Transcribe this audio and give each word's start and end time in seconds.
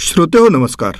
श्रोते 0.00 0.38
हो 0.38 0.48
नमस्कार. 0.48 0.92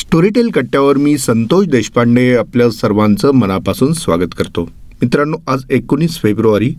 स्टोरीटेल 0.00 0.48
कट्ट्यावर 0.48 0.96
मी 0.96 1.18
संतोष 1.18 1.66
देशपांडे 1.66 2.36
आपल्या 2.36 2.70
सर्वांचं 2.70 3.30
मनापासून 3.30 3.92
स्वागत 3.92 4.34
करतो. 4.38 4.64
मित्रांनो 5.02 5.36
आज 5.46 5.62
एकोणीस 5.70 6.18
फेब्रुवारी 6.18 6.74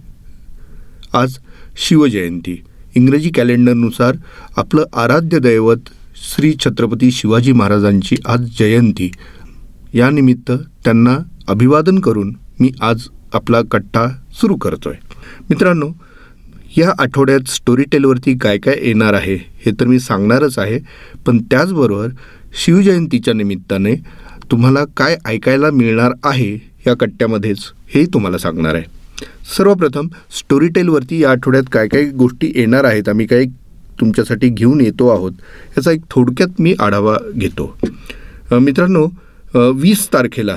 आज 1.14 1.38
शिवजयंती. 1.78 2.64
इंग्रजी 2.96 3.30
कॅलेंडरनुसार 3.30 4.16
आपलं 4.58 4.84
आराध्य 4.96 5.40
दैवत 5.40 5.78
श्री 6.16 6.54
छत्रपती 6.60 7.12
शिवाजी 7.12 7.52
महाराजांची 7.52 8.16
आज 8.26 8.50
जयंती. 8.60 9.12
यानिमित्त 9.94 10.52
त्यांना 10.84 11.18
अभिवादन 11.48 12.00
करून 12.00 12.36
मी 12.60 12.72
आज 12.82 13.02
आपला 13.34 13.62
कट्टा 13.72 14.08
सुरू 14.34 14.56
करतोय. 14.56 14.96
मित्रांनो 15.50 15.90
या 16.78 16.92
आठवड्यात 17.00 17.50
स्टोरीटेलवरती 17.50 18.38
काय 18.38 18.58
काय 18.58 18.76
येणार 18.82 19.14
आहे 19.14 19.36
हे 19.66 19.72
तर 19.80 19.88
मी 19.88 20.00
सांगणारच 20.00 20.58
आहे. 20.60 20.80
पण 21.26 21.38
त्याचबरोबर 21.52 22.08
शिवजयंतीच्या 22.64 23.34
निमित्ताने 23.34 23.96
तुम्हाला 24.52 24.84
काय 24.98 25.18
ऐकायला 25.26 25.72
मिळणार 25.72 26.12
आहे 26.24 26.54
या 26.88 26.94
कट्ट्यामध्येच 27.00 27.60
हेही 27.94 28.06
तुम्हाला 28.14 28.38
सांगणार 28.38 28.76
आहे. 28.76 28.84
सर्वप्रथम 29.58 30.08
स्टोरीटेलवरती 30.38 31.22
या 31.22 31.32
आठवड्यात 31.32 31.64
काय 31.72 31.88
काय 31.88 32.06
गोष्टी 32.18 32.52
येणार 32.56 32.84
आहेत 32.84 33.10
आम्ही 33.10 33.26
काही 33.28 33.46
तुमच्यासाठी 34.00 34.50
घेऊन 34.50 34.82
येतो 34.82 35.08
आहोत 35.10 35.32
याचा 35.78 35.92
एक 35.92 36.02
थोडक्यात 36.12 36.62
मी 36.62 36.74
आढावा 36.80 37.18
घेतो. 37.34 37.76
मित्रांनो 38.52 39.08
वीस 39.76 40.08
तारखेला 40.14 40.56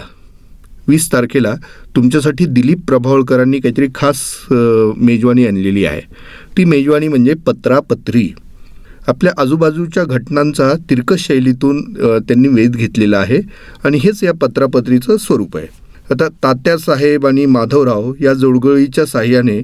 वीस 0.88 1.10
तारखेला 1.12 1.54
तुमच्यासाठी 1.96 2.46
दिलीप 2.46 2.84
प्रभावळकरांनी 2.86 3.58
काहीतरी 3.60 3.86
खास 3.94 4.20
मेजवानी 4.50 5.46
आणलेली 5.46 5.84
आहे. 5.84 6.00
ती 6.56 6.64
मेजवानी 6.64 7.08
म्हणजे 7.08 7.34
पत्रापत्री. 7.46 8.28
आपल्या 9.08 9.32
आजूबाजूच्या 9.40 10.04
घटनांचा 10.04 10.72
तिरकस 10.90 11.26
शैलीतून 11.26 11.82
त्यांनी 12.28 12.48
वेध 12.48 12.76
घेतलेला 12.76 13.18
आहे 13.18 13.40
आणि 13.84 13.98
हेच 14.02 14.22
या 14.24 14.32
पत्रापत्रीचं 14.40 15.16
स्वरूप 15.16 15.56
आहे. 15.56 15.66
आता 16.10 16.28
तात्यासाहेब 16.42 17.26
आणि 17.26 17.44
माधवराव 17.46 18.12
या 18.20 18.32
जोडगळीच्या 18.34 19.04
साह्याने 19.06 19.60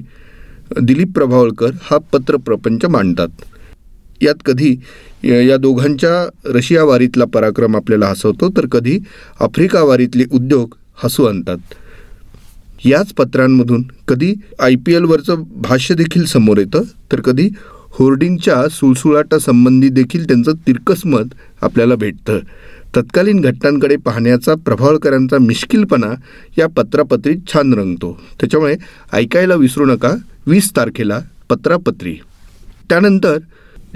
दिलीप 0.81 1.11
प्रभावळकर 1.15 1.71
हा 1.83 1.97
पत्रप्रपंच 2.13 2.85
मांडतात. 2.85 3.29
यात 4.21 4.41
कधी 4.45 4.75
या 5.23 5.57
दोघांच्या 5.57 6.53
रशिया 6.53 6.83
वारीतला 6.83 7.25
पराक्रम 7.33 7.75
आपल्याला 7.75 8.07
हसवतो 8.07 8.49
तर 8.57 8.65
कधी 8.71 8.97
आफ्रिका 9.41 9.81
वारीतले 9.83 10.25
उद्योग 10.31 10.75
हसू 11.03 11.25
आणतात. 11.25 11.57
याच 12.85 13.13
पत्रांमधून 13.13 13.83
कधी 14.07 14.33
आय 14.59 14.75
पी 14.75 14.93
एलवरचं 14.93 15.43
भाष्य 15.55 15.95
देखील 15.95 16.25
समोर 16.25 16.57
येतं 16.57 16.81
तर 17.11 17.21
कधी 17.21 17.49
होर्डिंगच्या 17.89 18.67
सुळसुळाटासंबंधी 18.69 19.89
देखील 19.89 20.27
त्यांचं 20.27 20.51
तिरकस 20.67 21.05
मत 21.05 21.33
आपल्याला 21.61 21.95
भेटतं. 21.95 22.39
तत्कालीन 22.95 23.41
घटनांकडे 23.41 23.95
पाहण्याचा 23.95 24.55
प्रभावकरांचा 24.55 25.37
मिश्किलपणा 25.37 26.13
या 26.57 26.67
पत्रापत्रीत 26.67 27.37
छान 27.53 27.73
रंगतो. 27.73 28.19
त्याच्यामुळे 28.39 28.75
ऐकायला 29.13 29.55
विसरू 29.55 29.85
नका 29.85 30.15
वीस 30.47 30.71
तारखेला 30.75 31.19
पत्रापत्री. 31.49 32.15
त्यानंतर 32.89 33.37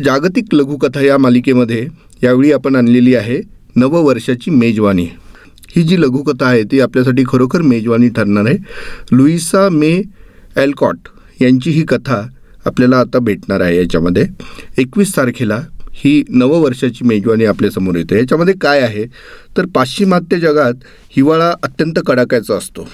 जागतिक 0.06 0.54
लघुकथा 0.54 1.02
या 1.02 1.18
मालिकेमध्ये 1.18 1.88
यावेळी 2.24 2.52
आपण 2.52 2.76
आणलेली 2.76 3.16
आहे 3.16 3.42
नववर्षाची 3.76 4.52
मेजवानी. 4.52 5.08
ही 5.68 5.84
जी 5.84 6.02
लघुकथा 6.02 6.46
आहे 6.46 6.64
ती 6.64 6.80
आपल्यासाठी 6.80 7.24
खरोखर 7.28 7.62
मेजवानी 7.62 8.10
ठरणार 8.10 8.46
आहे. 8.46 8.58
लुईसा 9.12 9.70
मे 9.70 10.02
एलकॉट 10.58 10.98
यांची 11.42 11.72
ही 11.72 11.82
कथा 11.82 12.22
आपल्याला 12.66 12.98
आता 12.98 13.20
भेटणार 13.20 13.62
आहे 13.62 13.78
याच्यामध्ये. 13.78 14.26
एकवीस 14.78 15.18
तारखेला 15.18 15.62
ही 15.92 16.24
नववर्षाची 16.30 17.06
मेजवानी 17.06 17.46
आपल्यासमोर 17.46 17.96
येते. 17.96 18.18
याच्यामध्ये 18.18 18.54
काय 18.62 18.82
आहे? 18.82 19.06
तर 19.58 19.66
पाश्चिमात्य 19.66 20.40
जगात 20.40 20.74
हिवाळा 21.10 21.54
अत्यंत 21.64 22.00
कडाक्याचा 22.08 22.56
असतो. 22.56 22.88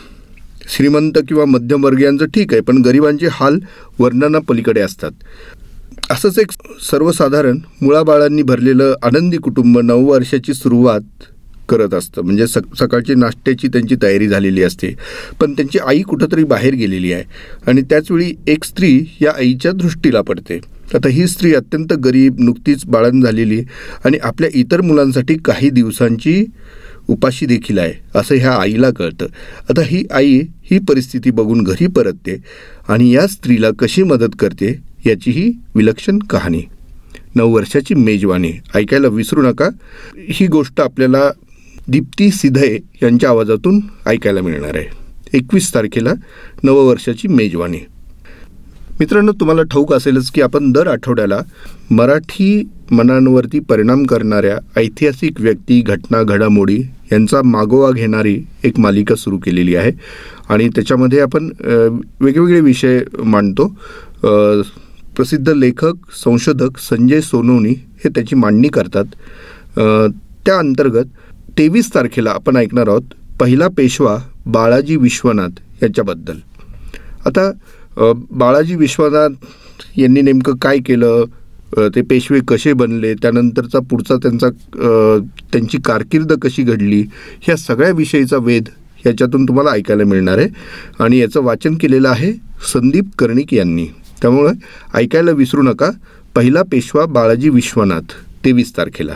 श्रीमंत 0.69 1.13
किंवा 1.27 1.45
मध्यमवर्गीयांचं 1.45 2.25
ठीक 2.25 2.53
आहे 2.53 2.61
पण 2.61 2.77
गरिबांचे 2.77 3.27
हाल 3.31 3.59
वर्णनापलीकडे 3.99 4.81
असतात. 4.81 5.11
असंच 6.09 6.39
एक 6.39 6.51
सर्वसाधारण 6.81 7.57
मुळाबाळांनी 7.81 8.43
भरलेलं 8.43 8.93
आनंदी 9.03 9.37
कुटुंब 9.37 9.79
नववर्षाची 9.79 10.53
सुरुवात 10.53 11.23
करत 11.69 11.93
असतं. 11.93 12.21
म्हणजे 12.21 12.47
सक 12.47 12.75
सकाळची 12.79 13.15
नाश्त्याची 13.15 13.67
त्यांची 13.67 13.95
तयारी 14.03 14.27
झालेली 14.27 14.63
असते. 14.63 14.95
पण 15.41 15.53
त्यांची 15.53 15.79
आई 15.79 16.01
कुठंतरी 16.01 16.43
बाहेर 16.43 16.73
गेलेली 16.73 17.13
आहे. 17.13 17.23
आणि 17.67 17.81
त्याचवेळी 17.81 18.31
एक 18.47 18.63
स्त्री 18.63 19.01
या 19.21 19.31
आईच्या 19.37 19.71
दृष्टीला 19.71 20.21
पडते. 20.21 20.59
आता 20.93 21.09
ही 21.09 21.27
स्त्री 21.27 21.53
अत्यंत 21.53 21.93
गरीब 21.93 22.35
नुकतीच 22.39 22.85
बाळण 22.85 23.21
झालेली 23.21 23.61
आणि 24.05 24.17
आपल्या 24.23 24.49
इतर 24.53 24.81
मुलांसाठी 24.81 25.35
काही 25.37 25.69
दिवसांची 25.69 26.45
उपाशी 27.07 27.45
देखील 27.45 27.79
आहे 27.79 27.93
असं 28.15 28.35
ह्या 28.35 28.51
आईला 28.51 28.89
कळतं. 28.89 29.25
आता 29.69 29.81
ही 29.85 30.03
आई 30.11 30.41
ही 30.63 30.79
परिस्थिती 30.79 31.31
बघून 31.31 31.63
घरी 31.63 31.87
परतते 31.87 32.37
आणि 32.87 33.15
या 33.15 33.27
स्त्रीला 33.27 33.67
कशी 33.79 34.03
मदत 34.03 34.35
करते 34.39 34.79
याची 35.05 35.31
ही 35.31 35.53
विलक्षण 35.75 36.19
कहाणी. 36.19 36.61
नऊ 37.35 37.53
वर्षाची 37.53 37.93
मेजवानी. 37.93 38.51
ऐकायला 38.75 39.07
विसरू 39.07 39.41
नका. 39.41 39.69
ही 40.29 40.47
गोष्ट 40.47 40.81
आपल्याला 40.81 41.31
दीप्ती 41.91 42.29
सिधये 42.31 42.77
यांच्या 43.03 43.29
आवाजातून 43.29 43.79
ऐकायला 44.07 44.41
मिळणार 44.41 44.75
आहे. 44.75 44.85
एकवीस 45.37 45.73
तारखेला 45.73 46.13
नववर्षाची 46.63 47.27
मेजवानी. 47.27 47.79
मित्रांनो 48.99 49.31
तुम्हाला 49.31 49.63
ठाऊक 49.63 49.93
असेलच 49.93 50.29
की 50.31 50.41
आपण 50.41 50.71
दर 50.71 50.87
आठवड्याला 50.87 51.39
मराठी 51.91 52.63
मनांवरती 52.91 53.59
परिणाम 53.59 54.03
करणाऱ्या 54.05 54.57
ऐतिहासिक 54.77 55.41
व्यक्ती 55.41 55.79
घटना 55.81 56.21
घडामोडी 56.23 56.77
यांचा 57.11 57.41
मागोवा 57.45 57.91
घेणारी 57.91 58.37
एक 58.63 58.79
मालिका 58.79 59.15
सुरू 59.15 59.37
केलेली 59.37 59.75
आहे. 59.75 59.91
आणि 60.49 60.67
त्याच्यामध्ये 60.75 61.19
आपण 61.19 61.49
वेगवेगळे 62.21 62.59
विषय 62.61 62.99
मांडतो. 63.23 63.67
प्रसिद्ध 65.15 65.49
लेखक 65.49 66.11
संशोधक 66.23 66.77
संजय 66.79 67.21
सोनवणी 67.21 67.73
हे 68.03 68.09
त्याची 68.09 68.35
मांडणी 68.35 68.67
करतात. 68.67 69.05
त्या 70.45 70.57
अंतर्गत 70.57 71.05
तेवीस 71.57 71.93
तारखेला 71.93 72.31
आपण 72.31 72.55
ऐकणार 72.55 72.87
आहोत 72.87 73.13
पहिला 73.39 73.67
पेशवा 73.77 74.17
बाळाजी 74.45 74.95
विश्वनाथ 74.95 75.83
याच्याबद्दल. 75.83 76.37
आता 77.25 77.51
बाळाजी 78.31 78.75
विश्वनाथ 78.75 79.99
यांनी 79.99 80.21
नेमकं 80.21 80.55
काय 80.61 80.77
केलं? 80.85 81.23
ते 81.95 82.01
पेशवे 82.01 82.39
कसे 82.47 82.73
बनले? 82.73 83.13
त्यानंतरचा 83.13 83.79
पुढचा 83.89 84.15
त्यांचा 84.23 84.49
त्यांची 85.51 85.77
कारकीर्द 85.85 86.33
कशी 86.41 86.63
घडली? 86.63 87.01
ह्या 87.41 87.55
सगळ्या 87.57 87.91
विषयीचा 87.91 88.37
वेध 88.37 88.69
ह्याच्यातून 89.03 89.45
तुम्हाला 89.47 89.71
ऐकायला 89.71 90.03
मिळणार 90.03 90.37
आहे. 90.37 90.47
आणि 90.99 91.17
याचं 91.17 91.43
वाचन 91.43 91.75
केलेलं 91.75 92.09
आहे 92.09 92.31
संदीप 92.73 93.05
कर्णिक 93.19 93.53
यांनी. 93.53 93.85
त्यामुळे 94.21 94.51
ऐकायला 94.93 95.31
विसरू 95.31 95.61
नका. 95.61 95.89
पहिला 96.35 96.61
पेशवा 96.71 97.05
बाळाजी 97.05 97.49
विश्वनाथ 97.49 98.13
तेवीस 98.45 98.77
तारखेला. 98.77 99.13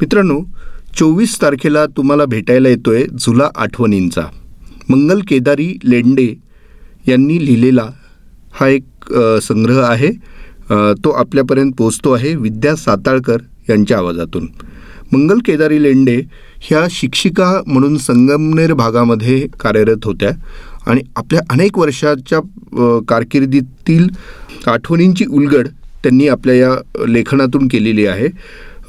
मित्रांनो 0.00 0.40
चोवीस 0.98 1.36
तारखेला 1.40 1.84
तुम्हाला 1.96 2.24
भेटायला 2.26 2.68
येतोय 2.68 3.04
झुला 3.20 3.48
आठवणींचा. 3.56 4.22
मंगल 4.88 5.20
केदारी 5.28 5.66
लेंडे 5.84 6.26
यांनी 7.08 7.38
लिहिलेला 7.44 7.86
हा 8.54 8.68
एक 8.68 9.12
संग्रह 9.42 9.80
आहे. 9.86 10.10
तो 11.04 11.10
आपल्यापर्यंत 11.10 11.72
पोचतो 11.78 12.12
आहे 12.12 12.34
विद्या 12.36 12.74
साताळकर 12.76 13.42
यांच्या 13.68 13.98
आवाजातून. 13.98 14.46
मंगल 15.12 15.38
केदारी 15.46 15.82
लेंडे 15.82 16.20
ह्या 16.62 16.86
शिक्षिका 16.90 17.52
म्हणून 17.66 17.96
संगमनेर 17.98 18.72
भागामध्ये 18.74 19.40
कार्यरत 19.60 20.04
होत्या 20.04 20.30
आणि 20.86 21.00
आपल्या 21.16 21.40
अनेक 21.50 21.78
वर्षाच्या 21.78 22.40
कारकिर्दीतील 23.08 24.08
आठवणींची 24.66 25.24
उलगड 25.26 25.68
त्यांनी 26.02 26.28
आपल्या 26.28 26.54
या 26.54 26.74
लेखनातून 27.08 27.68
केलेली 27.68 28.06
आहे. 28.06 28.28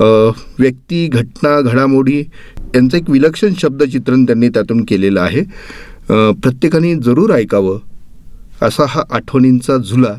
व्यक्ती 0.01 1.07
घटना 1.07 1.59
घडामोडी 1.61 2.19
यांचं 2.19 2.97
एक 2.97 3.09
विलक्षण 3.09 3.53
शब्दचित्रण 3.57 4.23
त्यांनी 4.25 4.49
त्यातून 4.49 4.83
केलेलं 4.87 5.21
आहे. 5.21 5.41
प्रत्येकाने 6.41 6.93
जरूर 6.95 7.33
ऐकावं 7.33 7.79
असा 8.61 8.85
हा 8.89 9.01
आठवणींचा 9.11 9.77
झुला 9.77 10.13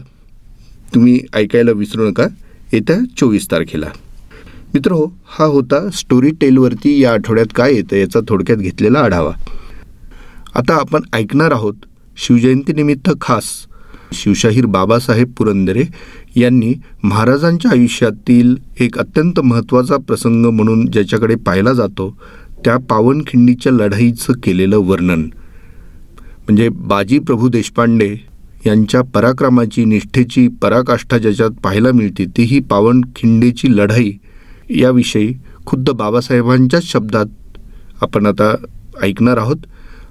तुम्ही 0.94 1.19
ऐकायला 1.35 1.71
विसरू 1.73 2.09
नका 2.09 2.27
येत्या 2.73 2.97
चोवीस 3.19 3.50
तारखेला. 3.50 3.91
मित्र 4.75 4.93
हो 4.93 5.06
हा 5.38 5.44
होता 5.44 5.88
स्टोरी 5.91 6.31
टेलवरती 6.41 6.99
या 7.00 7.12
आठवड्यात 7.12 7.53
काय 7.56 7.75
येतं 7.75 7.97
याचा 7.97 8.21
थोडक्यात 8.29 8.59
घेतलेला 8.59 9.00
आढावा. 9.00 9.33
आता 10.55 10.75
आपण 10.75 11.03
ऐकणार 11.12 11.53
आहोत 11.53 11.75
शिवजयंतीनिमित्त 12.17 13.11
खास 13.21 13.44
शिवशाहीर 14.12 14.67
बाबासाहेब 14.67 15.33
पुरंदरे 15.39 15.85
यांनी 16.37 16.75
महाराजांच्या 17.03 17.71
आयुष्यातील 17.71 18.57
एक 18.81 18.99
अत्यंत 18.99 19.41
महत्त्वाचा 19.41 19.97
प्रसंग 19.97 20.47
म्हणून 20.47 20.87
ज्याच्याकडे 20.87 21.35
पाहिला 21.35 21.73
जातो 21.73 22.17
त्या 22.65 22.77
पावनखिंडीच्या 22.77 23.73
लढाईचं 23.73 24.33
केलेलं 24.33 24.77
वर्णन. 24.77 25.21
म्हणजे 26.39 26.69
बाजी 26.69 27.19
प्रभू 27.19 27.49
देशपांडे 27.49 28.17
यांच्या 28.67 29.03
पराक्रमाची 29.03 29.85
निष्ठेची 29.85 30.49
पराकाष्ठा 30.49 31.19
ज्याच्यात 31.19 31.51
पाहायला 31.51 31.93
मिळते 31.93 32.25
ती 32.25 32.43
ही 32.43 32.61
पावनखिंडीची 32.61 33.77
लढाई 33.77 34.12
याविषयी 34.71 35.33
खुद्द 35.67 35.91
बाबासाहेबांच्याच 35.91 36.85
शब्दात 36.85 37.27
आपण 38.03 38.27
आता 38.27 38.55
ऐकणार 39.03 39.37
आहोत. 39.37 39.57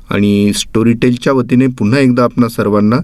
आणि 0.10 0.52
स्टोरीटेलच्या 0.56 1.34
वतीने 1.34 1.68
पुन्हा 1.68 2.00
एकदा 2.00 2.24
आपणा 2.24 2.48
सर्वांना 2.48 2.96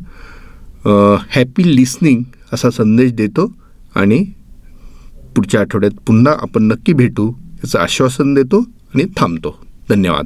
हॅपी 0.88 1.76
लिसनिंग 1.76 2.24
असा 2.54 2.70
संदेश 2.70 3.14
देतो 3.14 3.52
आणि 3.96 4.24
पुढच्या 5.36 5.62
आठवड्यात 5.62 6.00
पुन्हा 6.08 6.34
आपण 6.42 6.64
नक्की 6.64 6.94
भेटू 6.94 7.32
याचं 7.54 7.80
आश्वासन 7.80 8.34
देतो 8.34 8.60
आणि 8.60 9.04
थांबतो. 9.18 9.56
धन्यवाद. 9.90 10.26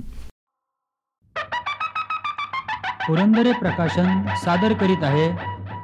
पुरंदरे 3.07 3.51
प्रकाशन 3.51 4.21
सादर 4.43 4.73
करीत 4.73 5.03
आहे 5.03 5.31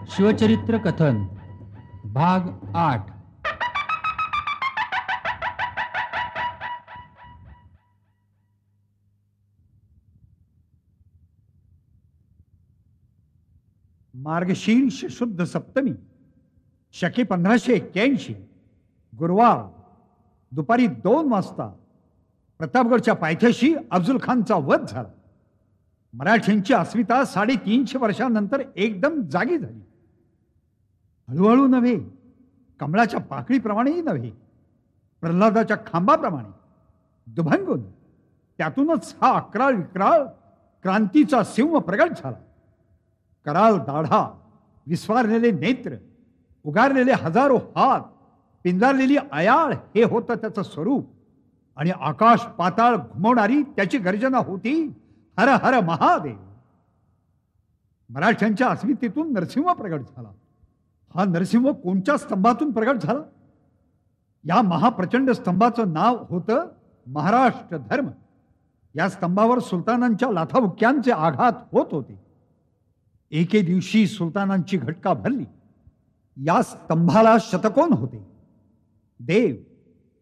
शिवचरित्र 0.09 0.77
कथन 0.77 1.25
भाग 2.03 2.39
आठ. 2.75 3.14
मार्गशीर्ष 14.25 15.05
शुद्ध 15.09 15.43
सप्तमी 15.43 15.91
शके 16.93 17.23
पंधराशे 17.23 17.73
एक्क्याऐंशी 17.73 18.33
गुरुवार 19.17 19.57
दुपारी 20.51 20.87
दोन 20.87 21.27
वाजता 21.31 21.67
प्रतापगडच्या 22.57 23.13
पायथ्याशी 23.13 23.73
अफजुल 23.91 24.17
खानचा 24.23 24.55
वध 24.55 24.85
झाला. 24.87 25.09
मराठ्यांची 26.13 26.73
अस्मिता 26.73 27.23
साडेतीनशे 27.25 27.97
वर्षांनंतर 27.97 28.61
एकदम 28.75 29.21
जागी 29.21 29.57
झाली. 29.57 29.81
हळूहळू 31.27 31.67
नव्हे 31.67 31.95
कमळाच्या 32.79 33.19
पाकळीप्रमाणेही 33.19 34.01
नव्हे 34.01 34.31
प्रल्हादाच्या 35.21 35.77
खांबाप्रमाणे 35.87 36.49
दुभंगून 37.27 37.81
त्यातूनच 38.57 39.15
हा 39.21 39.31
अकराळ 39.33 39.75
विक्राळ 39.75 40.25
क्रांतीचा 40.83 41.43
सिंह 41.43 41.77
प्रगट 41.79 42.17
झाला. 42.17 42.37
कराळ 43.45 43.73
दाढा 43.73 44.41
विस्वारलेले 44.87 45.51
नेत्र 45.51 45.95
उगारलेले 46.63 47.11
हजारो 47.11 47.57
हात 47.57 48.01
पिंजारलेली 48.63 49.17
अयाळ 49.31 49.73
हे 49.73 50.03
होतं 50.03 50.33
त्याचं 50.33 50.63
स्वरूप. 50.63 51.09
आणि 51.77 51.91
आकाश 51.91 52.39
पाताळ 52.39 52.95
घुमवणारी 52.95 53.63
त्याची 53.63 53.97
गर्जना 53.97 54.37
होती 54.37 54.93
हर 55.39 55.47
हर 55.47 55.79
महादेव. 55.85 56.35
मराठ्यांच्या 58.09 58.69
अस्मितेतून 58.69 59.33
नरसिंह 59.33 59.73
प्रगट 59.73 60.01
झाला. 60.01 60.29
हा 61.15 61.25
नरसिंह 61.25 61.71
कोणत्या 61.71 62.17
स्तंभातून 62.17 62.71
प्रगट 62.71 62.95
झाला? 62.95 63.19
या 64.43 64.61
महाप्रचंड 64.61 65.31
स्तंभाचं 65.31 65.93
नाव 65.93 66.25
होतं 66.29 66.67
महाराष्ट्र 67.07 67.77
धर्म. 67.77 68.07
या 68.95 69.09
स्तंभावर 69.09 69.59
सुलतानांच्या 69.59 70.31
लाथाबुक्यांचे 70.31 71.11
आघात 71.11 71.53
होत 71.71 71.85
होते. 71.91 72.24
एके 73.31 73.61
दिवशी 73.61 74.07
सुलतानांची 74.07 74.77
घटका 74.77 75.13
भरली. 75.13 75.45
या 76.37 76.61
स्तंभाला 76.61 77.35
शतकोन 77.39 77.93
होते. 77.93 78.27
देव 79.19 79.55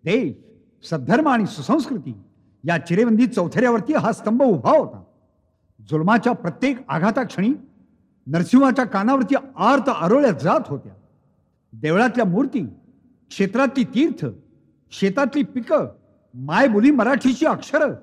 देश 0.04 0.88
सद्धर्म 0.90 1.28
आणि 1.28 1.46
सुसंस्कृती 1.46 2.14
या 2.64 2.78
चिरेबंदी 2.78 3.28
चौथऱ्यावरती 3.28 3.94
हा 3.94 4.12
स्तंभ 4.12 4.42
उभा 4.42 4.78
होता. 4.78 5.04
जुलमाच्या 5.90 6.34
प्रत्येक 6.34 6.78
आघाताक्षणी 6.88 7.54
नरसिंहाच्या 8.28 8.86
कानावरती 8.86 9.36
आर्त 9.58 9.90
आरोळ्या 9.90 10.32
जात 10.32 10.60
होत्या. 10.68 10.94
देवळातल्या 11.74 12.26
मूर्ती 12.26 12.66
क्षेत्रातली 13.30 13.84
तीर्थ 13.84 14.26
शेतातली 14.92 15.44
पिकं 15.44 15.88
मायबोली 16.34 16.92
मराठीची 16.92 17.46
अक्षरं 17.46 17.94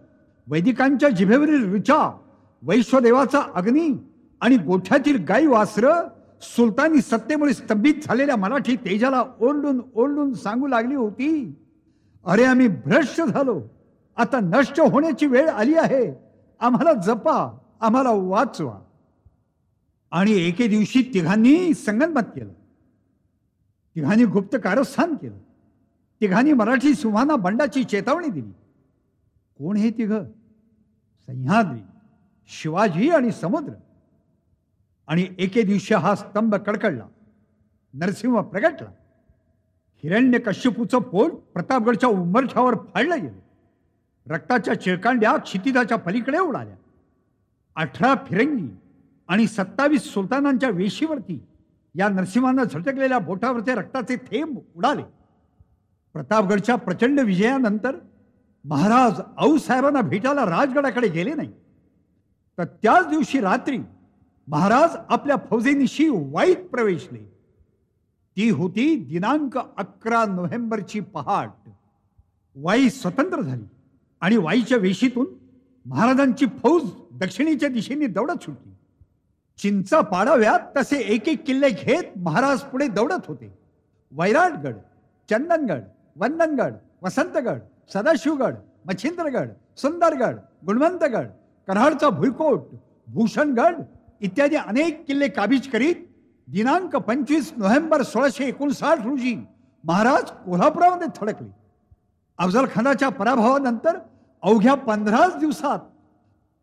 वैदिकांच्या 0.46 1.08
जिभेवरील 1.08 1.72
ऋचा 1.74 2.18
वैश्वदेवाचा 2.62 3.40
अग्नी 3.54 3.88
आणि 4.40 4.56
गोठ्यातील 4.56 5.24
गाई 5.24 5.46
वासर 5.46 6.08
सुलतानी 6.42 7.00
सत्तेमुळे 7.00 7.54
स्तंभित 7.54 7.94
झालेल्या 8.04 8.36
मराठी 8.36 8.76
तेजाला 8.76 9.24
ओरडून 9.40 9.80
ओरडून 9.94 10.34
सांगू 10.34 10.66
लागली 10.66 10.94
होती 10.94 11.54
अरे 12.24 12.44
आम्ही 12.44 12.68
भ्रष्ट 12.68 13.22
झालो. 13.22 13.62
आता 14.16 14.40
नष्ट 14.40 14.80
होण्याची 14.80 15.26
वेळ 15.26 15.48
आली 15.48 15.74
आहे. 15.74 16.14
आम्हाला 16.60 16.92
जपा 16.92 17.58
आम्हाला 17.80 18.10
वाचवा. 18.10 18.80
आणि 20.10 20.32
एके 20.32 20.66
दिवशी 20.66 21.10
तिघांनी 21.14 21.74
संगनमत 21.74 22.20
केलं. 22.20 22.52
तिघांनी 23.96 24.24
गुप्त 24.24 24.56
कारस्थान 24.64 25.14
केलं. 25.14 25.38
तिघांनी 26.20 26.52
मराठी 26.52 26.94
सिंहांना 26.94 27.36
बंडाची 27.36 27.84
चेतावणी 27.84 28.28
दिली. 28.28 28.50
कोण 29.58 29.76
हे 29.76 29.90
तिघ? 29.90 30.12
सह्याद्री 31.26 31.80
शिवाजी 32.48 33.10
आणि 33.10 33.32
समुद्र. 33.32 33.72
आणि 35.10 35.26
एके 35.38 35.62
दिवशी 35.62 35.94
हा 35.94 36.14
स्तंभ 36.14 36.54
कडकडला. 36.54 37.04
नरसिंह 37.94 38.40
प्रगटला. 38.40 38.90
हिरण्य 40.02 40.38
कश्यपूचं 40.38 40.98
पोट 40.98 41.32
प्रतापगडच्या 41.32 42.08
उंबरठ्यावर 42.08 42.74
फाडलं 42.74 43.20
गेलं. 43.20 43.38
रक्ताच्या 44.34 44.80
चिळकांड्या 44.80 45.36
क्षितिजाच्या 45.36 45.98
पलीकडे 45.98 46.38
उडाल्या. 46.38 46.76
अठरा 47.76 48.14
फिरंगी 48.14 48.68
आणि 49.28 49.46
सत्तावीस 49.46 50.02
सुलतानांच्या 50.02 50.70
वेशीवरती 50.70 51.42
या 51.94 52.08
नरसिंहानं 52.08 52.64
झटकलेल्या 52.64 53.18
बोटावरचे 53.18 53.74
रक्ताचे 53.74 54.16
थेंब 54.16 54.58
उडाले. 54.76 55.02
प्रतापगडच्या 56.12 56.76
प्रचंड 56.76 57.20
विजयानंतर 57.20 57.96
महाराज 58.64 59.20
आऊसाहेबांना 59.38 60.00
भेटायला 60.00 60.44
राजगडाकडे 60.46 61.08
गेले 61.08 61.34
नाही. 61.34 61.52
तर 62.58 62.64
त्याच 62.64 63.08
दिवशी 63.08 63.40
रात्री 63.40 63.78
महाराज 64.48 64.96
आपल्या 65.08 65.36
फौजेनिशी 65.50 66.08
वाईत 66.08 66.68
प्रवेशले. 66.70 67.18
ती 68.36 68.48
होती 68.50 68.94
दिनांक 69.04 69.58
अकरा 69.58 70.24
नोव्हेंबरची 70.24 71.00
पहाट. 71.00 71.68
वाई 72.56 72.88
स्वतंत्र 72.90 73.40
झाली 73.40 73.64
आणि 74.20 74.36
वाईच्या 74.36 74.78
वेशीतून 74.78 75.26
महाराजांची 75.86 76.46
फौज 76.62 76.82
दक्षिणेच्या 77.12 77.68
दिशेने 77.68 78.06
दौडत 78.06 78.42
सुटली. 78.42 78.72
चिंचा 79.58 80.00
पाडाव्यात 80.00 80.60
तसे 80.76 81.00
एक 81.14 81.28
एक 81.28 81.44
किल्ले 81.46 81.70
घेत 81.70 82.18
महाराज 82.18 82.60
पुढे 82.60 82.88
दौडत 82.88 83.26
होते. 83.28 83.52
वैराटगड 84.12 84.76
चंदनगड 85.28 85.82
वंदनगड 86.16 86.74
वसंतगड 87.02 87.58
सदाशिवगड 87.92 88.54
मच्छिंद्रगड 88.86 89.48
सुंदरगड 89.76 90.36
गुणवंतगड 90.66 91.26
कराडचा 91.68 92.08
भुईकोट 92.10 92.74
भूषणगड 93.08 93.82
इत्यादी 94.20 94.56
अनेक 94.56 95.04
किल्ले 95.06 95.28
काबीज 95.28 95.68
करीत 95.70 95.94
दिनांक 96.48 96.96
पंचवीस 96.96 97.52
नोव्हेंबर 97.56 98.02
सोळाशे 98.02 98.44
एकोणसाठ 98.44 99.06
रोजी 99.06 99.36
महाराज 99.84 100.30
कोल्हापुरामध्ये 100.46 101.06
थडकले. 101.16 101.48
अफजल 102.38 102.66
खानाच्या 102.74 103.08
पराभवानंतर 103.08 103.98
अवघ्या 104.42 104.74
पंधराच 104.74 105.36
दिवसात 105.36 105.78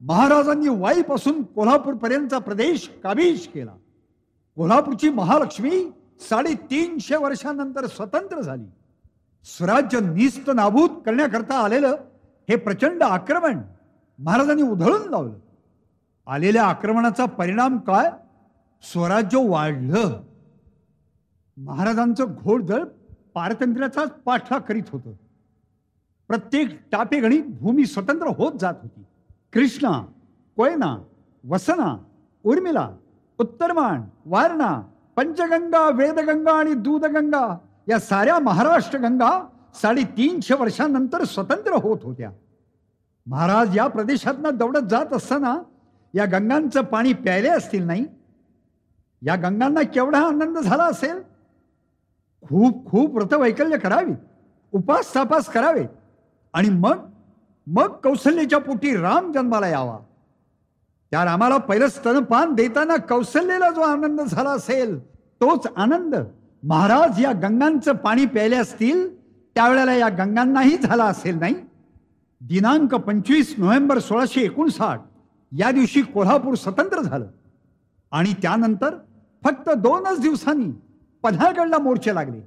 महाराजांनी 0.01 0.67
वाईपासून 0.69 1.41
कोल्हापूरपर्यंतचा 1.43 2.39
प्रदेश 2.39 2.89
काबीज 3.03 3.47
केला. 3.47 3.71
कोल्हापूरची 4.57 5.09
महालक्ष्मी 5.09 5.83
साडेतीनशे 6.29 7.15
वर्षानंतर 7.15 7.85
स्वतंत्र 7.85 8.41
झाली. 8.41 8.65
स्वराज्य 9.47 9.99
निस्त 9.99 10.49
नाबूद 10.55 11.01
करण्याकरता 11.05 11.57
आलेलं 11.57 11.95
हे 12.49 12.55
प्रचंड 12.55 13.03
आक्रमण 13.03 13.61
महाराजांनी 14.19 14.63
उधळून 14.63 15.09
लावलं. 15.09 15.37
आलेल्या 16.27 16.65
आक्रमणाचा 16.65 17.25
परिणाम 17.25 17.77
काय? 17.77 18.11
स्वराज्य 18.81 19.49
वाढलं. 19.49 20.21
महाराजांचं 21.57 22.25
घोडदळ 22.43 22.83
पारतंत्र्याचाच 23.33 24.09
पाठला 24.09 24.57
करीत 24.57 24.83
होतं. 24.91 25.11
प्रत्येक 26.27 26.89
टापेगणी 26.91 27.41
भूमी 27.41 27.85
स्वतंत्र 27.85 28.27
होत 28.27 28.51
जात 28.59 28.73
होती. 28.81 29.03
कृष्णा 29.53 30.05
कोयना 30.55 31.03
वसना 31.47 32.03
उर्मिला 32.43 32.89
उत्तरमान 33.39 34.01
वारणा 34.25 34.81
पंचगंगा 35.15 35.89
वेदगंगा 35.89 36.51
आणि 36.51 36.73
दूधगंगा 36.73 37.57
या 37.87 37.99
साऱ्या 37.99 38.39
महाराष्ट्र 38.39 38.99
गंगा 38.99 39.47
साडेतीनशे 39.75 40.53
वर्षांनंतर 40.53 41.23
स्वतंत्र 41.23 41.73
होत 41.73 41.97
होत्या. 42.03 42.31
महाराज 43.25 43.77
या 43.77 43.87
प्रदेशातनं 43.87 44.49
दौडत 44.53 44.87
जात 44.89 45.13
असताना 45.13 45.57
या 46.13 46.25
गंगांचं 46.25 46.81
पाणी 46.81 47.13
प्यायले 47.13 47.49
असतील 47.49 47.83
नाही? 47.83 48.05
या 49.21 49.35
गंगांना 49.35 49.81
केवढा 49.81 50.19
आनंद 50.27 50.57
झाला 50.57 50.83
असेल? 50.83 51.19
खूप 52.43 52.85
खूप 52.89 53.15
व्रतवैकल्य 53.15 53.77
करावी 53.77 54.13
उपास 54.73 55.13
सापास 55.13 55.45
करावे. 55.45 55.85
आणि 56.53 56.69
मग 56.69 57.05
मग 57.67 57.87
कौशल्याच्या 58.03 58.59
पोटी 58.59 58.95
राम 58.95 59.31
जन्माला 59.31 59.67
यावा. 59.67 59.97
त्या 61.11 61.23
रामाला 61.25 61.57
पहिलं 61.57 61.87
स्तनपान 61.87 62.53
देताना 62.53 62.95
कौशल्यला 62.97 63.69
जो 63.69 63.81
आनंद 63.81 64.21
झाला 64.21 64.49
असेल 64.49 64.99
तोच 65.41 65.67
आनंद 65.75 66.15
महाराज 66.63 67.21
या 67.23 67.31
गंगांचं 67.31 67.95
पाणी 67.95 68.25
प्यायले 68.25 68.55
असतील 68.55 69.07
त्यावेळेला 69.55 69.93
या 69.93 70.09
गंगांनाही 70.09 70.77
झाला 70.77 71.05
असेल 71.05 71.37
नाही? 71.39 71.55
दिनांक 72.41 72.95
पंचवीस 72.95 73.53
नोव्हेंबर 73.57 73.99
सोळाशे 73.99 74.41
एकोणसाठ. 74.41 74.99
या 75.51 75.71
दिवशी 75.71 76.01
कोल्हापूर 76.01 76.55
स्वतंत्र 76.55 77.01
झालं. 77.01 77.27
आणि 78.11 78.33
त्यानंतर 78.33 78.95
फक्त 79.43 79.69
दोनच 79.69 80.19
दिवसांनी 80.19 80.71
पन्हाळगडला 81.23 81.77
मोर्चे 81.77 82.15
लागले. 82.15 82.41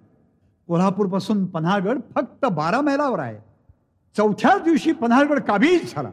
कोल्हापूरपासून 0.66 1.46
पन्हाळगड 1.46 2.00
फक्त 2.14 2.44
बारा 2.44 2.80
मैलावर 2.80 3.18
आहे. 3.18 3.38
चौथ्याच 4.16 4.62
दिवशी 4.62 4.92
पन्हाळगड 4.92 5.40
काबीज 5.40 5.94
झाला. 5.94 6.10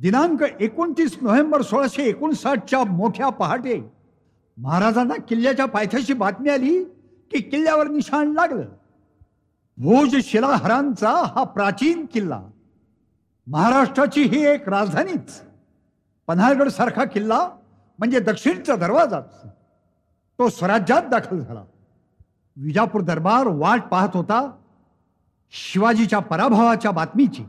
दिनांक 0.00 0.42
एकोणतीस 0.60 1.18
नोव्हेंबर 1.22 1.62
सोळाशे 1.62 2.02
एकोणसाठच्या 2.02 2.84
मोठ्या 2.84 3.28
पहाटे 3.28 3.92
महाराजांना 4.56 5.14
किल्ल्याच्या 5.28 5.66
पायथ्याशी 5.66 6.12
बातमी 6.12 6.50
आली 6.50 6.84
की 7.30 7.40
किल्ल्यावर 7.40 7.88
निशाण 7.88 8.32
लागलं. 8.32 8.64
भोज 9.76 10.16
शिलाहरांचा 10.22 11.10
हा 11.10 11.44
प्राचीन 11.44 12.06
किल्ला. 12.06 12.42
महाराष्ट्राची 13.46 14.22
ही 14.22 14.46
एक 14.46 14.68
राजधानीच. 14.68 15.47
पन्हाळगड 16.28 16.68
सारखा 16.68 17.04
किल्ला 17.04 17.48
म्हणजे 17.98 18.20
दक्षिणचा 18.20 18.76
दरवाजाच 18.76 19.42
तो 20.38 20.48
स्वराज्यात 20.48 21.02
दाखल 21.02 21.38
झाला. 21.38 21.62
विजापूर 22.56 23.00
दरबार 23.00 23.46
वाट 23.46 23.82
पाहत 23.82 24.08
होता 24.14 24.50
शिवाजीच्या 25.50 26.18
पराभवाच्या 26.18 26.90
बातमीची. 26.90 27.44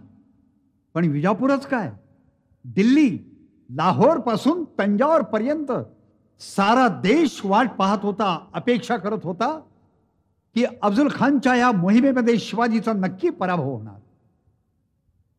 पण 0.93 1.05
विजापूरच 1.05 1.65
काय? 1.65 1.91
दिल्ली 2.65 3.17
लाहोरपासून 3.69 4.63
तंजावरपर्यंत 4.79 5.71
सारा 6.39 6.88
देश 6.88 7.41
वाट 7.43 7.69
पाहत 7.69 7.98
होता 8.01 8.48
अपेक्षा 8.53 8.98
करत 8.98 9.19
होता 9.24 9.59
की 10.55 10.65
अफजल 10.81 11.07
खानच्या 11.15 11.55
या 11.55 11.71
मोहिमेमध्ये 11.71 12.38
शिवाजीचा 12.38 12.93
नक्की 12.93 13.29
पराभव 13.29 13.69
होणार. 13.69 14.00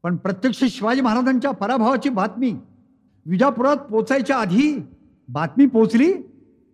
पण 0.03 0.17
प्रत्यक्ष 0.17 0.65
शिवाजी 0.65 1.01
महाराजांच्या 1.01 1.51
पराभवाची 1.51 2.09
बातमी 2.09 2.57
विजापुरात 3.27 3.77
पोचायच्या 3.77 4.37
आधी 4.37 4.83
बातमी 5.29 5.67
पोचली 5.67 6.13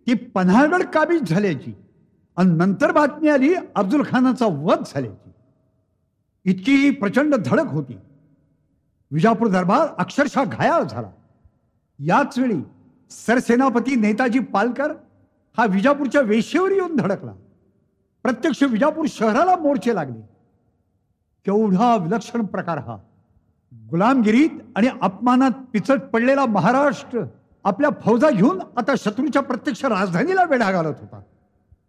की 0.05 0.13
पन्हाळगड 0.13 0.83
काबीज 0.83 1.21
झाल्याची 1.23 1.73
आणि 2.37 2.49
नंतर 2.49 2.91
बातमी 2.91 3.29
आली 3.29 3.53
अब्दुल 3.75 4.03
खानाचा 4.09 4.45
वध 4.45 4.79
झाल्याची. 4.85 5.29
इतकी 6.45 6.89
प्रचंड 6.89 7.35
धडक 7.35 7.65
होती. 7.65 7.97
विजापूर 9.11 9.47
दरबार 9.47 9.87
अक्षरशः 9.97 10.43
घायाळ 10.43 10.83
झाला. 10.83 11.09
याच 11.99 12.39
वेळी 12.39 12.57
सरसेनापती 13.09 13.95
नेताजी 13.95 14.39
पालकर 14.39 14.91
हा 15.57 15.65
विजापूरच्या 15.65 16.21
वेशीवर 16.21 16.71
येऊन 16.71 16.95
धडकला. 16.95 17.33
प्रत्यक्ष 18.23 18.63
विजापूर 18.63 19.05
शहराला 19.09 19.55
मोर्चे 19.55 19.95
लागले. 19.95 20.21
केवढा 21.45 21.95
विलक्षण 21.95 22.45
प्रकार 22.45 22.77
हा. 22.77 22.97
गुलामगिरीत 23.73 24.49
आणि 24.75 24.87
अपमानात 25.01 25.51
पिचट 25.73 26.01
पडलेला 26.01 26.45
महाराष्ट्र 26.45 27.23
आपल्या 27.63 27.89
फौजा 28.05 28.29
घेऊन 28.29 28.59
आता 28.77 28.93
शत्रूच्या 28.97 29.41
प्रत्यक्ष 29.41 29.85
राजधानीला 29.85 30.43
वेढा 30.43 30.71
घालत 30.71 30.95
होता. 30.99 31.21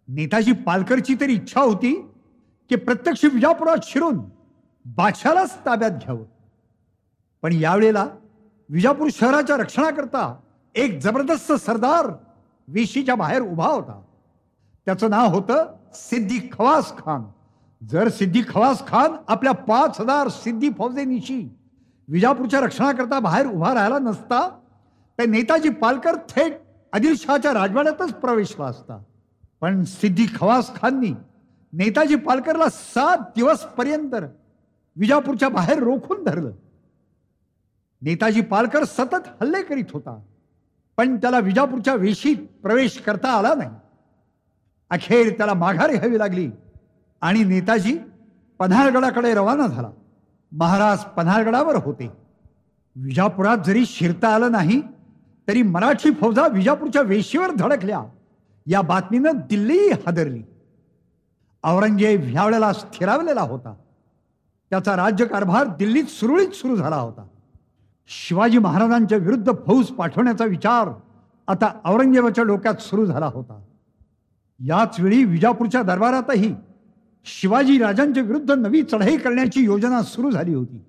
नेताजी 0.09 0.53
पालकरची 0.53 1.15
तरी 1.21 1.33
इच्छा 1.33 1.61
होती 1.61 1.95
की 2.69 2.77
प्रत्यक्ष 2.77 3.25
विजापुरात 3.25 3.77
शिरून 3.83 4.19
बादशालाच 4.85 5.59
ताब्यात 5.67 5.91
घ्यावं. 5.91 6.25
पण 7.43 7.53
यावेळेला 7.53 8.07
विजापूर 8.69 9.09
शहराच्या 9.13 9.57
रक्षणाकरता 9.57 10.35
एक 10.75 10.99
जबरदस्त 10.99 11.53
सरदार 11.53 12.11
वेशीच्या 12.69 13.15
बाहेर 13.15 13.43
उभा 13.43 13.69
होता. 13.69 14.03
त्याचं 14.87 15.11
नाव 15.11 15.29
होतं 15.29 15.75
सिद्धी 15.95 16.39
खवास 16.53 16.93
खान. 16.99 17.23
जर 17.87 18.09
सिद्धी 18.09 18.43
खवास 18.49 18.87
खान 18.87 19.13
आपल्या 19.29 19.53
पाच 19.53 20.01
हजार 20.01 20.29
सिद्धी 20.29 20.71
फौजेनिशी 20.79 21.49
विजापूरच्या 22.09 22.61
रक्षणाकरता 22.61 23.19
बाहेर 23.21 23.47
उभा 23.47 23.75
राहिला 23.75 23.99
नसता 23.99 24.49
तर 25.19 25.25
नेताजी 25.27 25.69
पालकर 25.71 26.15
थेट 26.29 26.61
आदिलशहाच्या 26.93 27.53
राजवाड्यातच 27.55 28.13
प्रवेशला 28.15 28.67
असता. 28.67 29.03
पण 29.61 29.83
सिद्दी 29.85 30.27
खवास 30.37 30.75
खाननी 30.75 31.13
नेताजी 31.73 32.17
पालकरला 32.17 32.69
सात 32.69 33.19
दिवस 33.37 33.65
पर्यंत 33.77 34.15
विजापूरच्या 34.97 35.49
बाहेर 35.49 35.79
रोखून 35.79 36.25
धरलं. 36.25 36.51
नेताजी 38.03 38.41
पालकर 38.41 38.85
सतत 38.85 39.29
हल्ले 39.41 39.63
करीत 39.63 39.93
होता 39.93 40.19
पण 40.99 41.17
त्याला 41.17 41.39
विजापूरच्या 41.39 41.95
वेशीत 41.95 42.37
प्रवेश 42.63 42.99
करता 42.99 43.33
आला 43.33 43.55
नाही. 43.55 43.71
अखेर 44.91 45.33
त्याला 45.37 45.55
माघार 45.55 45.91
घ्यावी 45.91 46.19
लागली 46.19 46.51
आणि 47.21 47.45
नेताजी 47.45 47.99
पन्हाळगडाकडे 48.59 49.35
रवाना 49.35 49.67
झाला. 49.67 49.91
महाराज 50.53 50.99
पन्हाळगडावर 50.99 51.77
होते. 51.77 52.13
विजापुरात 52.97 53.59
जरी 53.67 53.87
शिरता 53.87 54.29
आलं 54.29 54.53
नाही 54.53 54.83
तरी 55.49 55.63
मराठी 55.63 56.11
फौजा 56.11 56.47
विजापूरच्या 56.47 57.03
वेशीवर 57.03 57.51
धडकल्या. 57.51 58.03
या 58.67 58.81
बातमीनं 58.81 59.31
दिल्ली 59.35 59.89
हादरली. 59.89 60.43
औरंगजेब 61.65 62.21
ह्या 62.25 62.45
वेळेला 62.45 62.73
स्थिरावलेला 62.73 63.41
होता. 63.41 63.75
त्याचा 64.71 64.97
राज्यकारभार 64.97 65.67
दिल्लीत 65.67 66.05
सुरळीत 66.05 66.49
सुरू 66.49 66.77
झाला 66.77 66.97
होता. 66.97 67.27
शिवाजी 68.07 68.59
महाराजांच्या 68.59 69.19
विरुद्ध 69.19 69.53
फौज 69.67 69.87
पाठवण्याचा 69.87 70.45
विचार 70.45 70.89
आता 71.49 71.81
औरंगजेबाच्या 71.85 72.45
डोक्यात 72.45 72.75
सुरू 72.75 73.05
झाला 73.05 73.27
होता. 73.27 73.65
याच 74.61 75.01
वेळी 75.01 75.25
विजापूरच्या 75.25 75.83
दरबारातही 75.83 76.55
शिवाजी 77.31 77.79
राजांच्या 77.79 78.23
विरुद्ध 78.23 78.51
नवी 78.51 78.83
चढाई 78.83 79.17
करण्याची 79.17 79.65
योजना 79.65 80.03
सुरू 80.03 80.31
झाली 80.31 80.55
होती. 80.55 80.85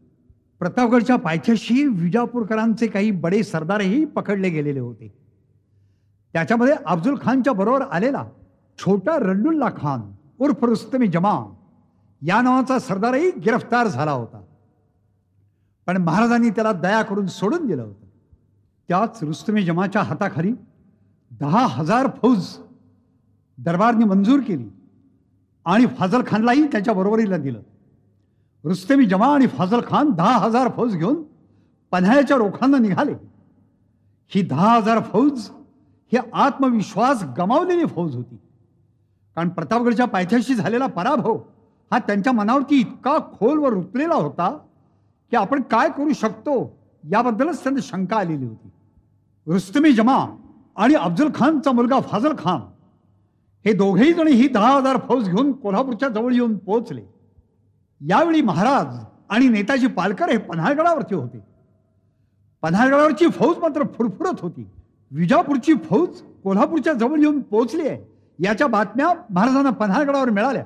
प्रतापगडच्या 0.60 1.15
पायथ्याशी 1.15 1.86
विजापूरकरांचे 1.86 2.88
काही 2.88 3.12
बडे 3.12 3.43
सरदारही 3.43 4.05
पकडले 4.05 4.50
गेलेले 4.50 4.79
होते. 4.79 5.13
त्याच्यामध्ये 6.34 6.75
अफजुल 6.86 7.15
खानच्या 7.22 7.53
बरोबर 7.53 7.81
आलेला 7.81 8.25
छोटा 8.79 9.17
रंडुल्ला 9.19 9.69
खान 9.69 10.01
उर्फ 10.39 10.63
रुस्तमी 10.63 11.08
जमा 11.08 11.53
या 12.22 12.41
नावाचा 12.41 12.79
सरदारही 12.79 13.31
गिरफ्तार 13.31 13.88
झाला 13.88 14.12
होता. 14.12 14.41
पण 15.88 15.98
महाराजांनी 15.98 16.50
त्याला 16.50 16.72
दया 16.72 17.01
करून 17.01 17.27
सोडून 17.27 17.67
दिलं 17.67 17.81
होतं. 17.81 18.05
त्याच 18.88 19.24
रुस्तमी 19.24 19.63
जमाच्या 19.63 20.01
हाताखाली 20.01 20.51
दहा 21.31 21.67
हजार 21.67 22.08
फौज 22.22 22.48
दरबारने 23.58 24.05
मंजूर 24.05 24.39
केली. 24.39 24.69
आणि 25.70 25.86
फाजल 25.98 26.22
खानलाही 26.28 26.68
त्याच्या 26.68 26.94
बरोबरीला 26.94 27.38
दिलं. 27.38 27.60
रुस्तमी 28.64 29.06
जमा 29.06 29.28
आणि 29.28 29.48
फाजल 29.48 29.80
खान 29.88 30.10
दहा 30.10 30.38
हजार 30.38 30.70
फौज 30.76 30.96
घेऊन 30.96 31.22
पन्हाळ्याच्या 31.92 32.38
रोखांना 32.38 32.78
निघाले. 32.78 33.14
ही 34.32 34.42
दहा 34.42 34.76
हजार 34.76 35.00
फौज 35.04 35.50
ही 36.12 36.18
आत्मविश्वास 36.34 37.24
गमावलेली 37.38 37.86
फौज 37.86 38.16
होती. 38.16 38.36
कारण 39.36 39.50
प्रतापगडच्या 39.50 40.06
पायथ्याशी 40.06 40.54
झालेला 40.54 40.88
पराभव 40.88 41.38
हा 41.92 42.00
त्यांच्या 42.00 42.34
मनावरती 42.34 42.80
इतका 42.80 43.18
खोलवर 43.34 43.74
रुतलेला 43.74 44.16
होता 44.16 44.50
की 45.32 45.36
आपण 45.36 45.62
काय 45.62 45.90
करू 45.90 46.14
शकतो 46.14 46.56
याबद्दलच 47.12 47.64
त्यांना 47.64 47.80
शंका 47.84 48.18
आलेली 48.18 48.46
होती. 48.46 48.70
रुस्तमी 49.48 49.92
जमा 49.94 50.18
आणि 50.78 50.94
अफजल 50.94 51.30
खानचा 51.36 51.72
मुलगा 51.72 52.00
फाजल 52.00 52.34
खान 52.38 52.60
हे 53.66 53.74
दोघेही 53.74 54.13
जण 54.13 54.28
ही 54.28 54.48
दहा 54.48 54.72
हजार 54.75 54.98
फौज 55.08 55.30
घेऊन 55.30 55.51
कोल्हापूरच्या 55.51 56.10
जवळ 56.10 56.34
येऊन 56.34 56.56
पोहोचले. 56.58 57.01
यावेळी 58.01 58.42
महाराज 58.42 58.98
आणि 59.30 59.48
नेताजी 59.48 59.88
पालकर 59.88 60.30
हे 60.30 60.38
पन्हाळगडावरती 60.38 61.16
होते. 61.16 61.39
पन्हाळगडावरची 62.62 63.28
फौज 63.30 63.58
मात्र 63.58 63.84
फुरफुरत 63.98 64.42
होती. 64.42 64.68
विजापूरची 65.12 65.74
फौज 65.89 66.22
कोल्हापूरच्या 66.44 66.94
जवळ 66.94 67.20
येऊन 67.20 67.39
पोहोचली 67.42 67.88
आहे 67.88 67.98
याच्या 68.39 68.68
बातम्या 68.68 69.13
महाराजांना 69.30 69.70
पन्हाळगडावर 69.70 70.30
मिळाल्या. 70.30 70.63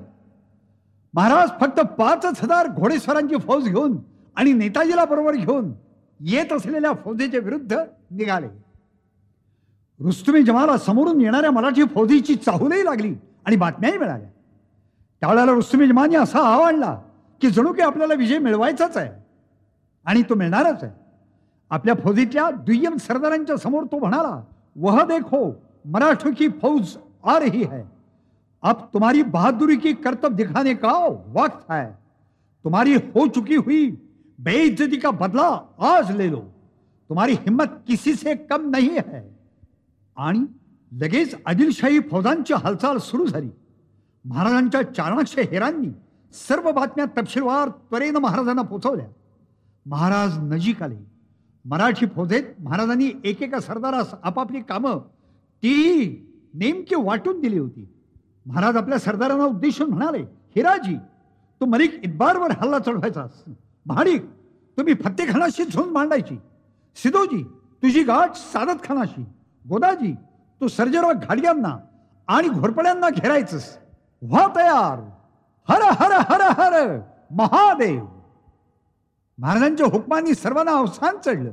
महाराज 1.13 1.49
फक्त 1.59 1.79
पाचच 1.97 2.43
हजार 2.43 2.67
घोडेस्वरांची 2.67 3.35
फौज 3.37 3.67
घेऊन 3.67 3.97
आणि 4.35 4.53
नेताजीला 4.53 5.05
बरोबर 5.05 5.35
घेऊन 5.35 5.71
येत 6.19 6.53
असलेल्या 6.53 6.91
फौजेच्या 6.93 7.39
विरुद्ध 7.39 7.77
निघाले. 8.11 8.47
रुस्तुमी 9.99 10.41
जमाला 10.43 10.77
समोरून 10.77 11.21
येणाऱ्या 11.21 11.51
मराठी 11.51 11.83
फौजीची 11.83 12.35
चाहूलही 12.35 12.85
लागली 12.85 13.13
आणि 13.45 13.55
बातम्याही 13.55 13.97
मिळाल्या. 13.97 14.27
त्यावेळेला 15.21 15.51
रुस्तुमी 15.51 15.87
जमानी 15.87 16.15
असा 16.15 16.39
आवडला 16.39 16.93
की 17.41 17.49
जणू 17.49 17.73
की 17.73 17.81
आपल्याला 17.81 18.13
विजय 18.13 18.37
मिळवायचाच 18.37 18.97
आहे 18.97 19.09
आणि 20.05 20.23
तो 20.29 20.35
मिळणारच 20.35 20.83
आहे. 20.83 20.91
आपल्या 21.69 21.95
फौजीतल्या 22.03 22.49
दुय्यम 22.51 22.95
सरदारांच्या 22.97 23.57
समोर 23.57 23.83
तो 23.83 23.99
म्हणाला 23.99 24.41
वह 24.75 25.03
देखो 25.05 25.45
मराठों 25.85 26.31
की 26.33 26.47
फौज 26.61 26.95
आ 27.23 27.37
रही 27.39 27.63
है. 27.63 27.81
अब 28.63 28.81
तुम्हारी 28.93 29.21
बहादुरी 29.23 29.75
की 29.75 29.93
कर्तव्य 29.93 30.35
दिखाने 30.35 30.73
का 30.73 30.91
वक्त 31.33 31.71
है. 31.71 31.85
तुम्हारी 32.63 32.95
हो 32.95 33.27
चुकी 33.27 33.55
हुई 33.55 33.89
बेइज्जती 34.39 34.97
का 34.99 35.09
बदला 35.11 35.49
आज 35.79 36.11
ले 36.11 36.31
लो. 36.31 36.41
तुम्हारी 37.09 37.33
हिम्मत 37.33 37.79
किसी 37.87 38.13
से 38.13 38.35
कम 38.49 38.69
नहीं 38.69 38.97
है. 38.97 39.32
आणि 40.15 40.45
लगेच 40.91 41.35
आदिलशाही 41.45 41.99
फौजांची 41.99 42.53
हालचाल 42.53 42.97
सुरू 42.97 43.25
झाली. 43.25 43.49
महाराजांच्या 44.25 44.81
चारणाक्ष 44.93 45.37
हेरांनी 45.39 45.89
सर्व 46.33 46.71
बातम्या 46.71 47.05
तपशीलवार 47.17 47.69
त्वरेनं 47.69 48.19
महाराजांना 48.19 48.61
पोचवल्या. 48.61 49.07
महाराज 49.85 50.37
नजीक 50.39 50.83
आले. 50.83 50.95
मराठी 51.65 52.05
फौजेत 52.05 52.43
महाराजांनी 52.59 53.11
एकेका 53.23 53.59
सरदारास 53.59 54.13
आपापली 54.23 54.61
कामं 54.61 54.99
ती 55.63 55.73
नेमकी 56.53 56.95
वाटून 56.95 57.39
दिली 57.41 57.57
होती. 57.57 57.87
महाराज 58.45 58.77
आपल्या 58.77 58.99
सरदारांना 58.99 59.45
उद्देशून 59.45 59.89
म्हणाले 59.89 60.21
हिराजी 60.55 60.95
तू 61.61 61.65
मलिक 61.65 61.93
इतबारवर 62.03 62.51
हल्ला 62.51 62.79
चढवायचास. 62.79 63.43
महाडिक 63.85 64.25
तुम्ही 64.77 64.93
फत्तेखानाशी 64.93 65.63
झोन 65.63 65.89
मांडायची. 65.89 66.37
सिदोजी 66.95 67.43
तुझी 67.83 68.03
गाठ 68.03 68.35
सादत 68.35 68.83
खानाशी 68.83 69.23
गोदाजी 69.69 70.15
तू 70.61 70.67
सर्जेराव 70.67 71.11
घाडग्यांना 71.13 71.77
आणि 72.27 72.47
घोरपड्यांना 72.47 73.09
घेरायचंस. 73.09 73.77
व्हा 74.21 74.47
तयार. 74.55 74.99
हर 75.69 75.81
हर 75.81 76.11
हर 76.11 76.41
हर. 76.41 76.99
महादेव. 77.31 78.05
महाराजांच्या 79.37 79.87
हुकमांनी 79.87 80.33
सर्वांना 80.33 80.71
अवसान 80.71 81.17
चढलं. 81.25 81.51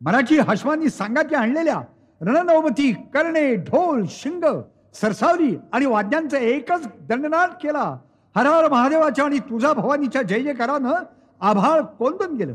मराठी 0.00 0.38
हश्वांनी 0.38 0.90
सांगाती 0.90 1.34
आणलेल्या 1.34 1.80
रणनवमती 2.20 2.92
कर्णे 2.92 3.54
ढोल 3.56 4.04
शिंग 4.08 4.44
सरसावली 4.94 5.56
आणि 5.72 5.86
वाद्यांचा 5.86 6.38
एकच 6.38 6.86
दंडनाट 7.00 7.48
केला. 7.62 7.98
हर 8.36 8.46
हर 8.46 8.68
महादेवाच्या 8.68 9.24
आणि 9.24 9.38
तुझा 9.38 9.72
भवानीच्या 9.72 10.22
जय 10.22 10.42
जयकारानं 10.42 10.94
आभाळ 11.40 11.80
कोंदून 11.80 12.36
गेलं. 12.36 12.54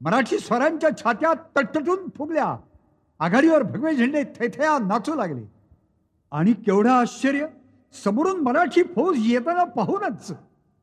मराठी 0.00 0.38
स्वरांच्या 0.38 0.90
छात्या 0.98 1.32
तटतटून 1.56 2.08
फुगल्या. 2.18 2.56
आघाडीवर 3.20 3.62
भगवे 3.62 3.94
झेंडे 3.96 4.24
थैथया 4.24 4.78
नाचू 4.78 5.14
लागले. 5.14 5.42
आणि 6.32 6.52
केवढं 6.52 6.90
आश्चर्य 6.90 7.46
समोरून 8.04 8.40
मराठी 8.40 8.82
फौज 8.82 9.16
येताना 9.18 9.64
पाहूनच 9.64 10.32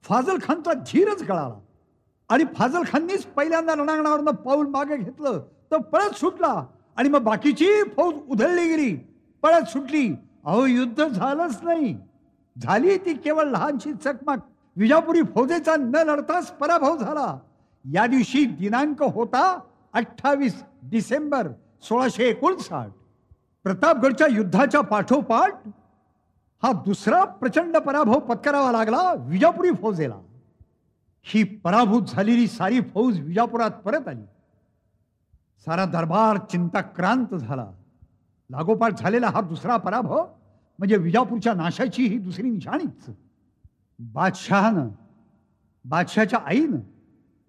फाजल 0.04 0.38
खानचा 0.44 0.74
धीरच 0.74 1.24
कळाला 1.24 1.60
आणि 2.30 2.44
फाजल 2.56 2.82
खाननीच 2.88 3.26
पहिल्यांदा 3.26 3.74
रणांगणावरनं 3.74 4.32
पाऊल 4.32 4.68
मागे 4.68 4.98
घेतलं 4.98 5.40
तर 5.72 5.78
पळत 5.78 6.16
सुटला. 6.16 6.66
आणि 6.98 7.10
मग 7.10 7.20
बाकीची 7.20 7.84
फौज 7.84 8.16
उधळली 8.30 8.68
गेली. 8.70 8.96
पळत 9.42 9.68
सुटली. 9.70 10.16
अहो 10.46 10.66
युद्ध 10.66 11.08
झालंच 11.08 11.60
नाही. 11.64 11.98
झाली 12.58 12.98
ती 12.98 13.14
केवळ 13.14 13.44
लहानशी 13.44 13.94
चकमक. 13.94 14.38
विजापुरी 14.76 15.22
फौजेचा 15.22 15.76
न 15.76 15.96
लढताच 15.96 16.52
पराभव 16.52 16.98
झाला. 16.98 17.40
या 17.94 18.06
दिवशी 18.08 18.46
दिनांक 18.46 19.04
होता 19.04 19.60
अठ्ठावीस 19.94 20.64
डिसेंबर. 20.84 21.48
सोळाशे 21.82 22.30
एकोणसाठ. 22.30 22.90
प्रतापगडच्या 23.64 24.28
युद्धाच्या 24.28 24.82
पाठोपाठ 24.82 25.54
हा 26.64 26.72
दुसरा 26.72 27.24
प्रचंड 27.24 27.78
पराभव 27.78 28.20
पत्करावा 28.20 28.72
लागला 28.72 29.14
विजापुरी 29.14 29.72
फौजेला. 29.82 30.16
ही 31.24 31.44
पराभूत 31.44 32.02
झालेली 32.02 32.48
सारी 32.48 32.82
फौज 32.82 33.20
विजापुरात 33.20 33.72
परत 33.72 34.08
आली. 34.08 34.24
सारा 35.66 35.86
दरबार 35.86 36.38
चिंताक्रांत 36.38 37.36
झाला. 37.36 37.68
लागोपाठ 38.50 39.00
झालेला 39.00 39.28
हा 39.28 39.42
दुसरा 39.42 39.78
पराभव 39.78 40.26
म्हणजे 40.80 40.98
विजापूरच्या 40.98 41.54
नाशाची 41.54 42.08
ही 42.08 42.18
दुसरी 42.18 42.50
निशाणीच. 42.50 43.06
बादशहानं 44.00 44.88
बादशहाच्या 45.86 46.40
आईनं 46.46 46.80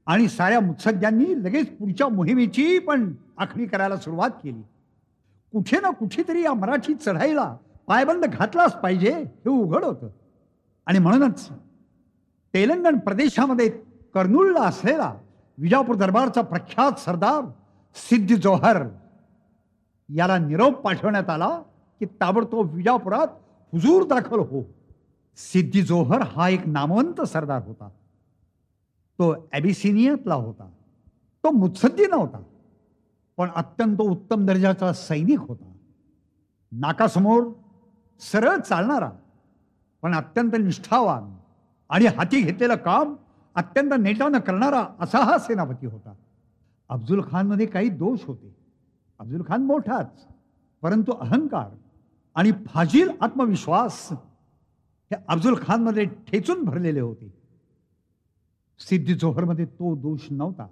आणि 0.07 0.29
साऱ्या 0.29 0.61
मुत्सद्यांनी 0.61 1.43
लगेच 1.45 1.77
पुढच्या 1.77 2.09
मोहिमेची 2.09 2.79
पण 2.79 3.13
आखणी 3.39 3.67
करायला 3.67 3.97
सुरुवात 3.97 4.31
केली. 4.31 4.63
कुठे 5.53 5.81
ना 5.81 5.91
कुठेतरी 5.91 6.43
या 6.43 6.55
मराठी 6.55 6.95
चढाईला 6.95 7.57
पायबंद 7.87 8.25
घातलाच 8.25 8.81
पाहिजे 8.81 9.13
हे 9.13 9.49
उघड 9.49 9.85
होतं. 9.85 10.09
आणि 10.87 10.99
म्हणूनच 10.99 11.49
तेलंगण 12.55 12.99
प्रदेशामध्ये 12.99 13.69
कर्नूलला 14.15 14.61
असलेला 14.61 15.15
विजापूर 15.59 15.95
दरबारचा 15.95 16.43
प्रख्यात 16.43 16.99
सरदार 16.99 17.45
सिद्ध 17.95 18.35
जोहर 18.35 18.83
याला 20.15 20.39
निरोप 20.39 20.75
पाठवण्यात 20.75 21.31
आला 21.31 21.63
की 21.99 22.07
ताबडतोब 22.07 22.75
विजापुरात 22.75 23.29
हुजूर 23.73 24.07
दाखल 24.07 24.39
हो. 24.39 24.63
सिद्धी 25.37 25.83
जोहर 25.83 26.23
हा 26.23 26.49
एक 26.49 26.67
नामवंत 26.67 27.21
सरदार 27.21 27.63
होता. 27.63 27.89
तो 29.19 29.49
ॲबिसिनियातला 29.53 30.35
होता. 30.35 30.71
तो 31.45 31.51
मुत्सद्दी 31.51 32.07
नव्हता 32.07 32.43
पण 33.43 33.51
अत्यंत 33.57 34.01
उत्तम 34.01 34.47
दर्जाचा 34.47 34.93
सैनिक 34.93 35.39
होता. 35.39 35.73
नाकासमोर 36.73 37.53
सरळ 38.21 38.57
चालणारा 38.61 39.11
पण 40.03 40.15
अत्यंत 40.15 40.53
निष्ठावान 40.55 41.37
आणि 41.89 42.07
हाती 42.07 42.43
घेतलेलं 42.43 42.75
काम 42.75 43.15
अत्यंत 43.55 43.93
नेटानं 43.99 44.39
करणारा 44.39 44.87
असा 45.01 45.19
हा 45.19 45.39
सेनापती 45.39 45.87
होता. 45.87 46.15
अफजुल 46.89 47.23
खानमध्ये 47.31 47.67
काही 47.67 47.89
दोष 47.89 48.19
होते. 48.25 48.57
अफजुल 49.19 49.43
खान 49.49 49.63
मोठाच 49.63 50.27
परंतु 50.83 51.13
अहंकार 51.13 51.69
आणि 52.35 52.53
फाजील 52.67 53.11
आत्मविश्वास 53.21 54.09
हे 54.13 55.15
अफजुल 55.29 55.55
खानमध्ये 55.67 56.05
ठेचून 56.05 56.65
भरलेले 56.65 57.01
होते. 57.01 57.35
सिद्धी 58.79 59.15
जोहरमध्ये 59.15 59.65
तो 59.65 59.95
दोष 59.97 60.21
नव्हता. 60.31 60.67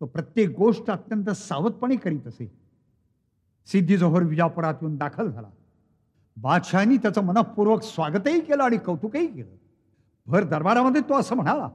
तो 0.00 0.06
प्रत्येक 0.06 0.56
गोष्ट 0.58 0.90
अत्यंत 0.90 1.30
सावधपणे 1.30 1.96
करीत 1.96 2.26
असे. 2.26 2.52
सिद्धी 3.66 3.96
जोहर 3.96 4.22
विजापुरात 4.22 4.74
येऊन 4.82 4.96
दाखल 4.96 5.30
झाला. 5.30 5.48
बादशहानी 6.36 6.96
त्याचं 6.96 7.20
मनपूर्वक 7.20 7.82
स्वागतही 7.82 8.40
केलं 8.40 8.62
आणि 8.62 8.76
कौतुकही 8.76 9.26
केलं. 9.26 9.56
भर 10.26 10.44
दरबारामध्ये 10.44 11.00
तो 11.00 11.14
असं 11.14 11.34
म्हणाला 11.34 11.68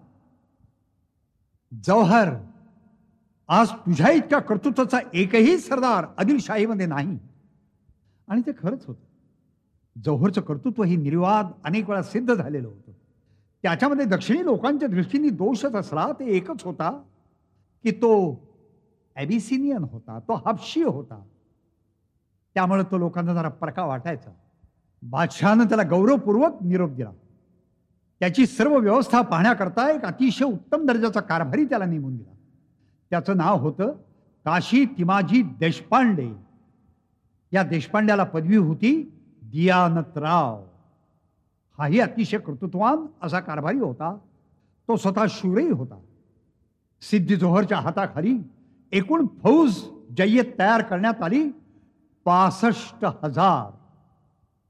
जौहर 1.84 2.34
आज 3.47 3.69
तुझ्या 3.69 4.12
इतक्या 4.12 4.39
कर्तृत्वाचा 4.39 4.99
एकही 5.13 5.57
सरदार 5.57 6.05
आदिलशाहीमध्ये 6.17 6.86
नाही. 6.86 7.19
आणि 8.27 8.41
ते 8.41 8.51
खरंच 8.51 8.86
होतं. 8.86 9.05
जौहरचं 10.03 10.41
कर्तृत्व 10.41 10.84
ही 10.84 10.95
निर्वाद 10.95 11.47
अनेक 11.63 11.89
वेळा 11.89 12.03
सिद्ध 12.03 12.34
झालेलं 12.34 12.67
होतं. 12.67 12.91
त्याच्यामध्ये 13.63 14.05
दक्षिणी 14.05 14.45
लोकांच्या 14.45 14.89
दृष्टीने 14.89 15.29
दोषच 15.29 15.75
असला 15.75 16.07
ते 16.12 16.25
एकच 16.25 16.63
होता. 16.63 17.03
की 17.83 17.91
तो 17.91 18.35
ॲबिसिनियन 19.15 19.83
होता 19.91 20.19
तो 20.19 20.33
हापशी 20.33 20.83
होता. 20.83 21.23
त्यामुळे 22.53 22.83
तो 22.83 22.97
लोकांना 22.97 23.33
जरा 23.33 23.49
परका 23.49 23.85
वाटायचा. 23.85 24.31
बादशहानं 25.03 25.63
त्याला 25.63 25.83
गौरवपूर्वक 25.83 26.63
निरोप 26.63 26.89
दिला. 26.89 27.11
त्याची 28.19 28.45
सर्व 28.45 28.77
व्यवस्था 28.77 29.21
पाहण्याकरता 29.21 29.91
एक 29.91 30.05
अतिशय 30.05 30.45
उत्तम 30.45 30.85
दर्जाचा 30.85 31.19
कारभारी 31.19 31.65
त्याला 31.65 31.85
नेमून 31.85 32.17
दिला. 32.17 32.35
त्याचं 33.09 33.37
नाव 33.37 33.57
होतं 33.57 33.91
काशी 34.45 34.85
तिमाजी 34.85 35.41
देशपांडे. 35.41 36.31
या 37.51 37.63
देशपांड्याला 37.63 38.23
पदवी 38.23 38.55
होती 38.55 39.19
दियानतराव. 39.43 40.63
हाही 41.77 41.99
अतिशय 41.99 42.37
कर्तृत्वान 42.37 43.05
असा 43.21 43.39
कारभारी 43.39 43.79
होता. 43.79 44.17
तो 44.87 44.95
स्वतः 44.95 45.25
शूरही 45.29 45.69
होता. 45.69 45.99
सिद्धी 47.01 47.35
जोहरच्या 47.35 47.79
हाताखाली 47.79 48.37
एकूण 48.91 49.27
फौज 49.43 49.83
जय्यत 50.17 50.45
तयार 50.59 50.81
करण्यात 50.81 51.21
आली. 51.21 51.49
पासष्ट 52.25 53.05
हजार. 53.23 53.77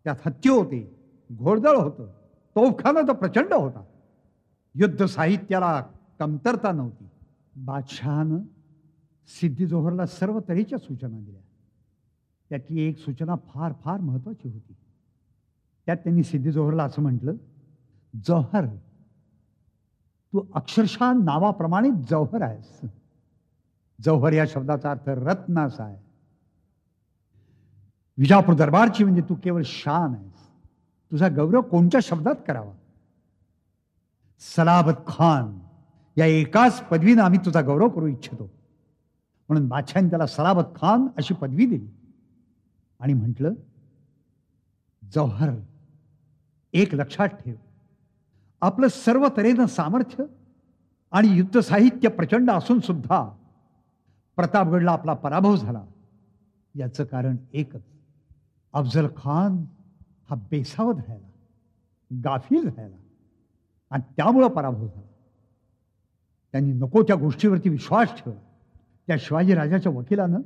त्यात 0.04 0.16
हत्ती 0.26 0.50
होते 0.50 0.96
घोडदळ 1.32 1.76
होतं 1.76 2.06
तोफखाना 2.56 3.02
तर 3.08 3.14
प्रचंड 3.14 3.54
होता. 3.54 3.84
युद्ध 4.76 5.06
साहित्याला 5.06 5.82
कमतरता 6.20 6.72
नव्हती. 6.72 7.08
बादशहानं 7.56 8.38
सिद्धी 9.28 9.66
जोहरला 9.66 10.06
सर्व 10.06 10.40
तऱ्हेच्या 10.40 10.78
सूचना 10.78 11.20
दिल्या. 11.20 11.42
त्यातली 12.50 12.82
एक 12.82 12.98
सूचना 12.98 13.36
फार 13.36 13.74
फार 13.84 14.00
महत्त्वाची 14.00 14.50
होती. 14.50 14.76
त्यात 15.86 15.98
त्यांनी 15.98 16.24
सिद्धी 16.24 16.52
जोहरला 16.52 16.84
असं 16.84 17.02
म्हटलं 17.02 17.34
जोहर 18.16 18.66
तू 20.34 20.46
अक्षरशः 20.56 21.14
नावाप्रमाणे 21.14 21.90
जौहर 22.10 22.42
आहेस. 22.42 22.82
जौहर 24.02 24.34
या 24.34 24.46
शब्दाचा 24.48 24.92
अर्थ 24.92 25.02
रत्न 25.08 25.60
असा 25.60 25.84
आहे. 25.84 25.98
विजापूर 28.18 28.56
दरबारची 28.56 29.04
म्हणजे 29.04 29.22
तू 29.22 29.36
केवळ 29.36 29.62
शान 29.66 30.16
आहेस. 30.16 30.48
तुझा 31.12 31.28
गौरव 31.28 31.62
कोणत्या 31.62 32.00
शब्दात 32.04 32.36
करावा? 32.48 32.74
सलाबत 34.40 34.94
खान 35.08 35.60
या 36.18 36.26
एकाच 36.26 36.88
पदवीनं 36.88 37.24
आम्ही 37.24 37.40
तुझा 37.46 37.62
गौरव 37.62 37.90
करू 37.90 38.08
इच्छितो. 38.08 38.44
म्हणून 39.50 39.68
बादशाने 39.68 40.10
त्याला 40.10 40.28
सलाबत 40.28 40.64
खान 40.76 41.08
अशी 41.18 41.34
पदवी 41.34 41.66
दिली. 41.66 41.88
आणि 43.00 43.14
म्हटलं 43.14 43.54
जौहर 45.14 45.50
एक 46.74 46.96
लक्षात 46.96 47.28
ठेव. 47.28 47.56
आपलं 48.62 48.88
सर्व 48.88 49.28
तऱ्हेनं 49.38 49.66
सामर्थ्य 49.66 50.24
आणि 51.12 51.28
युद्ध 51.28 51.60
साहित्य 51.60 52.10
प्रचंड 52.10 52.52
असून 52.52 52.80
सुद्धा 52.80 53.38
प्रतापगडला 54.36 54.92
आपला 54.92 55.14
पराभव 55.14 55.56
झाला. 55.56 55.86
याचं 56.76 57.04
कारण 57.04 57.36
एकच 57.54 57.82
अफजल 58.74 59.08
खान 59.18 59.66
हा 60.30 60.36
बेसावत 60.36 60.96
राहिला 61.08 61.28
गाफील 62.24 62.70
राहिला 62.70 62.96
आणि 63.90 64.04
त्यामुळं 64.18 64.48
पराभव 64.48 64.88
झाला. 64.88 65.08
त्यांनी 66.52 66.74
नको 66.74 67.04
त्या 67.04 67.16
गोष्टीवरती 67.16 67.70
विश्वास 67.70 68.08
ठेवला. 68.14 68.40
त्या 69.08 69.16
शिवाजीराजाच्या 69.20 69.92
वकिलानं 69.92 70.42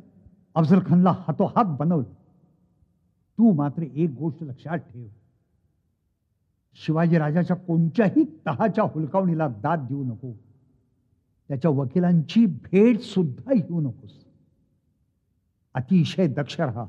अफजल 0.56 0.80
खानला 0.80 1.12
हातोहात 1.12 1.66
बनवलं. 1.66 2.14
तू 3.38 3.54
मात्र 3.54 3.82
एक 3.82 4.10
गोष्ट 4.10 4.44
लक्षात 4.44 4.78
ठेव. 4.78 5.08
शिवाजी 6.76 7.18
राजाच्या 7.18 7.56
कोणत्याही 7.56 8.24
तहाच्या 8.24 8.84
हुलकावणीला 8.84 9.48
दाद 9.48 9.80
देऊ 9.80 10.04
नको. 10.04 10.34
त्याच्या 11.48 11.72
वकिलांची 11.72 12.46
भेट 12.46 13.02
सुद्धा 13.02 13.54
घेऊ 13.54 13.82
नकोस. 13.82 14.26
अतिशय 15.74 16.28
दक्ष 16.28 16.60
राहा. 16.60 16.86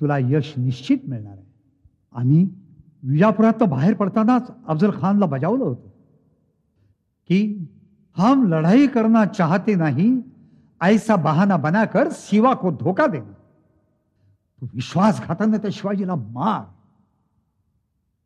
तुला 0.00 0.18
यश 0.18 0.54
निश्चित 0.56 0.98
मिळणार 1.08 1.32
आहे. 1.32 1.46
आम्ही 2.12 2.48
विजापुरात 3.02 3.62
बाहेर 3.62 3.94
पडतानाच 3.94 4.50
अफजल 4.66 4.90
खानला 4.90 5.26
बजावलं 5.26 5.64
होतं. 5.64 5.88
की 7.28 7.64
हम 8.18 8.48
लढाई 8.48 8.86
करना 8.86 9.24
चाहते 9.24 9.74
नाही 9.74 10.20
ऐसा 10.82 11.16
बहाना 11.16 11.56
बनाकर 11.56 12.08
शिवा 12.12 12.54
को 12.54 12.70
धोका 12.70 13.06
देना. 13.06 13.32
तू 14.60 14.66
विश्वासघातानं 14.74 15.56
त्या 15.56 15.70
शिवाजीला 15.72 16.14
मार. 16.14 16.75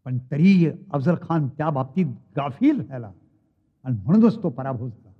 पण 0.05 0.19
तरी 0.19 0.71
अफजल 0.93 1.15
खान 1.15 1.49
त्या 1.49 1.71
बाबतीत 1.71 2.07
गाफील 2.37 2.81
राहिला 2.81 3.11
आणि 3.85 3.97
म्हणूनच 4.05 4.43
तो 4.43 4.49
पराभव 4.49 4.89
झाला. 4.89 5.13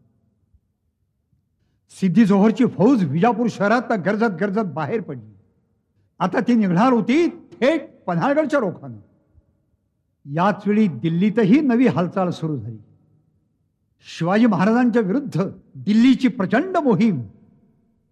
सिद्धी 1.91 2.25
जोहरची 2.25 2.65
फौज 2.67 3.05
विजापूर 3.05 3.47
शहरात 3.51 3.93
गरजत 3.93 4.35
गरजत 4.41 4.73
बाहेर 4.75 5.01
पडली. 5.01 5.33
आता 6.19 6.41
ती 6.41 6.55
निघणार 6.55 6.93
होती 6.93 7.29
थेट 7.29 8.05
पन्हाळगडच्या 8.07 8.61
रोखानं. 8.61 8.97
याच 10.25 10.63
वेळी 10.67 10.87
दिल्लीतही 10.87 11.61
नवी 11.61 11.87
हालचाल 11.87 12.31
सुरू 12.31 12.59
झाली. 12.59 12.79
शिवाजी 14.19 14.47
महाराजांच्या 14.47 15.03
विरुद्ध 15.03 15.51
दिल्लीची 15.75 16.29
प्रचंड 16.29 16.77
मोहीम 16.77 17.23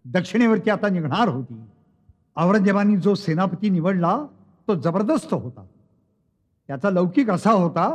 दक्षिणेवरती 0.05 0.71
आता 0.71 0.89
निघणार 0.89 1.29
होती. 1.29 1.61
औरंगजेबानी 2.37 2.97
जो 2.97 3.15
सेनापती 3.15 3.69
निवडला 3.69 4.27
तो 4.69 4.75
जबरदस्त 4.75 5.35
होता. 5.35 5.67
त्याचा 6.69 6.91
लौकिक 6.91 7.31
असा 7.31 7.51
होता 7.51 7.89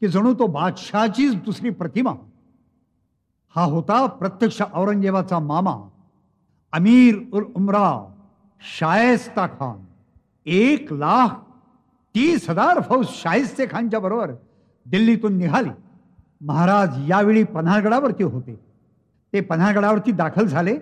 की 0.00 0.08
जणू 0.08 0.34
तो 0.34 0.46
बादशहाचीच 0.46 1.34
दुसरी 1.34 1.70
प्रतिमा. 1.70 2.12
हा 3.56 3.64
होता 3.64 4.06
प्रत्यक्ष 4.06 4.62
औरंगजेबाचा 4.74 5.38
मामा 5.38 5.74
अमीर 6.72 7.18
उल 7.32 7.44
उमरा 7.56 8.10
शायस्ता 8.78 9.46
खान. 9.46 9.84
एक 10.46 10.92
लाख 10.92 11.28
तीस 12.14 12.50
हजार 12.50 12.80
फौज 12.80 13.06
शाहिस्ते 13.08 13.66
खानच्या 13.66 14.00
बरोबर 14.00 14.30
दिल्लीतून 14.86 15.36
निघाली. 15.38 15.70
महाराज 16.40 17.10
यावेळी 17.10 17.44
पन्हाळगडावरती 17.44 18.24
होते. 18.24 18.58
ते 19.32 19.40
पन्हाळगडावरती 19.40 20.12
दाखल 20.12 20.46
झाले. 20.46 20.76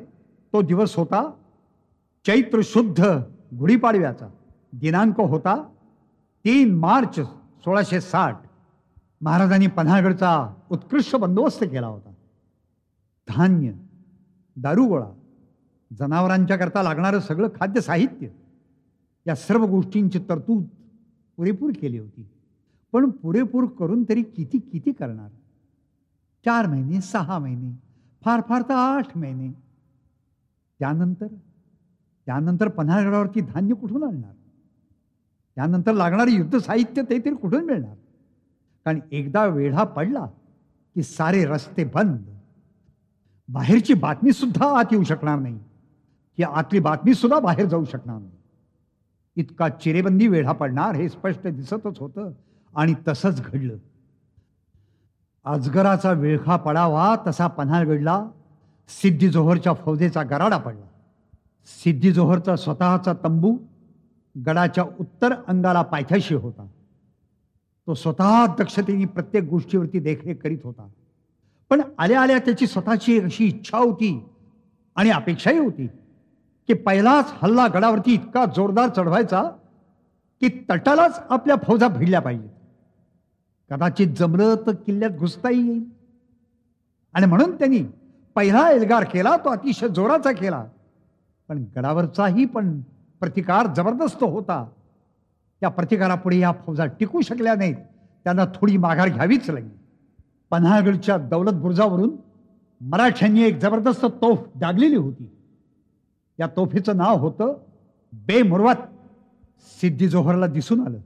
तो 0.52 0.62
दिवस 0.62 0.96
होता 0.96 1.30
चैत्र 2.26 2.60
शुद्ध 2.64 3.06
गुढीपाडव्याचा. 3.58 4.28
दिनांक 4.72 5.20
होता 5.20 5.54
तीन 6.44 6.74
मार्च 6.74 7.20
सोळाशे 7.64 8.00
साठ 8.00 8.38
महाराजांनी 9.20 9.66
पन्हाळगडचा 9.66 10.54
उत्कृष्ट 10.70 11.16
बंदोबस्त 11.16 11.64
केला 11.64 11.86
होता. 11.86 12.12
धान्य 13.28 13.72
दारुगोळा 14.56 15.10
जनावरांच्या 15.98 16.56
करता 16.56 16.82
लागणारं 16.82 17.20
सगळं 17.20 17.48
खाद्य 17.48 17.80
साहित्य 17.80 18.28
या 19.26 19.34
सर्व 19.34 19.64
गोष्टींची 19.64 20.18
तरतूद 20.18 20.64
पुरेपूर 21.36 21.72
केली 21.80 21.98
होती. 21.98 22.28
पण 22.92 23.10
पुरेपूर 23.10 23.66
करून 23.66 24.04
तरी 24.08 24.22
किती 24.22 24.58
किती 24.58 24.92
करणार? 24.92 25.28
चार 26.44 26.66
महिने 26.66 27.00
सहा 27.00 27.38
महिने 27.38 27.78
फार 28.24 28.40
फार 28.48 28.62
तर 28.62 28.74
आठ 28.74 29.16
महिने. 29.16 29.52
त्यानंतर 30.78 31.26
त्यानंतर 32.26 32.68
पन्हाळगडावरती 32.68 33.40
धान्य 33.40 33.74
कुठून 33.74 34.02
आणणार? 34.04 34.34
त्यानंतर 35.56 35.92
लागणारं 35.92 36.30
युद्ध 36.30 36.58
साहित्य 36.58 37.02
ते 37.02 37.18
तरी 37.18 37.34
कुठून 37.34 37.64
मिळणार? 37.64 37.94
कारण 38.84 39.00
एकदा 39.12 39.44
वेढा 39.44 39.84
पडला 39.84 40.26
की 40.94 41.02
सारे 41.02 41.44
रस्ते 41.44 41.84
बंद. 41.84 42.18
बाहेरची 43.48 43.94
बातमी 43.94 44.32
सुद्धा 44.32 44.78
आत 44.78 44.84
येऊ 44.92 45.04
शकणार 45.04 45.38
नाही. 45.38 45.58
की 46.36 46.42
आतली 46.42 46.80
बातमी 46.80 47.14
सुद्धा 47.14 47.40
बाहेर 47.40 47.66
जाऊ 47.66 47.84
शकणार 47.84 48.18
नाही. 48.18 48.32
इतका 49.36 49.68
चिरेबंदी 49.68 50.28
वेढा 50.28 50.52
पडणार 50.52 50.94
हे 50.94 51.08
स्पष्ट 51.08 51.46
दिसतच 51.46 51.98
होतं 51.98 52.30
आणि 52.76 52.94
तसंच 53.08 53.42
घडलं. 53.42 53.76
अजगराचा 55.44 56.12
विळखा 56.12 56.56
पडावा 56.56 57.16
तसा 57.26 57.46
पन्हाळगडला 57.46 58.28
सिद्धी 58.88 59.28
जोहरच्या 59.28 59.74
फौजेचा 59.74 60.22
गराडा 60.22 60.58
पडला. 60.58 60.86
सिद्धी 61.66 62.12
जोहरचा 62.12 62.56
स्वतःचा 62.56 63.12
तंबू 63.24 63.58
गडाच्या 64.46 64.84
उत्तर 65.00 65.34
अंगाला 65.48 65.82
पायथ्याशी 65.82 66.34
होता. 66.34 66.66
तो 67.86 67.94
स्वतः 67.94 68.46
दक्षतेने 68.46 69.04
प्रत्येक 69.04 69.44
गोष्टीवरती 69.44 70.00
देखरेख 70.00 70.36
करीत 70.36 70.58
होता. 70.64 70.88
पण 71.70 71.82
आल्या 71.98 72.22
आल्या 72.22 72.38
त्याची 72.38 72.66
स्वतःची 72.66 73.20
अशी 73.20 73.46
इच्छा 73.46 73.78
होती 73.78 74.24
आणि 74.96 75.10
अपेक्षाही 75.10 75.58
होती 75.58 75.86
की 76.66 76.72
पहिलाच 76.72 77.32
हल्ला 77.42 77.66
गडावरती 77.66 78.14
इतका 78.14 78.44
जोरदार 78.44 78.88
चढवायचा 78.96 79.42
की 80.40 80.48
तटालाच 80.70 81.20
आपल्या 81.30 81.56
फौजा 81.56 81.88
भिडल्या 81.88 82.20
पाहिजेत. 82.20 82.50
कदाचित 83.70 84.08
जमलं 84.16 84.54
तर 84.66 84.74
किल्ल्यात 84.74 85.10
घुसताही 85.10 85.68
येईल. 85.68 85.84
आणि 87.14 87.26
म्हणून 87.26 87.58
त्यांनी 87.58 87.82
पहिला 88.34 88.70
एल्गार 88.70 89.04
केला 89.04 89.36
तो 89.36 89.50
अतिशय 89.50 89.88
जोराचा 89.88 90.32
केला. 90.32 90.64
पण 91.48 91.64
गडावरचाही 91.76 92.44
पण 92.44 92.80
प्रतिकार 93.22 93.66
जबरदस्त 93.76 94.22
होता. 94.22 94.66
त्या 95.60 95.68
प्रतिकारापुढे 95.68 96.38
या 96.38 96.52
फौजा 96.66 96.86
टिकू 96.86 97.20
शकल्या 97.20 97.54
नाहीत. 97.54 97.76
त्यांना 98.24 98.44
थोडी 98.44 98.76
माघार 98.76 99.08
घ्यावीच 99.08 99.50
लागली. 99.50 99.70
पन्हाळगडच्या 100.50 101.16
दौलत 101.18 101.52
बुर्जावरून 101.52 102.16
मराठ्यांनी 102.80 103.42
एक 103.42 103.58
जबरदस्त 103.58 104.04
तोफ 104.04 104.38
डागलेली 104.54 104.96
होती. 104.96 105.30
या 106.40 106.46
तोफेचं 106.46 106.96
नाव 106.96 107.16
होतं 107.16 107.56
बेमुर्वात. 108.12 108.76
सिद्धी 109.80 110.08
जोहरला 110.08 110.46
दिसून 110.46 110.80
आलं 110.86 110.98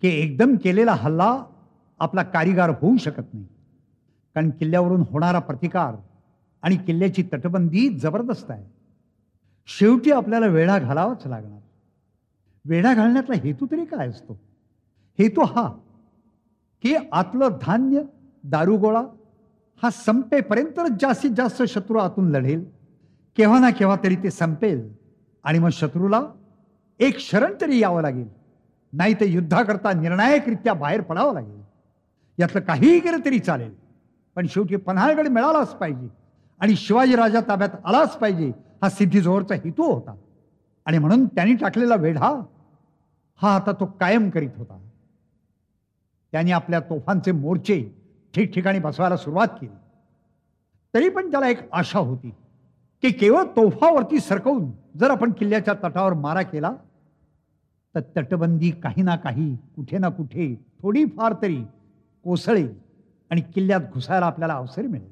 की 0.00 0.08
एकदम 0.08 0.56
केलेला 0.56 0.92
हल्ला 0.92 1.44
आपला 1.98 2.22
कारीगार 2.22 2.70
होऊ 2.70 2.96
शकत 2.96 3.34
नाही. 3.34 3.46
कारण 4.34 4.50
किल्ल्यावरून 4.50 5.04
होणारा 5.10 5.38
प्रतिकार 5.38 5.94
आणि 6.62 6.76
किल्ल्याची 6.76 7.22
तटबंदी 7.22 7.88
जबरदस्त 7.88 8.50
आहे. 8.50 8.81
शेवटी 9.66 10.10
आपल्याला 10.10 10.46
वेढा 10.46 10.78
घालावाच 10.78 11.26
लागणार. 11.26 11.58
वेढा 12.64 12.94
घालण्यातला 12.94 13.34
हेतू 13.34 13.66
तरी 13.70 13.84
काय 13.84 14.08
असतो? 14.08 14.40
हेतू 15.18 15.40
हा 15.40 15.68
की 16.82 16.94
आतलं 17.12 17.58
धान्य 17.62 18.02
दारुगोळा 18.44 19.02
हा 19.82 19.90
संपेपर्यंतच 19.90 20.90
जास्तीत 21.00 21.30
जास्त 21.30 21.62
शत्रू 21.62 21.98
आतून 21.98 22.30
लढेल. 22.30 22.64
केव्हा 23.36 23.58
ना 23.58 23.70
केव्हा 23.70 23.96
तरी 24.04 24.16
ते 24.16 24.30
संपेल 24.30 24.92
आणि 25.44 25.58
मग 25.58 25.68
शत्रूला 25.72 26.22
एक 27.00 27.18
शरण 27.18 27.54
तरी 27.60 27.78
यावं 27.78 28.02
लागेल. 28.02 28.28
नाही 28.92 29.14
तर 29.14 29.24
युद्धाकरता 29.24 29.92
निर्णायकरित्या 29.92 30.74
बाहेर 30.74 31.00
पडावं 31.00 31.34
लागेल. 31.34 31.60
यातलं 32.38 32.60
काहीही 32.60 33.00
केलं 33.00 33.24
तरी 33.24 33.38
चालेल. 33.38 33.74
पण 34.36 34.46
शेवटी 34.46 34.76
पन्हाळगड 34.76 35.28
मिळालाच 35.28 35.74
पाहिजे 35.74 36.08
आणि 36.60 36.76
शिवाजीराजा 36.76 37.40
ताब्यात 37.48 37.70
आलाच 37.84 38.18
पाहिजे. 38.18 38.52
हा 38.82 38.88
सिद्धीजोहरचा 38.88 39.54
हेतू 39.54 39.92
होता. 39.92 40.14
आणि 40.86 40.98
म्हणून 40.98 41.26
त्यांनी 41.26 41.54
टाकलेला 41.54 41.94
वेढा 41.94 42.40
हा 43.40 43.54
आता 43.54 43.72
तो 43.72 43.86
कायम 44.00 44.30
करीत 44.30 44.56
होता. 44.56 44.78
त्यांनी 46.32 46.52
आपल्या 46.52 46.80
तोफांचे 46.80 47.32
मोर्चे 47.32 47.82
ठिकठिकाणी 48.34 48.78
बसवायला 48.78 49.16
सुरुवात 49.16 49.48
केली. 49.60 49.74
तरी 50.94 51.08
पण 51.08 51.30
त्याला 51.30 51.48
एक 51.48 51.58
आशा 51.72 51.98
होती 51.98 52.30
की 53.02 53.10
केवळ 53.10 53.42
तोफावरती 53.56 54.20
सरकवून 54.20 54.70
जर 54.96 55.10
आपण 55.10 55.32
किल्ल्याच्या 55.32 55.74
तटावर 55.74 56.12
मारा 56.14 56.42
केला 56.42 56.72
तर 57.94 58.00
तटबंदी 58.16 58.70
काही 58.70 59.02
ना 59.02 59.16
काही 59.16 59.54
कुठे 59.76 59.98
ना 59.98 60.08
कुठे 60.08 60.54
थोडीफार 60.82 61.34
तरी 61.42 61.62
कोसळेल 62.24 62.74
आणि 63.30 63.40
किल्ल्यात 63.54 63.80
घुसायला 63.94 64.26
आपल्याला 64.26 64.54
अवसर 64.54 64.82
मिळेल. 64.82 65.10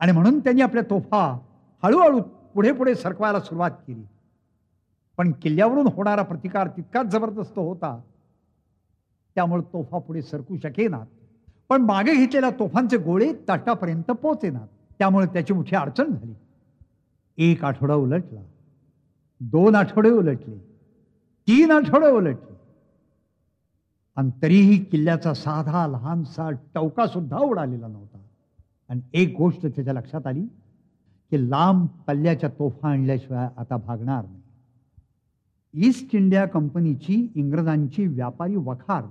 आणि 0.00 0.12
म्हणून 0.12 0.38
त्यांनी 0.40 0.62
आपल्या 0.62 0.82
तोफा 0.90 1.38
हळूहळू 1.82 2.20
पुढे 2.54 2.72
पुढे 2.72 2.94
सरकवायला 2.94 3.40
सुरुवात 3.40 3.70
केली. 3.70 4.02
पण 5.16 5.32
किल्ल्यावरून 5.32 5.86
होणारा 5.86 6.22
प्रतिकार 6.22 6.68
तितकाच 6.68 7.06
जबरदस्त 7.06 7.58
होता. 7.58 8.00
त्यामुळे 9.34 9.62
तोफा 9.62 9.98
पुढे 9.98 10.22
सरकू 10.22 10.56
शकेनात. 10.56 11.06
पण 11.68 11.82
मागे 11.82 12.14
घेतलेल्या 12.14 12.50
तोफांचे 12.50 12.96
गोळे 12.96 13.32
तटापर्यंत 13.48 14.10
पोहोचेनात. 14.10 14.68
त्यामुळे 14.98 15.26
त्याची 15.26 15.52
मोठी 15.52 15.76
अडचण 15.76 16.10
झाली. 16.10 16.34
एक 17.38 17.64
आठवडा 17.64 17.94
उलटला. 17.94 18.40
दोन 19.40 19.74
आठवडे 19.74 20.10
उलटले. 20.10 20.58
तीन 21.48 21.70
आठवडे 21.70 22.10
उलटले. 22.10 22.54
आणि 24.16 24.30
तरीही 24.42 24.84
किल्ल्याचा 24.84 25.34
साधा 25.34 25.86
लहानसा 25.86 26.50
टवका 26.50 27.06
सुद्धा 27.06 27.38
उडालेला 27.38 27.86
नव्हता. 27.86 28.18
आणि 28.88 29.00
एक 29.12 29.34
गोष्ट 29.38 29.60
त्याच्या 29.62 29.94
लक्षात 29.94 30.26
आली. 30.26 30.46
की 31.30 31.50
लांब 31.50 31.86
पल्ल्याच्या 32.06 32.50
तोफा 32.58 32.88
आणल्याशिवाय 32.88 33.48
आता 33.56 33.76
भागणार 33.76 34.24
नाही. 34.24 34.42
ईस्ट 35.74 36.14
इंडिया 36.14 36.46
कंपनीची 36.46 37.32
इंग्रजांची 37.34 38.06
व्यापारी 38.06 38.56
वखार 38.56 39.04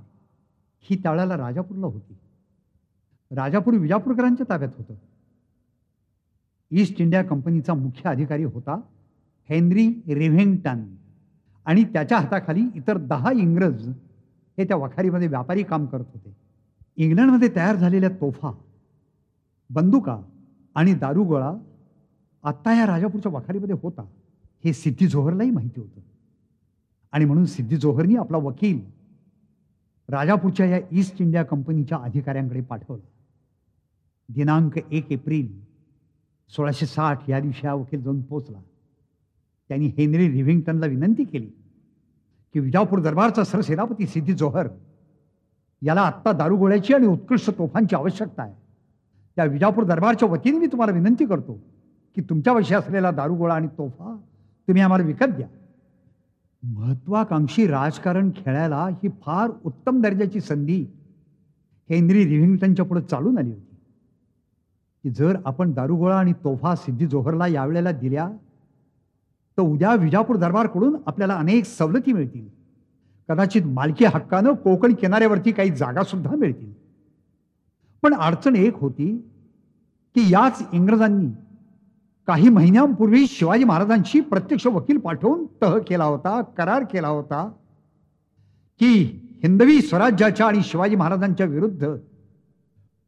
ही 0.82 0.96
त्यावेळेला 0.96 1.38
राजापूरला 1.38 1.86
होती. 1.86 2.18
राजापूर 3.32 3.74
विजापूरकरांच्या 3.74 4.46
ताब्यात 4.50 4.72
होतं. 4.78 4.94
ईस्ट 6.72 7.02
इंडिया 7.02 7.24
कंपनीचा 7.24 7.74
मुख्य 7.74 8.10
अधिकारी 8.10 8.44
होता 8.44 8.82
हेनरी 9.50 9.88
रिव्हिंग्टन 10.08 10.84
आणि 11.66 11.84
त्याच्या 11.84 12.18
हाताखाली 12.20 12.64
इतर 12.76 12.98
दहा 12.98 13.32
इंग्रज 13.32 13.90
हे 14.58 14.64
त्या 14.64 14.78
वखारीमध्ये 14.78 15.28
व्यापारी 15.28 15.64
काम 15.64 15.86
करत 15.86 16.06
होते. 16.14 16.36
इंग्लंडमध्ये 16.96 17.50
तयार 17.56 17.76
झालेल्या 17.76 18.10
तोफा 18.10 18.52
बंदुका 19.70 20.22
आणि 20.76 20.94
दारुगोळा 20.94 21.54
आत्ता 22.44 22.74
या 22.74 22.86
राजापूरच्या 22.86 23.32
वखारीमध्ये 23.32 23.76
होता. 23.84 24.02
हे 24.64 24.74
सिद्धी 24.74 25.08
जोहरलाही 25.08 25.50
माहिती 25.50 25.80
होतं. 25.80 26.00
आणि 27.12 27.26
म्हणून 27.26 27.46
सिद्धी 27.46 27.76
जोहरनी 27.76 28.16
आपला 28.16 28.38
वकील 28.38 28.80
राजापूरच्या 30.10 30.66
या 30.66 30.80
ईस्ट 30.92 31.22
इंडिया 31.22 31.44
कंपनीच्या 31.44 31.98
अधिकाऱ्यांकडे 31.98 32.62
पाठवला. 32.62 33.08
दिनांक 34.30 34.80
एक 34.92 35.12
एप्रिल 35.12 35.62
सोळाशे 36.50 36.86
साठ 36.86 37.30
या 37.30 37.40
दिवशी 37.40 37.68
हा 37.68 37.74
वकील 37.74 38.02
जाऊन 38.02 38.22
पोचला. 38.22 38.60
त्यांनी 39.70 39.88
हेनरी 39.88 40.32
रिव्हिंग्टनला 40.32 40.86
विनंती 40.86 41.24
केली 41.24 41.50
की 42.54 42.60
विजापूर 42.60 43.00
दरबारचा 43.00 43.44
सरसेनापती 43.44 44.08
सिद्धी 44.08 44.34
जोहर 44.34 44.68
याला 45.82 46.02
आत्ता 46.02 46.32
दारुगोळ्याची 46.32 46.94
आणि 46.94 47.08
उत्कृष्ट 47.08 47.50
तोफांची 47.58 47.96
आवश्यकता 47.96 48.44
आहे. 48.44 48.54
त्या 49.36 49.46
विजापूर 49.46 49.84
दरबारच्या 49.84 50.30
वतीने 50.30 50.58
मी 50.58 50.68
तुम्हाला 50.68 50.94
विनंती 50.94 51.26
करतो 51.26 51.73
की 52.16 52.22
तुमच्यापाशी 52.22 52.74
असलेला 52.74 53.12
दारुगोळा 53.12 53.56
आणि 53.56 53.68
तोफा 53.68 54.18
तुम्ही 54.68 54.82
आम्हाला 54.82 55.06
विकत 55.06 55.26
द्या. 55.26 55.48
महत्वाकांक्षी 56.64 57.68
राजकारण 57.68 58.30
खेळायला 58.30 58.86
ही 58.86 59.08
फार 59.10 59.52
उत्तम 59.64 60.02
दर्जाची 60.02 60.40
संधी 60.40 60.86
हेनरी 61.90 62.28
रिव्हिंग्टनच्या 62.28 62.86
पुढे 62.86 63.02
चालून 63.02 63.38
आली 63.38 63.50
होती. 63.50 63.76
की 65.04 65.10
जर 65.10 65.38
आपण 65.46 65.72
दारुगोळा 65.72 66.20
आणि 66.20 66.34
तोफा 66.34 66.76
सिद्धी 66.76 67.08
जोहरला 67.08 67.48
यावेळेला 67.48 67.92
दिल्या 67.92 68.30
तर 69.58 69.62
उद्या 69.62 69.96
विजापूर 69.96 70.36
दरबारकडून 70.36 70.98
आपल्याला 71.08 71.36
अनेक 71.36 71.66
सवलती 71.66 72.14
मिळतील. 72.14 72.48
कदाचित 73.30 73.62
मालकी 73.66 74.06
हक्कानं 74.06 74.54
कोकण 74.54 74.94
किनाऱ्यावरती 74.94 75.52
काही 75.52 75.70
जागा 75.70 76.04
सुद्धा 76.04 76.36
मिळतील. 76.36 76.74
पण 78.02 78.14
अडचण 78.14 78.56
एक 78.56 78.76
होती 78.76 79.18
की 80.16 80.32
याच 80.34 80.68
इंग्रजांनी 80.74 81.28
काही 82.28 82.50
महिन्यांपूर्वी 82.50 83.28
शिवाजी 83.28 83.64
महाराजांशी 83.64 84.20
प्रत्यक्ष 84.20 84.68
वकील 84.68 84.98
पाठवून 84.98 85.46
तह 85.62 85.78
केला 85.78 86.04
होता 86.04 86.42
करार 86.42 86.84
केला 86.84 87.08
होता 87.08 87.52
की 88.80 89.20
हिंदवी 89.44 89.82
स्वराज्याच्या 89.82 90.48
आणि 90.48 90.62
शिवाजी 90.64 90.96
महाराजांच्या 90.96 91.46
विरुद्ध 91.46 91.96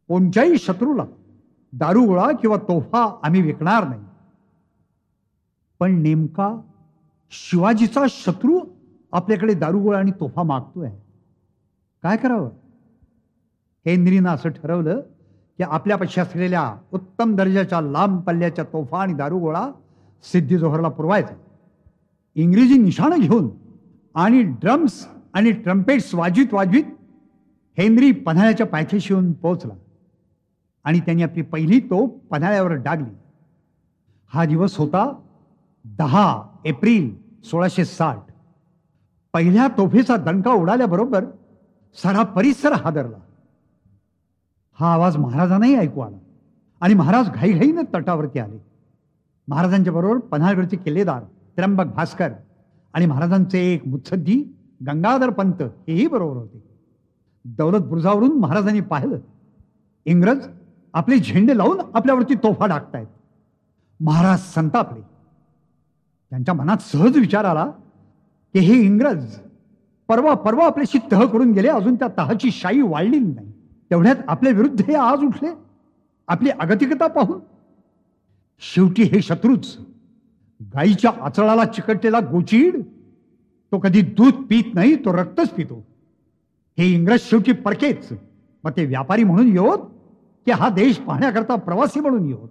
कोणत्याही 0.07 0.57
शत्रूला 0.57 1.03
दारुगोळा 1.73 2.31
किंवा 2.41 2.57
तोफा 2.57 3.19
आम्ही 3.23 3.41
विकणार 3.41 3.87
नाही. 3.87 4.01
पण 5.79 5.91
नेमका 5.91 6.61
शिवाजीचा 7.31 8.01
शत्रू 8.09 8.59
आपल्याकडे 9.11 9.53
दारुगोळा 9.53 9.99
आणि 9.99 10.11
तोफा 10.11 10.43
मागतोय. 10.43 10.89
काय 12.03 12.17
करावं? 12.17 12.49
हेनरीनं 13.85 14.29
असं 14.29 14.49
ठरवलं 14.49 15.01
की 15.57 15.63
आपल्यापाशी 15.63 16.21
असलेल्या 16.21 16.75
उत्तम 16.93 17.35
दर्जाच्या 17.35 17.81
लांब 17.81 18.21
पल्ल्याच्या 18.21 18.65
तोफा 18.65 19.01
आणि 19.01 19.13
दारुगोळा 19.13 19.71
सिद्धी 20.23 20.57
जोहरला 20.57 20.89
पुरवायचा. 20.89 21.35
इंग्रजी 22.35 22.77
निशाणं 22.77 23.19
घेऊन 23.19 23.49
आणि 24.15 24.41
ड्रम्स 24.41 25.07
आणि 25.33 25.51
ट्रम्पेट्स 25.51 26.15
वाजवीत 26.15 26.53
वाजवीत 26.53 26.83
हेनरी 27.77 28.11
पन्हाळ्याच्या 28.11 28.65
पायथ्याशी 28.65 29.13
येऊन 29.13 29.31
पोहोचला. 29.31 29.73
आणि 30.83 30.99
त्यांनी 30.99 31.23
आपली 31.23 31.41
पहिली 31.41 31.79
तोफ 31.79 32.09
पन्हाळ्यावर 32.31 32.71
डागली. 32.71 33.15
हा 34.33 34.45
दिवस 34.45 34.77
होता 34.77 35.21
दहा 35.85 36.43
एप्रिल 36.65 37.15
सोळाशे 37.43 37.85
साठ. 37.85 38.17
पहिल्या 39.33 39.67
तोफेचा 39.67 40.15
दणका 40.15 40.51
उडाल्याबरोबर 40.51 41.25
सारा 42.03 42.23
परिसर 42.23 42.71
हादरला. 42.73 43.17
हा 44.79 44.93
आवाज 44.93 45.17
महाराजांनाही 45.17 45.75
ऐकू 45.75 46.01
आला. 46.01 46.17
आणि 46.81 46.93
महाराज 46.93 47.29
घाईघाईनं 47.29 47.81
तटावरती 47.93 48.39
आले. 48.39 48.57
महाराजांच्या 49.47 49.93
बरोबर 49.93 50.17
पन्हाळगडचे 50.17 50.77
किल्लेदार 50.77 51.23
त्र्यंबक 51.55 51.85
भास्कर 51.85 52.31
आणि 52.93 53.05
महाराजांचे 53.05 53.59
एक 53.73 53.87
मुत्सद्दी 53.87 54.43
गंगाधर 54.87 55.29
पंत 55.29 55.61
हेही 55.61 56.07
बरोबर 56.07 56.35
होते. 56.35 56.63
दौलत 57.45 57.85
बुरुजावरून 57.85 58.39
महाराजांनी 58.39 58.81
पाहिलं. 58.81 59.17
इंग्रज 60.05 60.47
आपले 60.93 61.17
झेंडे 61.17 61.57
लावून 61.57 61.79
आपल्यावरती 61.93 62.35
तोफा 62.35 62.67
टाकतायत. 62.67 63.07
महाराज 63.99 64.39
संतापले. 64.39 65.01
त्यांच्या 66.29 66.53
मनात 66.53 66.77
सहज 66.77 67.17
विचार 67.17 67.45
आला 67.45 67.65
की 68.53 68.59
हे 68.59 68.73
इंग्रज 68.73 69.35
परवा 70.07 70.33
परवा 70.33 70.65
आपल्याशी 70.65 70.99
तह 71.11 71.25
करून 71.25 71.51
गेले 71.51 71.67
अजून 71.67 71.95
त्या 71.95 72.07
तहाची 72.17 72.51
शाई 72.51 72.81
वाढली 72.81 73.19
नाही. 73.19 73.51
तेवढ्यात 73.91 74.15
आपल्या 74.27 74.53
विरुद्ध 74.53 74.81
हे 74.81 74.95
आज 74.95 75.19
उठले. 75.19 75.49
आपली 76.27 76.49
अगतिकता 76.49 77.07
पाहून. 77.07 77.39
शेवटी 78.59 79.03
हे 79.03 79.21
शत्रूच 79.21 79.77
गाईच्या 80.61 81.11
आचळाला 81.21 81.65
चिकटलेला 81.65 82.19
गोचीड 82.19 82.81
तो 83.71 83.79
कधी 83.79 84.01
दूध 84.01 84.33
पित 84.33 84.63
नाही 84.73 84.95
तो 84.95 85.13
रक्तच 85.13 85.49
पितो. 85.49 85.85
हे 86.79 86.85
इंग्रज 86.85 87.19
शेवटी 87.19 87.51
परकेच. 87.51 88.09
मग 88.63 88.71
ते 88.71 88.85
व्यापारी 88.85 89.23
म्हणून 89.23 89.47
येवत 89.47 89.77
की 90.45 90.51
हा 90.51 90.69
देश 90.69 90.97
पाहण्याकरता 90.97 91.55
प्रवासी 91.55 91.99
म्हणून 91.99 92.25
येवत? 92.25 92.49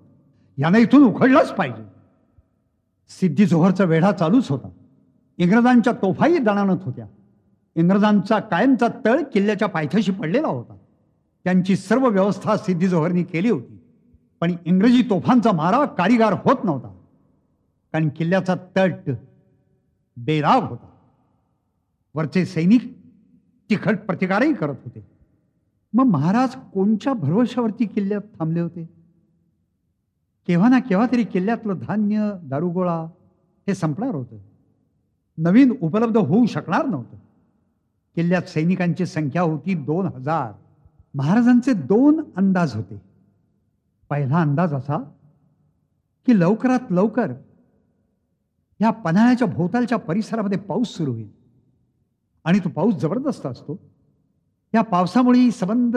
यानं 0.58 0.78
इथून 0.78 1.04
उखडलाच 1.04 1.54
पाहिजे. 1.54 1.82
सिद्धी 3.08 3.46
जोहरचा 3.46 3.84
वेढा 3.84 4.12
चालूच 4.12 4.48
होता. 4.48 4.68
इंग्रजांच्या 5.38 5.92
तोफाही 5.92 6.38
दणाणत 6.38 6.78
होत्या. 6.82 7.06
इंग्रजांचा 7.74 8.38
कायमचा 8.38 8.86
तळ 9.04 9.20
किल्ल्याच्या 9.32 9.68
पायथ्याशी 9.68 10.12
पडलेला 10.12 10.48
होता. 10.48 10.76
त्यांची 11.44 11.76
सर्व 11.76 12.08
व्यवस्था 12.08 12.56
सिद्धी 12.56 12.88
जोहरनी 12.88 13.22
केली 13.22 13.50
होती. 13.50 13.78
पण 14.40 14.54
इंग्रजी 14.64 15.02
तोफांचा 15.02 15.52
मारा 15.52 15.84
कारीगार 15.84 16.32
होत 16.32 16.56
नव्हता. 16.64 16.88
कारण 17.92 18.08
किल्ल्याचा 18.08 18.54
तट 18.76 19.10
बेराग 20.16 20.62
होता. 20.62 20.86
वरचे 22.14 22.46
सैनिक 22.46 22.98
तिखट 23.70 23.98
प्रतिकारही 23.98 24.54
करत 24.54 24.76
होते. 24.84 25.06
मग 25.92 26.04
महाराज 26.04 26.56
कोणच्या 26.74 27.12
भरवशावरती 27.12 27.86
किल्ल्यात 27.86 28.20
थांबले 28.20 28.60
होते? 28.60 28.84
केव्हा 30.46 30.68
ना 30.68 30.78
केव्हा 30.78 31.06
तरी 31.12 31.24
किल्ल्यातलं 31.24 31.74
धान्य 31.82 32.32
दारुगोळा 32.42 33.00
हे 33.68 33.74
संपणार 33.74 34.14
होतं. 34.14 34.38
नवीन 35.38 35.74
उपलब्ध 35.82 36.16
होऊ 36.16 36.46
शकणार 36.46 36.86
नव्हतं. 36.86 37.16
किल्ल्यात 38.14 38.42
सैनिकांची 38.42 39.06
संख्या 39.06 39.42
होती 39.42 39.74
दोन 39.74 40.06
हजार. 40.06 40.52
महाराजांचे 41.14 41.72
दोन 41.72 42.24
अंदाज 42.36 42.74
होते. 42.74 43.02
पहिला 44.10 44.40
अंदाज 44.40 44.74
असा 44.74 44.98
की 46.26 46.40
लवकरात 46.40 46.78
लवकर 46.90 47.32
या 48.80 48.90
पन्हाळ्याच्या 48.90 49.48
भोवतालच्या 49.48 49.98
परिसरामध्ये 49.98 50.58
पाऊस 50.58 50.88
सुरू 50.88 51.12
होईल. 51.12 51.28
आणि 52.44 52.58
तो 52.58 52.68
पाऊस 52.68 52.94
जबरदस्त 52.94 53.46
असतो. 53.46 53.80
या 54.74 54.82
पावसामुळे 54.82 55.38
ही 55.38 55.50
संबंध 55.50 55.96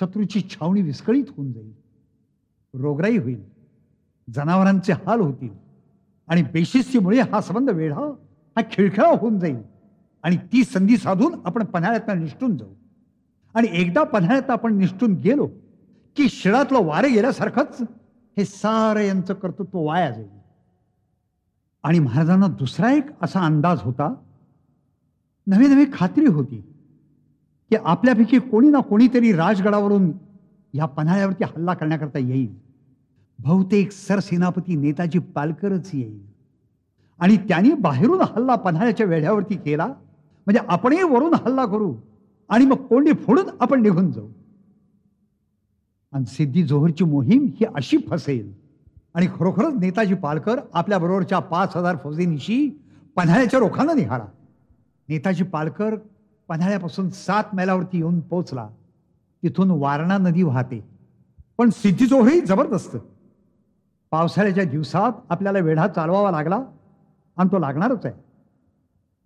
शत्रूची 0.00 0.40
छावणी 0.40 0.82
विस्कळीत 0.82 1.24
होऊन 1.36 1.52
जाईल. 1.52 1.72
रोगराई 2.74 3.18
होईल. 3.18 3.44
जनावरांचे 4.34 4.92
हाल 4.92 5.20
होतील. 5.20 5.50
आणि 6.28 6.42
बेशिस्तीमुळे 6.42 7.20
हा 7.20 7.40
संबंध 7.40 7.70
वेढा 7.70 8.14
हा 8.56 8.60
खिळखिळा 8.72 9.08
होऊन 9.08 9.38
जाईल. 9.38 9.58
आणि 10.22 10.36
ती 10.36 10.64
संधी 10.64 10.96
साधून 10.96 11.34
आपण 11.44 11.64
पन्हाळ्यातनं 11.64 12.18
निष्ठून 12.18 12.56
जाऊ. 12.56 12.74
आणि 13.58 13.68
एकदा 13.72 14.02
पन्हाळ्यात 14.02 14.50
आपण 14.50 14.74
निष्ठून 14.74 15.12
गेलो 15.12 15.46
की 16.16 16.28
शिळातलं 16.28 16.78
वारे 16.84 17.08
गेल्यासारखंच 17.08 17.80
हे 18.36 18.44
सारं 18.44 19.00
यांचं 19.00 19.34
कर्तृत्व 19.34 19.78
वाया 19.78 20.10
जाईल. 20.10 20.28
आणि 21.82 21.98
महाराजांना 21.98 22.46
दुसरा 22.46 22.92
एक 22.92 23.04
असा 23.22 23.40
अंदाज 23.40 23.80
होता 23.82 24.14
नवी 25.46 25.66
नवी 25.66 25.84
खात्री 25.92 26.26
होती 26.26 26.56
की 27.70 27.76
आपल्यापैकी 27.84 28.38
कोणी 28.38 28.68
ना 28.68 28.80
कोणीतरी 28.80 29.32
राजगडावरून 29.32 30.12
या 30.74 30.86
पन्हाळ्यावरती 30.86 31.44
हल्ला 31.44 31.74
करण्याकरता 31.74 32.18
येईल. 32.18 32.54
बहुतेक 33.38 33.92
सरसेनापती 33.92 34.76
नेताजी 34.76 35.18
पालकरच 35.18 35.90
येईल. 35.92 36.20
आणि 37.18 37.36
त्यांनी 37.36 37.72
बाहेरून 37.72 38.20
हल्ला 38.20 38.54
पन्हाळ्याच्या 38.54 39.06
वेढ्यावरती 39.06 39.56
केला. 39.56 39.86
म्हणजे 40.46 40.60
आपणही 40.68 41.02
वरून 41.02 41.34
हल्ला 41.34 41.66
करू. 41.66 41.96
आणि 42.48 42.64
मग 42.64 42.76
कोंडी 42.76 43.12
फोडून 43.12 43.44
आपण 43.60 43.82
निघून 43.82 44.12
जाऊ. 44.12 44.28
आणि 46.12 46.26
सिद्धी 46.26 46.62
जोहरची 46.62 47.04
मोहीम 47.04 47.46
ही 47.54 47.64
अशी 47.74 47.96
फसेल. 48.10 48.52
आणि 49.14 49.26
खरोखरच 49.26 49.74
नेताजी 49.80 50.14
पालकर 50.14 50.60
आपल्याबरोबरच्या 50.74 51.38
पाच 51.38 51.76
हजार 51.76 51.96
फौजीनिशी 51.96 52.82
पन्हाळ्याच्या 53.16 53.60
रोखानं 53.60 53.96
निघाला. 53.96 54.24
नेताजी 55.08 55.44
पालकर 55.44 55.94
पन्हाळ्यापासून 56.48 57.10
सात 57.10 57.44
मैलावरती 57.52 57.98
येऊन 57.98 58.20
पोचला 58.20 58.68
तिथून 59.42 59.70
वारणा 59.70 60.18
नदी 60.18 60.42
वाहते. 60.42 60.88
पण 61.58 61.70
सिद्धी 61.70 62.06
जोहरही 62.06 62.40
जबरदस्त. 62.40 62.96
पावसाळ्याच्या 64.10 64.64
दिवसात 64.64 65.12
आपल्याला 65.30 65.58
वेढा 65.58 65.88
चालवावा 65.88 66.30
लागला 66.30 66.64
आणि 67.36 67.48
तो 67.52 67.58
लागणारच 67.58 68.06
आहे. 68.06 68.14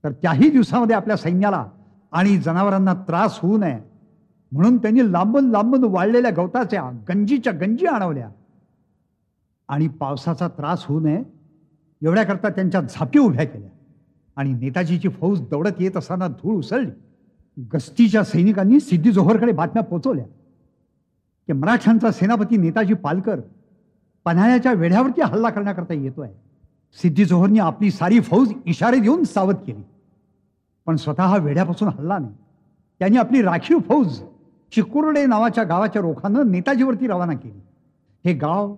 तर 0.04 0.12
त्याही 0.12 0.50
दिवसामध्ये 0.50 0.96
आपल्या 0.96 1.16
सैन्याला 1.16 1.66
आणि 2.12 2.38
जनावरांना 2.38 2.94
त्रास 2.94 3.38
होऊ 3.42 3.58
नये. 3.58 3.78
म्हणून 4.52 4.76
त्यांनी 4.76 5.12
लांबून 5.12 5.50
लांबून 5.50 5.84
वाळलेल्या 5.84 6.30
गवताच्या 6.30 6.90
गंजीच्या 7.08 7.52
गंजी 7.52 7.86
आणवल्या. 7.86 8.28
आणि 9.68 9.88
पावसाचा 9.88 10.48
त्रास 10.48 10.84
होऊ 10.84 11.00
नये 11.00 11.22
एवढ्याकरता 12.02 12.48
त्यांच्या 12.48 12.80
झापी 12.80 13.18
उभ्या 13.18 13.44
केल्या. 13.44 13.70
आणि 14.36 14.52
नेताजीची 14.52 15.08
फौज 15.08 15.40
दौडत 15.40 15.80
येत 15.80 15.96
असताना 15.96 16.28
धूळ 16.28 16.54
उसळली. 16.56 16.90
गस्तीच्या 17.74 18.24
सैनिकांनी 18.24 18.80
सिद्धी 18.80 19.12
जोहरकडे 19.12 19.52
बातम्या 19.52 19.82
पोचवल्या. 19.82 20.24
की 21.46 21.52
मराठ्यांचा 21.52 22.10
सेनापती 22.10 22.56
नेताजी 22.56 22.94
पालकर 22.94 23.40
पन्हाळ्याच्या 24.24 24.72
वेढ्यावरती 24.72 25.20
हल्ला 25.20 25.50
करण्याकरता 25.50 25.94
येतोय. 25.94 26.28
सिद्धी 27.02 27.24
जोहरनी 27.24 27.58
आपली 27.58 27.90
सारी 27.90 28.20
फौज 28.20 28.52
इशारे 28.66 29.00
देऊन 29.00 29.24
सावध 29.24 29.54
केली. 29.54 29.82
पण 30.86 30.96
स्वतः 30.96 31.36
वेढ्यापासून 31.36 31.88
हल्ला 31.88 32.18
नाही. 32.18 32.34
त्यांनी 32.98 33.18
आपली 33.18 33.42
राखीव 33.42 33.78
फौज 33.78 34.22
चिकुर्डे 34.72 35.26
नावाच्या 35.26 35.64
गावाच्या 35.64 36.02
रोखानं 36.02 36.50
नेताजीवरती 36.50 37.06
रवाना 37.06 37.32
केली. 37.32 37.60
हे 38.24 38.34
गाव 38.34 38.76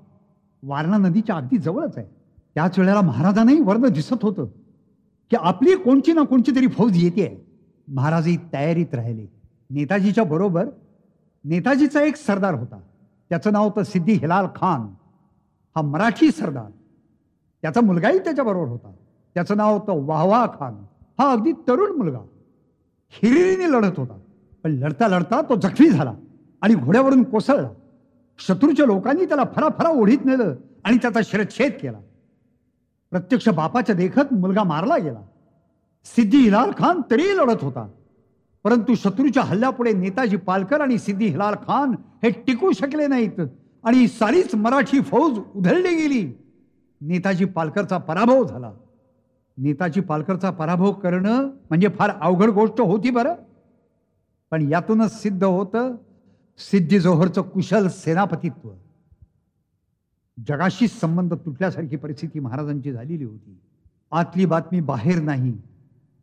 वारणा 0.62 0.97
नदीच्या 0.97 1.37
अगदी 1.37 1.59
जवळच 1.59 1.99
आहे. 1.99 2.07
त्याच 2.55 2.79
वेळेला 2.79 3.01
महाराजांनाही 3.01 3.61
वर्ण 3.61 3.88
दिसत 3.88 4.14
होतं 4.23 4.45
की 5.31 5.37
आपली 5.40 5.77
कोणची 5.77 6.12
ना 6.12 6.23
कोणची 6.23 6.57
तरी 6.57 6.67
फौज 6.67 7.05
येते. 7.05 7.47
महाराजही 7.88 8.37
तयारीत 8.53 8.95
राहिले. 8.95 9.27
नेताजीच्या 9.71 10.25
बरोबर 10.25 10.67
नेताजीचा 11.45 12.03
एक 12.03 12.17
सरदार 12.17 12.55
होता. 12.55 12.81
त्याचं 13.29 13.53
नाव 13.53 13.64
होतं 13.64 13.83
सिद्धी 13.83 14.12
हिलाल 14.12 14.47
खान. 14.47 14.81
हा 15.77 15.83
मराठी 15.83 16.31
सरदार. 16.31 16.71
त्याचा 17.62 17.81
मुलगाही 17.81 18.19
त्याच्याबरोबर 18.19 18.69
होता. 18.69 18.93
त्याचं 19.35 19.57
नाव 19.57 19.79
होतं 19.79 20.07
वाहवा 20.07 20.47
खान. 20.47 20.75
हा 21.20 21.33
अगदी 21.33 21.53
तरुण 21.53 21.96
मुलगा. 21.96 22.18
हिरिरीने 23.11 23.70
लढत 23.70 23.98
होता. 23.98 24.18
पण 24.64 24.70
लढता 24.70 25.09
लढता 25.09 25.40
तो 25.42 25.55
जखमी 25.55 25.90
झाला 25.90 26.14
आणि 26.61 26.74
घोड्यावरून 26.74 27.22
कोसळला. 27.22 27.68
शत्रूच्या 28.38 28.87
लोकांनी 28.87 29.27
त्याला 29.27 29.44
फराफरा 29.57 29.88
ओढीत 29.88 30.18
नेलं 30.24 30.55
आणि 30.85 30.96
त्याचा 30.96 31.20
शिरच्छेद 31.24 31.72
केला. 31.83 31.98
प्रत्यक्ष 33.11 33.48
बापाच्या 33.48 33.94
देखत 33.94 34.33
मुलगा 34.33 34.62
मारला 34.62 34.96
गेला. 34.96 35.20
सिद्धी 36.05 36.37
हिलाल 36.37 36.70
खान 36.79 37.00
तरीही 37.11 37.37
लढत 37.37 37.64
होता. 37.64 37.88
परंतु 38.64 38.94
शत्रूच्या 38.94 39.42
हल्ल्यापुढे 39.42 39.92
नेताजी 39.92 40.37
पालकर 40.37 40.81
आणि 40.81 40.98
सिद्धी 40.98 41.27
हिलाल 41.27 41.55
खान 41.55 41.94
हे 42.22 42.31
टिकू 42.31 42.72
शकले 42.72 43.07
नाहीत 43.07 43.40
आणि 43.85 44.09
सारीच 44.09 44.55
मराठी 44.55 45.00
फौज 45.00 45.38
उधळली 45.57 45.96
गेली. 45.96 46.33
नेताजी 47.00 47.44
पालकरचा 47.44 47.98
पराभव 47.98 48.44
झाला. 48.44 48.72
नेताजी 49.57 50.01
पालकरचा 50.01 50.51
पराभव 50.51 50.93
करणं 50.93 51.45
म्हणजे 51.45 51.88
फार 51.88 52.11
अवघड 52.11 52.51
गोष्ट 52.51 52.81
होती 52.81 53.11
बरं. 53.11 53.35
पण 54.51 54.69
यातूनच 54.69 55.23
सिद्ध 55.23 55.45
होतं 55.45 55.97
सिद्धी 56.59 57.01
जोहरचं 57.01 57.43
कुशल 57.43 57.88
सेनापतित्व. 57.88 58.71
जगाशी 60.49 60.88
संबंध 60.88 61.35
तुटल्यासारखी 61.35 61.97
परिस्थिती 61.97 62.40
महाराजांची 62.40 62.93
झालेली 62.93 63.25
होती. 63.25 63.61
आतली 64.12 64.47
बातमी 64.47 64.81
बाहेर 64.81 65.23
नाही. 65.23 65.59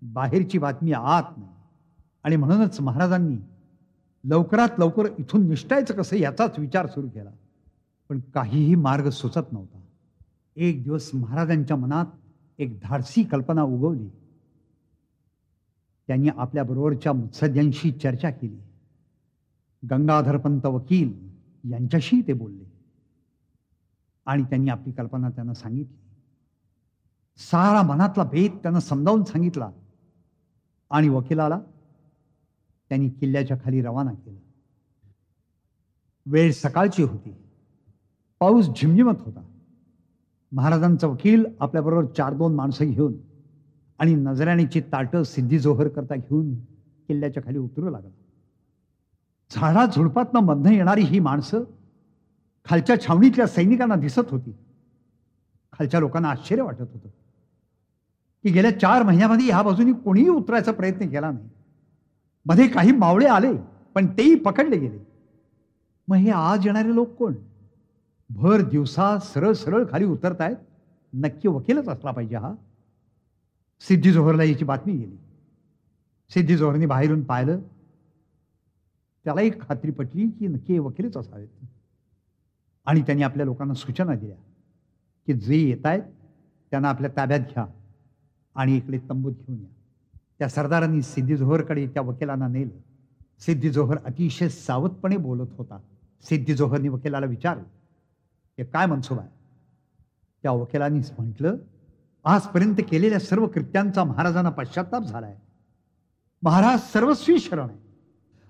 बाहेरची 0.02 0.58
बातमी 0.58 0.91
आत 0.91 1.38
नाही. 1.38 1.50
आणि 2.24 2.36
म्हणूनच 2.36 2.82
महाराजांनी 2.82 3.38
लवकरात 4.24 4.70
लवकर 4.80 5.06
इथून 5.20 5.48
निष्ठायचं 5.48 5.94
कसं 5.94 6.15
याचाच 6.15 6.60
विचार 6.60 6.88
सुरू 6.88 7.10
केला. 7.10 7.30
पण 8.10 8.20
काहीही 8.20 8.76
मार्ग 8.76 9.10
सुचत 9.10 9.52
नव्हता. 9.52 9.80
एक 10.56 10.84
दिवस 10.84 11.12
महाराजांच्या 11.13 11.78
मनात 11.78 12.06
एक 12.62 12.80
धाडसी 12.80 13.24
कल्पना 13.24 13.63
उगवली. 13.63 14.10
त्यांनी 16.08 16.30
आपल्या 16.38 16.63
बरोबरच्या 16.63 17.13
मुत्सद्यांशी 17.13 17.91
चर्चा 17.91 18.30
केली. 18.30 18.60
गंगाधरपंत 19.91 20.65
वकील 20.65 21.30
यांच्याशी 21.71 22.21
ते 22.28 22.34
बोलले. 22.34 22.63
आणि 24.26 24.43
त्यांनी 24.43 24.71
आपली 24.71 24.91
कल्पना 24.91 25.30
त्यांना 25.30 25.54
सांगितली. 25.54 25.97
सारा 27.38 27.82
मनातला 27.82 28.24
भेद 28.24 28.52
त्यांना 28.52 28.80
समजावून 28.80 29.24
सांगितला. 29.24 29.71
आणि 30.89 31.10
वकिलाला 31.10 31.60
त्यांनी 32.89 33.10
किल्ल्याच्या 33.10 33.58
खाली 33.63 33.82
रवाना 33.82 34.13
केलं. 34.13 34.39
वेळ 36.26 36.52
सकाळची 36.52 37.04
होती. 37.04 37.34
पाऊस 38.39 38.65
झिमझिमत 38.65 39.15
होता. 39.19 39.51
महाराजांचा 40.52 41.08
वकील 41.08 41.46
आपल्याबरोबर 41.60 42.06
चार 42.06 42.34
दोन 42.34 42.56
माणसं 42.56 42.92
घेऊन 42.92 43.14
आणि 44.00 44.14
नजराणीची 44.16 44.82
ताटं 44.82 45.24
सिद्धी 45.24 45.60
जोहर 45.60 45.88
करता 45.88 46.16
घेऊन 46.16 46.54
किल्ल्याच्या 47.08 47.44
खाली 47.44 47.58
उतरू 47.58 47.90
लागला. 47.90 48.10
झाडा 49.52 49.86
झुडपातनं 49.86 50.40
मधनं 50.40 50.72
येणारी 50.72 51.02
ही 51.02 51.20
माणसं 51.20 51.64
खालच्या 52.66 53.02
छावणीतल्या 53.02 53.48
सैनिकांना 53.48 53.96
दिसत 53.96 54.32
होती. 54.32 54.52
खालच्या 55.74 56.00
लोकांना 56.00 56.30
आश्चर्य 56.30 56.62
वाटत 56.62 56.82
होतं 56.82 57.10
की 58.44 58.52
गेल्या 58.52 58.80
चार 58.80 59.04
महिन्यामध्ये 59.04 59.46
ह्या 59.46 59.62
बाजूनी 59.62 59.94
कोणीही 59.94 60.30
उतरायचा 60.30 60.72
प्रयत्न 60.72 61.08
केला 61.08 61.32
नाही. 61.32 61.50
मध्ये 62.46 62.68
काही 62.68 62.92
मावळे 62.92 63.26
आले 63.26 63.54
पण 63.96 64.08
तेही 64.08 64.36
पकडले 64.36 64.78
गेले. 64.78 65.00
मग 66.08 66.16
हे 66.16 66.30
आज 66.30 66.68
येणारे 66.68 66.96
लोक 66.96 67.10
कोण? 67.10 67.34
भर 68.36 68.62
दिवसा 68.62 69.20
सरळ 69.20 69.54
सरळ 69.54 69.86
खाली 69.91 70.06
उतरतायत. 70.06 70.56
नक्की 71.13 71.48
वकीलच 71.48 71.88
असला 71.88 72.12
पाहिजे 72.12 72.36
हा. 72.36 72.56
सिद्धी 73.80 74.12
जोहरला 74.12 74.44
याची 74.44 74.65
बातमी 74.65 74.94
गेली. 74.94 75.15
सिद्धी 76.30 76.58
जोहरने 76.58 76.86
बाहेरून 76.86 77.24
पाहिलं. 77.24 77.60
त्याला 79.24 79.41
एक 79.41 79.62
खात्री 79.62 79.91
पटली 79.91 80.30
की 80.30 80.48
नक्की 80.48 80.80
वकीलच 80.80 81.17
असावेत. 81.17 81.48
आणि 82.86 83.02
त्यांनी 83.02 83.24
आपल्या 83.24 83.46
लोकांना 83.46 83.74
सूचना 83.74 84.15
दिल्या 84.15 84.38
की 85.28 85.34
जे 85.34 85.56
येत 85.56 85.86
आहेत 85.86 86.02
त्यांना 86.72 86.89
आपल्या 86.89 87.10
ताब्यात 87.17 87.39
घ्या 87.39 87.65
आणि 88.56 88.78
इकडे 88.78 89.00
तंबूत 89.10 89.34
घेऊन 89.34 89.60
या. 89.60 89.70
त्या 90.39 90.50
सरदारांनी 90.50 91.02
सिद्धी 91.02 91.38
जोहरकडे 91.38 91.88
त्या 91.88 92.02
वकिलांना 92.02 92.48
नेलं. 92.48 92.80
सिद्धी 93.39 93.70
जोहर 93.70 93.98
अतिशय 94.06 94.50
सावधपणे 94.50 95.17
बोलत 95.17 95.48
होता. 95.58 95.80
सिद्धी 96.22 96.54
जोहरने 96.54 96.89
वकिलाला 96.89 97.26
विचारलं 97.26 97.63
हे 98.60 98.66
काय 98.66 98.86
मनसुबा 98.86 99.22
आहे? 99.22 99.32
त्या 100.44 100.52
वकिलांनीच 100.52 101.12
म्हटलं 101.18 101.56
आजपर्यंत 102.24 102.76
केलेल्या 102.90 103.20
सर्व 103.20 103.48
कृत्यांचा 103.48 104.04
महाराजांना 104.04 104.50
पश्चाताप 104.50 105.04
झालाय. 105.04 105.36
महाराज 106.44 106.80
सर्वस्वी 106.80 107.40
शरण 107.40 107.70
आहे. 107.70 107.78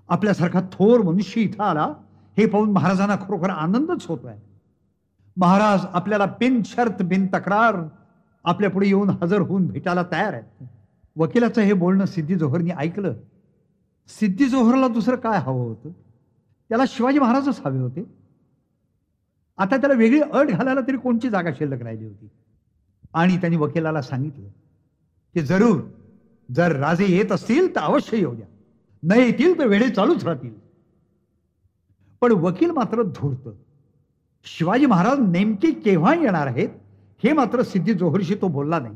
आपल्यासारखा 0.08 0.62
थोर 0.62 1.02
मनुष्य 1.02 1.42
इथं 1.42 1.64
आला 1.64 1.86
हे 2.38 2.46
पाहून 2.46 2.72
महाराजांना 2.72 3.16
खरोखर 3.16 3.50
आनंदच 3.50 4.06
होतोय. 4.06 4.34
महाराज 5.38 5.86
आपल्याला 5.94 6.26
बिन 6.26 6.62
शर्त 6.66 7.02
बिन 7.02 7.28
तक्रार 7.28 7.76
आपल्या 8.44 8.70
पुढे 8.70 8.88
येऊन 8.88 9.10
हजर 9.10 9.40
होऊन 9.40 9.68
भेटायला 9.68 10.04
तयार 10.04 10.34
आहेत. 10.34 10.68
वकिलाचं 11.16 11.62
हे 11.62 11.74
बोलणं 11.74 12.06
सिद्धी 12.06 12.36
जोहरनी 12.36 12.72
ऐकलं. 12.78 13.14
सिद्धी 14.08 14.46
जोहरला 14.46 14.88
दुसरं 14.88 15.16
काय 15.16 15.40
हवं 15.40 15.68
होतं? 15.68 15.90
त्याला 16.70 16.84
शिवाजी 16.88 17.20
महाराजच 17.20 17.62
हवे 17.66 17.80
होते. 17.80 18.21
आता 19.58 19.78
त्याला 19.78 19.96
वेगळी 19.96 20.22
अट 20.22 20.48
घालायला 20.48 20.82
तरी 20.82 20.98
कोणची 20.98 21.30
जागा 21.30 21.52
शिल्लक 21.52 21.82
राहिली 21.82 22.06
होती? 22.06 22.28
आणि 23.14 23.38
त्यांनी 23.38 23.58
वकिलाला 23.58 24.02
सांगितलं 24.02 24.48
की 25.34 25.42
जरूर 25.42 25.82
जर 26.52 26.76
राजे 26.76 27.06
येत 27.06 27.32
असतील 27.32 27.76
तर 27.76 27.80
अवश्य 27.80 28.18
येऊ 28.18 28.36
द्या. 28.36 28.48
न 29.04 29.12
येतील 29.12 29.60
तर 29.60 29.68
वेळे 29.68 29.90
चालूच 29.90 30.24
राहतील. 30.24 30.54
पण 32.22 32.32
वकील 32.32 32.72
मात्र 32.72 33.04
धूर्त. 33.04 33.50
शिवाजी 34.44 34.86
महाराज 34.86 35.20
नेमके 35.20 35.72
केव्हा 35.72 36.16
येणार 36.16 36.48
आहेत 36.48 36.70
हे 37.24 37.34
मात्र 37.34 37.62
सिद्धी 37.62 37.94
जोहरशी 37.94 38.36
तो 38.36 38.48
बोलला 38.48 38.80
नाही. 38.80 38.96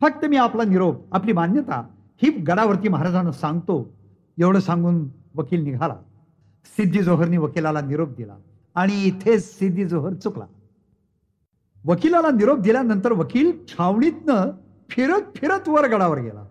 फक्त 0.00 0.24
मी 0.24 0.36
आपला 0.36 0.64
निरोप 0.64 1.14
आपली 1.14 1.32
मान्यता 1.32 1.88
ही 2.22 2.30
गडावरती 2.30 2.88
महाराजांना 2.88 3.32
सांगतो 3.32 3.94
एवढं 4.38 4.60
सांगून 4.60 5.08
वकील 5.34 5.62
निघाला. 5.64 5.96
सिद्धी 6.64 7.02
जोहरनी 7.02 7.36
वकिलाला 7.36 7.80
निरोप 7.80 8.08
दिला. 8.08 8.36
आणि 8.76 9.04
इथेच 9.04 9.58
सिद्धी 9.58 9.84
जोहर 9.84 10.14
चुकला. 10.14 10.44
वकिलाला 11.84 12.30
निरोप 12.30 12.58
दिल्यानंतर 12.58 13.12
वकील 13.12 13.52
छावणीतनं 13.68 14.50
फिरत 14.88 15.36
फिरत 15.36 15.68
वर 15.68 15.88
गडावर 15.88 16.18
गेला. 16.18 16.44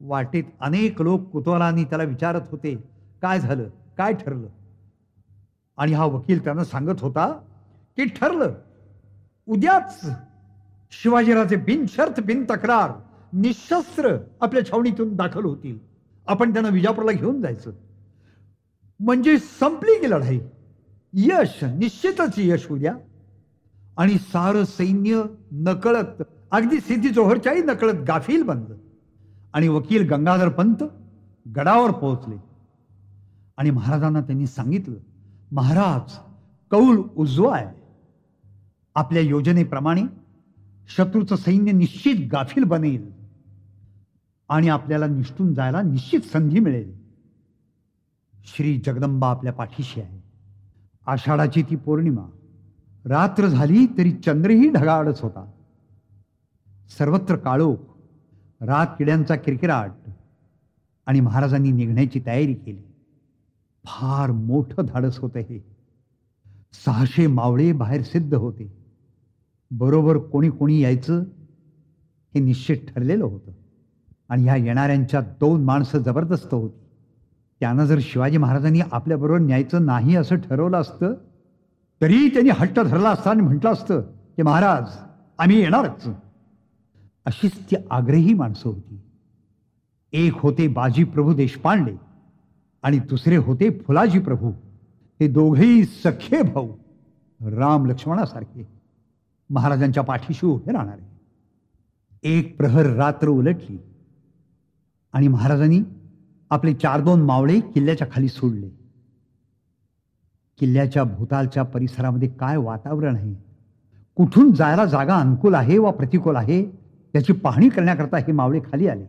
वाटेत 0.00 0.44
अनेक 0.60 1.02
लोक 1.02 1.22
कुतूहलाने 1.22 1.84
त्याला 1.84 2.04
विचारत 2.04 2.40
होते 2.50 2.74
काय 3.22 3.40
झालं? 3.40 3.68
काय 3.98 4.12
ठरलं? 4.12 4.46
आणि 5.76 5.92
हा 5.92 6.04
वकील 6.04 6.44
त्यांना 6.44 6.64
सांगत 6.64 7.00
होता 7.00 7.32
की 7.96 8.04
ठरलं. 8.04 8.54
उद्याच 9.46 10.10
शिवाजीराजे 10.92 11.56
बिनशर्त 11.56 12.20
बिन 12.20 12.44
तक्रार 12.44 12.90
निशस्त्र 13.32 14.16
आपल्या 14.40 14.66
छावणीतून 14.66 15.16
दाखल 15.16 15.44
होतील. 15.44 15.78
आपण 16.26 16.52
त्यांना 16.52 16.70
विजापूरला 16.70 17.12
घेऊन 17.12 17.42
जायचं. 17.42 17.72
म्हणजे 19.00 19.38
संपली 19.38 20.00
की 20.00 20.10
लढाई. 20.10 20.40
यश 21.14 21.64
निश्चितच 21.64 22.34
यश 22.38 22.66
उद्या 22.70 22.96
आणि 23.98 24.18
सारं 24.18 24.64
सैन्य 24.64 25.22
नकळत 25.52 26.22
अगदी 26.50 26.80
सिद्धी 26.80 27.08
जोहरच्याही 27.08 27.62
नकळत 27.62 27.94
गाफील 28.08 28.42
बनलं. 28.42 28.76
आणि 29.52 29.68
वकील 29.68 30.08
गंगाधर 30.08 30.48
पंत 30.48 30.84
गडावर 31.56 31.90
पोहोचले. 31.90 32.36
आणि 33.56 33.70
महाराजांना 33.70 34.20
त्यांनी 34.20 34.46
सांगितलं 34.46 34.94
महाराज 35.52 36.18
कौल 36.70 37.02
उजवा 37.16 37.56
आहे. 37.56 37.68
आपल्या 38.94 39.22
योजनेप्रमाणे 39.22 40.02
शत्रूचं 40.88 41.36
सैन्य 41.36 41.72
निश्चित 41.72 42.28
गाफील 42.32 42.64
बनेल. 42.64 43.12
आणि 44.48 44.68
आपल्याला 44.68 45.06
निष्ठून 45.06 45.54
जायला 45.54 45.82
निश्चित 45.82 46.20
संधी 46.20 46.60
मिळेल. 46.60 46.92
श्री 48.44 48.80
जगदंबा 48.86 49.30
आपल्या 49.30 49.52
पाठीशी 49.52 50.00
आहे. 50.00 50.31
आषाढाची 51.06 51.62
ती 51.62 51.76
पौर्णिमा. 51.76 52.22
रात्र 53.04 53.46
झाली 53.48 53.86
तरी 53.86 54.12
चंद्रही 54.12 54.68
ढगाळच 54.68 55.20
होता. 55.20 55.50
सर्वत्र 56.98 57.36
काळोख 57.36 57.76
रात 58.60 58.86
किड्यांचा 58.86 59.36
किरकिराट 59.36 59.90
आणि 61.06 61.20
महाराजांनी 61.20 61.70
निघण्याची 61.70 62.20
तयारी 62.26 62.54
केली. 62.54 62.82
फार 63.84 64.30
मोठं 64.30 64.84
धाडस 64.84 65.18
होतं 65.18 65.38
हे. 65.38 65.64
सहाशे 66.84 67.26
मावळे 67.26 67.72
बाहेर 67.72 68.02
सिद्ध 68.02 68.34
होते. 68.34 68.76
बरोबर 69.70 70.18
कोणी 70.18 70.50
कोणी 70.50 70.80
यायचं 70.80 71.20
हे 72.34 72.40
निश्चित 72.40 72.76
ठरलेलं 72.76 73.24
होतं. 73.24 73.52
आणि 74.28 74.44
ह्या 74.44 74.56
येणाऱ्यांच्या 74.56 75.20
दोन 75.20 75.64
माणसं 75.64 75.98
जबरदस्त 75.98 76.54
होती. 76.54 76.81
त्यानं 77.62 77.84
जर 77.84 77.98
शिवाजी 78.02 78.38
महाराजांनी 78.38 78.80
आपल्याबरोबर 78.92 79.38
न्यायचं 79.38 79.84
नाही 79.86 80.16
असं 80.16 80.36
ठरवलं 80.36 80.76
असतं 80.76 81.12
तरी 82.00 82.28
त्यांनी 82.28 82.50
हट्ट 82.50 82.80
धरला 82.80 83.10
असता 83.10 83.30
आणि 83.30 83.40
म्हटलं 83.40 83.72
असतं 83.72 84.00
की 84.36 84.42
महाराज 84.42 84.96
आम्ही 85.38 85.58
येणारच. 85.60 86.08
अशीच 87.24 87.58
ती 87.70 87.76
आग्रही 87.90 88.34
माणसं 88.34 88.68
होती. 88.68 88.98
एक 90.12 90.32
होते 90.36 90.66
बाजी 90.68 91.04
प्रभू 91.04 91.34
देशपांडे 91.34 91.94
आणि 92.82 92.98
दुसरे 92.98 93.36
होते 93.36 93.70
फुलाजी 93.78 94.18
प्रभू 94.18 94.50
हे 95.20 95.28
दोघेही 95.28 95.84
सख्खे 95.84 96.42
भाऊ 96.42 96.68
राम 97.40 97.86
लक्ष्मणासारखे 97.86 98.68
महाराजांच्या 99.50 100.02
पाठीशी 100.02 100.46
उभे 100.46 100.72
राहणारे. 100.72 101.10
एक 102.22 102.56
प्रहर 102.56 102.86
रात्र 102.86 103.28
उलटली 103.28 103.78
आणि 105.12 105.28
महाराजांनी 105.28 105.80
आपले 106.52 106.74
चार 106.74 107.00
दोन 107.00 107.22
मावळे 107.22 107.60
किल्ल्याच्या 107.60 108.06
खाली 108.12 108.28
सोडले. 108.28 108.68
किल्ल्याच्या 110.58 111.04
भूतालच्या 111.04 111.62
परिसरामध्ये 111.62 112.28
काय 112.28 112.56
वातावरण 112.56 113.16
आहे? 113.16 113.34
कुठून 114.14 114.52
जायला 114.52 114.84
जागा 114.84 115.16
अनुकूल 115.16 115.54
आहे 115.54 115.78
वा 115.78 115.90
प्रतिकूल 115.90 116.36
आहे? 116.36 116.70
याची 117.14 117.32
पाहणी 117.32 117.68
करण्याकरता 117.68 118.16
हे 118.16 118.32
मावळे 118.32 118.60
खाली 118.60 118.88
आले. 118.88 119.06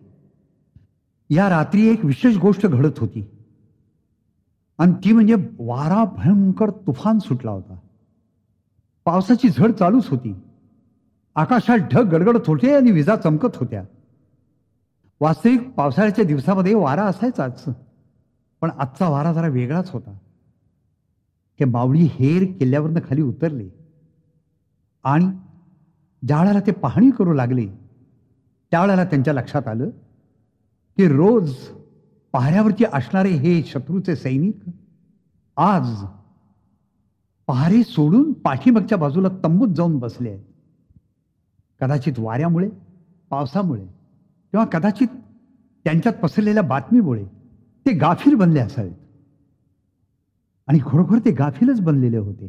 या 1.29 1.49
रात्री 1.49 1.87
एक 1.87 2.05
विशेष 2.05 2.37
गोष्ट 2.37 2.67
घडत 2.67 2.99
होती. 2.99 3.27
आणि 4.77 4.93
ती 4.93 5.11
म्हणजे 5.11 5.35
वारा 5.59 6.03
भयंकर 6.03 6.69
तुफान 6.69 7.19
सुटला 7.19 7.51
होता. 7.51 7.75
पावसाची 9.05 9.49
झड 9.49 9.71
चालूच 9.71 10.07
होती. 10.07 10.35
आकाशात 11.35 11.77
ढग 11.77 12.09
गडगडत 12.09 12.47
होते 12.47 12.75
आणि 12.75 12.91
विजा 12.91 13.15
चमकत 13.15 13.55
होत्या. 13.55 13.83
वास्तविक 15.23 15.69
पावसाळ्याच्या 15.69 16.23
दिवसामध्ये 16.25 16.73
वारा 16.75 17.03
असायचाच 17.03 17.65
पण 18.61 18.69
आजचा 18.77 19.09
वारा 19.09 19.33
जरा 19.33 19.47
वेगळाच 19.47 19.91
होता. 19.91 20.11
हे 21.59 21.65
मावळी 21.65 22.03
हेर 22.03 22.43
किल्ल्यावरनं 22.59 22.99
खाली 23.09 23.21
उतरले. 23.21 23.69
आणि 25.03 25.25
ज्यावेळेला 26.27 26.59
ते 26.59 26.71
पाहणी 26.71 27.11
करू 27.11 27.33
लागले 27.33 27.67
त्यावेळेला 28.71 29.03
त्यांच्या 29.03 29.33
लक्षात 29.33 29.67
आलं 29.67 29.89
की 30.97 31.07
रोज 31.07 31.55
पहाऱ्यावरती 32.33 32.83
असणारे 32.93 33.29
हे 33.29 33.63
शत्रूचे 33.63 34.15
सैनिक 34.15 34.59
आज 35.57 36.05
पहारे 37.47 37.83
सोडून 37.83 38.33
पाठीमागच्या 38.33 38.97
बाजूला 38.97 39.27
तंबूत 39.43 39.75
जाऊन 39.75 39.99
बसले 39.99 40.29
आहेत. 40.29 40.43
कदाचित 41.81 42.13
वाऱ्यामुळे 42.19 42.69
पावसामुळे. 43.29 44.02
किंवा 44.53 44.65
कदाचित 44.65 45.07
त्यांच्यात 45.83 46.13
पसरलेल्या 46.13 46.63
बातमीमुळे 46.63 47.25
ते 47.85 47.93
गाफील 47.93 48.35
बनले 48.35 48.59
असावेत. 48.59 48.91
आणि 50.67 50.79
खरोखर 50.85 51.17
ते 51.25 51.31
गाफीलच 51.31 51.81
बनलेले 51.81 52.17
होते. 52.17 52.47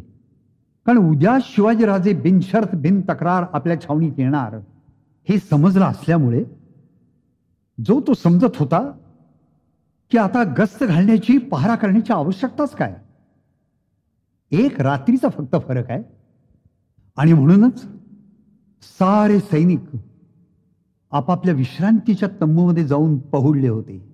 कारण 0.87 0.99
उद्या 0.99 1.39
शिवाजीराजे 1.43 2.13
बिनशर्त 2.13 2.75
बिन 2.75 3.01
तक्रार 3.01 3.45
आपल्या 3.53 3.81
छावणीत 3.81 4.13
येणार 4.19 4.55
हे 5.29 5.39
समजलं 5.39 5.85
असल्यामुळे 5.85 6.45
जो 7.87 8.01
तो 8.01 8.15
समजत 8.15 8.57
होता 8.57 8.93
की 10.11 10.19
आता 10.19 10.43
गस्त 10.59 10.85
घालण्याची 10.85 11.39
पहारा 11.39 11.75
करण्याची 11.75 12.13
आवश्यकताच 12.13 12.77
काय? 12.77 12.95
एक 14.51 14.81
रात्रीचा 14.81 15.29
फक्त 15.29 15.57
फरक 15.69 15.91
आहे. 15.91 16.03
आणि 17.17 17.33
म्हणूनच 17.33 17.85
सारे 18.83 19.41
सैनिक 19.41 19.81
आपापल्या 21.15 21.55
विश्रांतीच्या 21.55 22.29
तंबूमध्ये 22.41 22.85
जाऊन 22.85 23.19
पहुडले 23.19 23.69
होते. 23.69 24.09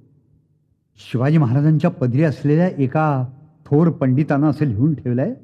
शिवाजी 0.97 1.39
महाराजांच्या 1.39 1.91
पदरी 1.91 2.23
असलेल्या 2.23 2.69
एका 2.69 3.27
थोर 3.67 3.91
पंडितानं 3.91 4.51
असं 4.51 4.65
लिहून 4.65 4.95
ठेवलंय 4.95 5.35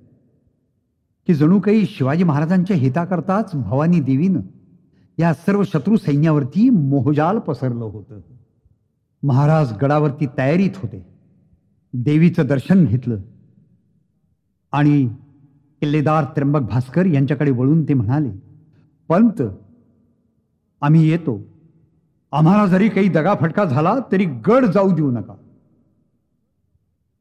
की 1.27 1.35
जणू 1.35 1.61
काही 1.61 1.87
शिवाजी 1.87 2.25
महाराजांच्या 2.25 2.77
हिताकरताच 2.77 3.51
भवानी 3.55 4.01
देवीनं 4.01 4.41
या 5.19 5.35
सर्व 5.35 5.63
शत्रू 5.65 5.97
सैन्यावरती 5.97 6.71
मोहजाल 6.71 7.39
पसरलं 7.39 7.85
होतं. 7.85 8.21
महाराज 9.23 9.73
गडावरती 9.83 10.27
तयारीत 10.39 10.71
होते. 10.77 11.07
देवीचं 11.93 12.47
दर्शन 12.47 12.85
घेतलं. 12.85 13.17
आणि 14.73 15.09
किल्लेदार 15.81 16.25
त्र्यंबक 16.25 16.61
भास्कर 16.61 17.07
यांच्याकडे 17.07 17.51
वळून 17.51 17.85
ते 17.85 17.95
म्हणाले 17.95 18.31
पंत 19.09 19.43
आम्ही 20.81 21.09
येतो. 21.09 21.41
आम्हाला 22.33 22.67
जरी 22.67 22.89
काही 22.89 23.09
दगाफटका 23.09 23.65
झाला 23.65 23.97
तरी 24.13 24.25
गड 24.25 24.65
जाऊ 24.65 24.95
देऊ 24.95 25.11
नका. 25.11 25.35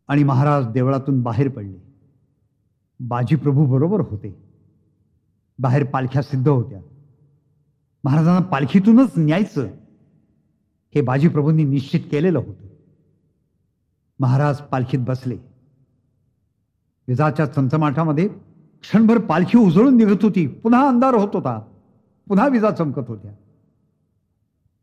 आणि 0.07 0.23
महाराज 0.23 0.67
देवळातून 0.67 1.21
बाहेर 1.21 1.49
पडले. 1.49 1.77
बाजीप्रभू 2.99 3.65
बरोबर 3.65 3.99
होते. 3.99 4.43
बाहेर 5.59 5.85
पालख्या 5.85 6.21
सिद्ध 6.21 6.47
होत्या. 6.49 6.81
महाराजांना 8.03 8.41
पालखीतूनच 8.41 9.11
न्यायचं 9.17 9.65
हे 10.95 11.01
बाजीप्रभूंनी 11.01 11.63
निश्चित 11.63 12.01
केलेलं 12.11 12.39
होतं. 12.39 12.67
महाराज 14.19 14.57
पालखीत 14.57 14.99
बसले. 14.99 15.35
विजाच्या 17.07 17.45
चमचमाटामध्ये 17.45 18.27
क्षणभर 18.81 19.17
पालखी 19.17 19.57
उजळून 19.57 19.97
निघत 19.97 20.23
होती. 20.23 20.47
पुन्हा 20.47 20.87
अंधार 20.87 21.13
होत 21.13 21.29
होता. 21.33 21.59
पुन्हा 22.27 22.47
विजा 22.47 22.71
चमकत 22.71 23.01
होत्या. 23.07 23.31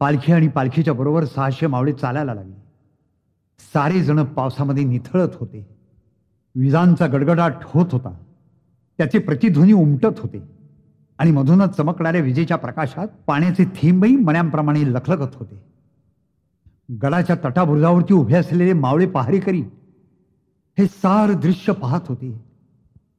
पालखी 0.02 0.32
आणि 0.32 0.48
पालखीच्या 0.48 0.94
बरोबर 0.94 1.24
सहाशे 1.24 1.66
मावळे 1.66 1.92
चालायला 1.92 2.34
लागले. 2.34 2.54
सारे 3.58 4.02
जण 4.02 4.24
पावसामध्ये 4.24 4.84
निथळत 4.84 5.28
होते. 5.40 5.76
विजांचा 6.54 7.06
गडगडाट 7.06 7.54
होत 7.62 7.86
होता. 7.92 8.14
त्याचे 8.98 9.18
प्रतिध्वनी 9.18 9.72
उमटत 9.72 10.18
होते. 10.18 10.42
आणि 11.18 11.30
मधूनच 11.30 11.76
चमकणाऱ्या 11.76 12.20
विजेच्या 12.20 12.56
प्रकाशात 12.56 13.08
पाण्याचे 13.26 13.64
थेंबही 13.64 14.16
मण्यांप्रमाणे 14.16 14.92
लखलखत 14.92 15.34
होते. 15.34 15.62
गडाच्या 17.02 17.36
तटाबुर्जावरती 17.44 18.14
उभे 18.14 18.34
असलेले 18.34 18.72
मावळे 18.72 19.06
पहारेकरी 19.06 19.60
हे 20.78 20.86
सार 20.86 21.32
दृश्य 21.32 21.72
पाहत 21.72 22.00
होते. 22.08 22.44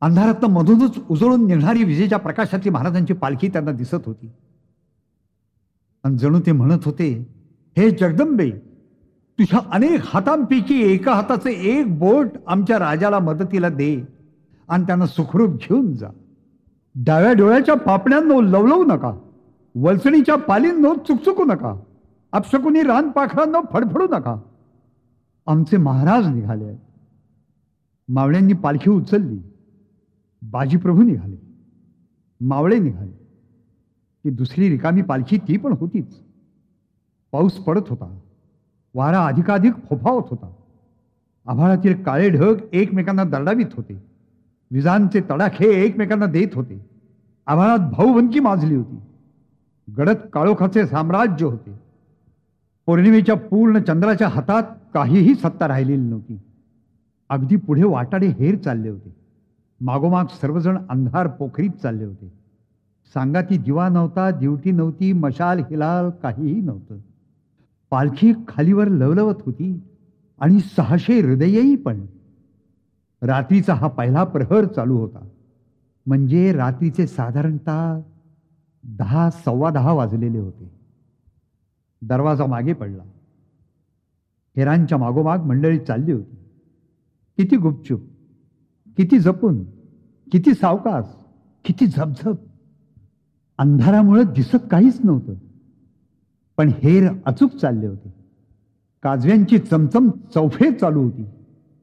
अंधारात 0.01 0.45
मधूनच 0.45 0.99
उजळून 1.09 1.47
निघणारी 1.47 1.83
विजेच्या 1.83 2.17
प्रकाशातली 2.17 2.69
महाराजांची 2.69 3.13
पालखी 3.13 3.47
त्यांना 3.47 3.71
दिसत 3.71 4.03
होती. 4.05 4.31
आणि 6.03 6.17
जणू 6.17 6.39
ते 6.39 6.51
म्हणत 6.51 6.79
होते 6.85 7.27
हे 7.77 7.91
जगदंबे 7.91 8.51
तुझ्या 9.39 9.59
अनेक 9.71 9.99
हातांपैकी 10.03 10.93
एका 10.93 11.13
हाताचे 11.13 11.51
एक 11.51 11.99
बोट 11.99 12.27
आमच्या 12.47 12.79
राजाला 12.79 13.19
मदतीला 13.19 13.69
दे 13.69 14.07
आणि 14.69 14.83
त्यांना 14.83 15.05
सुखरूप 15.05 15.49
घेऊन 15.49 15.93
जा. 15.93 16.09
डाव्या 16.95 17.33
डोळ्याच्या 17.33 17.75
पापण्यांनो 17.75 18.41
लवलवू 18.41 18.83
नका. 18.83 19.19
वलसणीच्या 19.75 20.35
पालींनो 20.35 20.93
चुकचुकू 20.93 21.43
नका. 21.43 21.79
अपशकुनी 22.31 22.81
रानपाखरांनो 22.81 23.61
फडफडू 23.73 24.03
नका. 24.03 24.41
आमचे 25.47 25.77
महाराज 25.77 26.27
निघाले. 26.27 26.65
आहेत 26.65 26.77
मावळ्यांनी 28.07 28.53
पालखी 28.53 28.89
उचलली. 28.89 29.39
बाजीप्रभू 30.41 31.01
निघाले. 31.01 31.35
मावळे 32.41 32.79
निघाले. 32.79 33.22
ती 34.23 34.29
दुसरी 34.29 34.69
रिकामी 34.69 35.01
पालखी 35.01 35.37
ती 35.37 35.57
पण 35.57 35.73
होतीच. 35.73 36.15
पाऊस 37.31 37.53
पडत 37.53 37.81
होता. 37.89 38.19
वारा 38.93 39.25
अधिकाधिक 39.25 39.73
फोफावत 39.73 40.23
होता. 40.29 40.53
आभाळातील 41.45 42.03
काळे 42.03 42.29
ढग 42.29 42.55
एकमेकांना 42.73 43.23
दरडावीत 43.23 43.65
होते. 43.73 44.03
विजांचे 44.71 45.21
तडाखे 45.21 45.65
एकमेकांना 45.65 46.25
देत 46.25 46.47
होते. 46.53 46.85
आभाळात 47.45 47.77
भाऊबंकी 47.77 48.39
माजली 48.39 48.75
होती. 48.75 48.99
गडद 49.97 50.15
काळोखाचे 50.33 50.87
साम्राज्य 50.87 51.45
होते. 51.45 51.79
पौर्णिमेच्या 52.85 53.35
पूर्ण 53.35 53.79
चंद्राच्या 53.79 54.27
हातात 54.27 54.63
काहीही 54.93 55.35
सत्ता 55.35 55.67
राहिलेली 55.67 56.09
नव्हती. 56.09 56.39
अगदी 57.29 57.55
पुढे 57.55 57.83
वाटाडे 57.83 58.27
हेर 58.27 58.57
चालले 58.57 58.89
होते. 58.89 59.15
मागोमाग 59.81 60.25
सर्वजण 60.25 60.77
अंधार 60.89 61.27
पोखरीत 61.27 61.69
चालले 61.69 62.05
होते. 62.05 62.42
सांगाती 63.13 63.57
दिवा 63.57 63.89
नव्हता 63.89 64.31
दिवटी 64.31 64.71
नव्हती 64.71 65.13
मशाल 65.13 65.59
हिलाल 65.59 66.09
काहीही 66.09 66.61
नव्हतं. 66.61 66.97
पालखी 67.89 68.33
खालीवर 68.47 68.87
लवलवत 68.87 69.35
होती 69.45 69.79
आणि 70.39 70.59
सहाशे 70.59 71.21
हृदयही 71.21 71.75
पण. 71.75 72.05
रात्रीचा 73.21 73.73
हा 73.73 73.87
पहिला 73.87 74.23
प्रहर 74.23 74.65
चालू 74.65 74.97
होता. 74.97 75.27
म्हणजे 76.05 76.53
रात्रीचे 76.53 77.07
साधारणतः 77.07 77.99
दहा 78.83 79.29
सव्वा 79.29 79.69
दहा 79.69 79.91
वाजलेले 79.91 80.39
होते. 80.39 80.71
दरवाजा 82.01 82.45
मागे 82.45 82.73
पडला. 82.73 83.03
हेरांच्या 84.57 84.97
मागोमाग 84.97 85.37
मंडळी 85.37 85.79
चालली 85.79 86.11
होती. 86.11 86.35
किती 87.37 87.57
गुपचूप 87.57 88.01
किती 88.97 89.19
जपून 89.19 89.63
किती 90.31 90.53
सावकाश 90.53 91.05
किती 91.65 91.85
झपझप 91.85 92.35
अंधारामुळं 93.57 94.23
दिसत 94.23 94.55
काहीच 94.71 94.99
नव्हतं. 95.03 95.33
पण 96.57 96.71
हेर 96.83 97.11
अचूक 97.25 97.51
चालले 97.55 97.87
होते. 97.87 98.13
काजव्यांची 99.03 99.57
चमचम 99.57 100.09
चौफे 100.33 100.71
चालू 100.71 101.03
होती. 101.03 101.23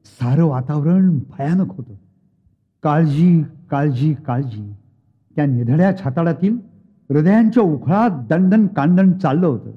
सारं 0.05 0.45
वातावरण 0.45 1.19
भयानक 1.19 1.75
होतं. 1.75 1.93
काळजी 2.83 3.43
काळजी 3.71 4.13
काळजी. 4.13 4.73
त्या 5.35 5.45
निधड्या 5.45 5.97
छाताडातील 5.97 6.57
हृदयांच्या 7.09 7.63
उखळात 7.63 8.09
दंडन 8.27 8.67
कांडण 8.67 9.11
चाललं 9.11 9.47
होतं. 9.47 9.71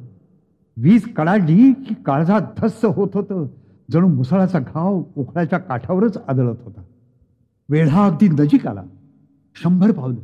वीज 0.77 1.15
कडाडली 1.15 1.73
की 1.73 1.95
काळजात 1.95 2.41
धस्स 2.59 2.85
होत 2.85 3.09
होतं. 3.15 3.47
जणू 3.91 4.09
मुसळाचा 4.09 4.59
घाव 4.59 5.03
उखळाच्या 5.17 5.59
काठावरच 5.59 6.17
आदळत 6.29 6.57
होता. 6.65 6.83
वेढा 7.69 8.07
अगदी 8.07 8.29
नजीक 8.29 8.67
आला. 8.67 8.83
शंभर 9.63 9.93
पावलं. 9.93 10.21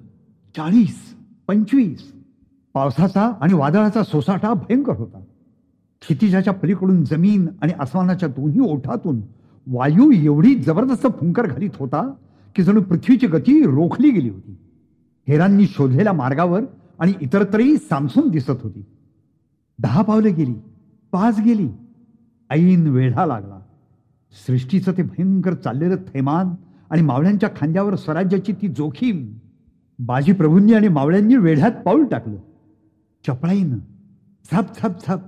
चाळीस. 0.56 1.19
पंचवीस. 1.50 2.12
पावसाचा 2.74 3.32
आणि 3.40 3.54
वादळाचा 3.54 4.02
सोसाटा 4.02 4.52
भयंकर 4.54 4.96
होता. 4.96 5.20
क्षितिजाच्या 6.00 6.52
पलीकडून 6.52 7.04
जमीन 7.04 7.46
आणि 7.62 7.72
आसमानाच्या 7.80 8.28
दोन्ही 8.28 8.60
ओठातून 8.60 9.20
वायू 9.66 10.10
एवढी 10.10 10.54
जबरदस्त 10.54 11.06
फुंकर 11.06 11.46
घालीत 11.46 11.70
होता 11.78 12.14
की 12.56 12.62
जणू 12.62 12.82
पृथ्वीची 12.82 13.26
गती 13.26 13.62
रोखली 13.62 14.10
गेली 14.10 14.28
होती. 14.28 14.56
हेरांनी 15.28 15.66
शोधलेल्या 15.66 16.12
मार्गावर 16.12 16.62
आणि 16.98 17.12
इतरत्रही 17.20 17.76
सामसून 17.76 18.28
दिसत 18.28 18.50
होती. 18.50 18.84
दहा 19.78 20.02
पावलं 20.02 20.34
गेली 20.36 20.54
पाच 21.12 21.40
गेली. 21.40 21.68
ऐन 22.50 22.86
वेढा 22.86 23.26
लागला. 23.26 23.60
सृष्टीचं 24.46 24.92
ते 24.92 25.02
भयंकर 25.02 25.54
चाललेलं 25.54 25.96
थैमान 25.96 26.54
आणि 26.90 27.02
मावळ्यांच्या 27.02 27.48
खांद्यावर 27.56 27.94
स्वराज्याची 27.94 28.52
ती 28.52 28.68
जोखीम 28.68 29.26
बाजी 30.02 30.32
प्रभूंनी 30.32 30.72
आणि 30.72 30.88
मावळ्यांनी 30.88 31.36
वेढ्यात 31.36 31.72
पाऊल 31.72 32.04
टाकलं. 32.04 32.36
चपळाईनं 33.26 33.78
झाप 34.52 34.66
झाप 34.78 34.90
झाप 35.06 35.20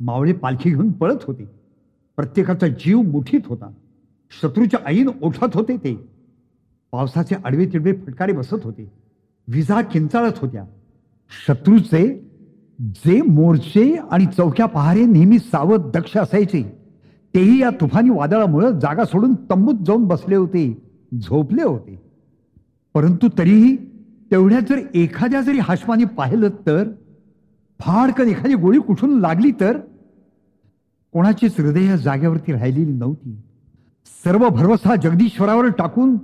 मावळे 0.00 0.32
पालखी 0.32 0.70
घेऊन 0.70 0.92
पळत 0.92 1.16
होते. 1.22 1.44
प्रत्येकाचा 2.16 2.68
जीव 2.68 3.02
मुठीत 3.02 3.40
होता. 3.46 3.72
शत्रूच्या 4.42 4.80
आईन 4.86 5.10
ओठात 5.22 5.48
होते 5.54 5.76
ते. 5.76 5.94
पावसाचे 6.92 7.34
आडवे 7.44 7.66
तिडवे 7.66 7.92
फटकारे 7.92 8.32
बसत 8.32 8.56
होते. 8.64 8.92
विजा 9.48 9.82
किंचाळत 9.82 10.32
होत्या. 10.36 10.64
शत्रूचे 11.48 12.30
जे 12.80 13.22
मोर्चे 13.22 13.96
आणि 14.10 14.26
चौक्या 14.26 14.66
पहारे 14.66 15.04
नेहमी 15.04 15.38
सावध 15.38 15.80
दक्ष 15.80 16.16
असायचे. 16.16 16.78
तेही 17.34 17.60
या 17.60 17.70
तुफानी 17.70 18.10
वादळामुळे 18.10 18.72
जागा 18.80 19.04
सोडून 19.04 19.34
तंबूत 19.34 19.86
जाऊन 19.86 20.04
बसले 20.04 20.36
होते 20.36 20.82
झोपले 21.20 21.62
होते. 21.62 22.02
परंतु 22.94 23.28
तरीही 23.38 23.89
तेवढ्यात 24.30 24.62
जर 24.62 24.80
एखाद्या 24.94 25.40
जरी 25.40 25.58
हाशमाने 25.58 26.04
पाहिलं 26.04 26.48
तर 26.48 26.88
फाडकन 27.80 28.28
एखादी 28.28 28.54
गोळी 28.54 28.78
कुठून 28.78 29.20
लागली 29.20 29.50
तर 29.60 29.78
कोणाचीच 31.12 31.60
हृदय 31.60 31.96
जागेवरती 31.96 32.52
राहिलेली 32.52 32.92
नव्हती. 32.92 33.40
सर्व 34.24 34.48
भरवसा 34.48 34.96
जगदीश्वरावर 34.96 35.68
टाकून 35.68 36.16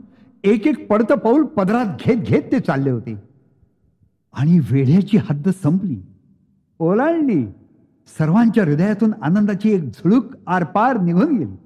एक 0.45 0.67
एक 0.67 0.89
पडतं 0.89 1.15
पाऊल 1.15 1.45
पदरात 1.45 1.87
घेत 2.07 2.17
घेत 2.17 2.43
ते 2.53 2.61
चालले 2.61 2.91
होते. 2.91 3.23
आणि 4.33 4.59
वेढ्याची 4.59 5.17
हद्द 5.17 5.49
संपली. 5.49 6.03
ओलांडली. 6.79 7.47
सर्वांच्या 8.19 8.65
हृदयातून 8.65 9.13
आनंदाची 9.23 9.71
एक 9.71 9.83
झुळूक 9.83 10.25
आरपार 10.47 11.01
निघून 11.01 11.37
गेली. 11.37 11.57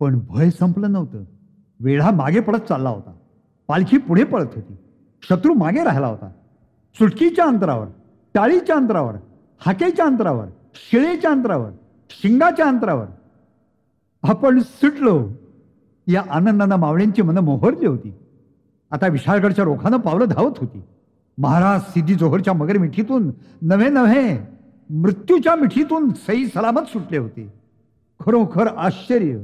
पण 0.00 0.18
भय 0.28 0.50
संपलं 0.50 0.92
नव्हतं. 0.92 1.24
वेढा 1.80 2.10
मागे 2.10 2.40
पडत 2.40 2.60
चालला 2.68 2.88
होता. 2.88 3.12
पालखी 3.68 3.96
पुढे 3.96 4.24
पळत 4.24 4.46
होती. 4.54 4.76
शत्रू 5.28 5.54
मागे 5.54 5.84
राहिला 5.84 6.06
होता. 6.06 6.28
सुटकीच्या 6.94 7.44
अंतरावर 7.44 7.86
टाळीच्या 8.34 8.76
अंतरावर 8.76 9.14
हाकेच्या 9.58 10.06
अंतरावर 10.06 10.46
शिळेच्या 10.74 11.30
अंतरावर 11.30 11.70
शिंगाच्या 12.10 12.66
अंतरावर. 12.66 13.06
आपण 14.22 14.60
सुटलो. 14.60 15.28
या 16.06 16.24
आनंदानं 16.30 16.76
मावळ्यांची 16.76 17.22
मनं 17.22 17.40
मोहरली 17.40 17.86
होती. 17.86 18.14
आता 18.90 19.06
विशाळगडच्या 19.06 19.64
रोखानं 19.64 19.96
पावलं 19.96 20.24
धावत 20.24 20.52
होती. 20.58 20.82
महाराज 21.38 21.80
सिद्धी 21.80 22.14
जोहरच्या 22.14 22.54
मगर 22.54 22.78
मिठीतून 22.78 23.30
नव्हे 23.62 23.88
नव्हे 23.88 24.38
मृत्यूच्या 24.90 25.54
मिठीतून 25.54 26.10
सई 26.10 26.46
सलामत 26.46 26.80
सुटले 26.80 27.18
होते. 27.18 27.52
खरोखर 28.26 28.66
आश्चर्य. 28.66 29.38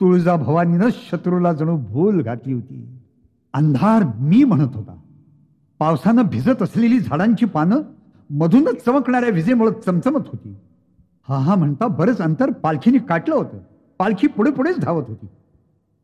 तुळजा 0.00 0.36
भवानीनं 0.36 0.88
शत्रूला 0.92 1.52
जणू 1.52 1.76
भूल 1.76 2.22
घातली 2.22 2.52
होती. 2.52 2.98
अंधार 3.54 4.02
मी 4.18 4.44
म्हणत 4.44 4.68
होता. 4.74 4.96
पावसानं 5.78 6.22
भिजत 6.22 6.62
असलेली 6.62 7.00
झाडांची 7.00 7.46
पानं 7.46 7.76
मधूनच 8.30 8.84
चमकणाऱ्या 8.84 9.30
विजेमुळे 9.30 9.80
चमचमत 9.86 10.20
होती. 10.26 10.56
हा 11.28 11.38
हा 11.38 11.54
म्हणता 11.54 11.86
बरंच 11.86 12.18
अंतर 12.18 12.52
पालखीने 12.52 12.98
काटलं 12.98 13.34
होतं. 13.34 13.58
पालखी 13.98 14.26
पुढे 14.26 14.50
पुढेच 14.50 14.80
धावत 14.80 15.04
होती. 15.08 15.26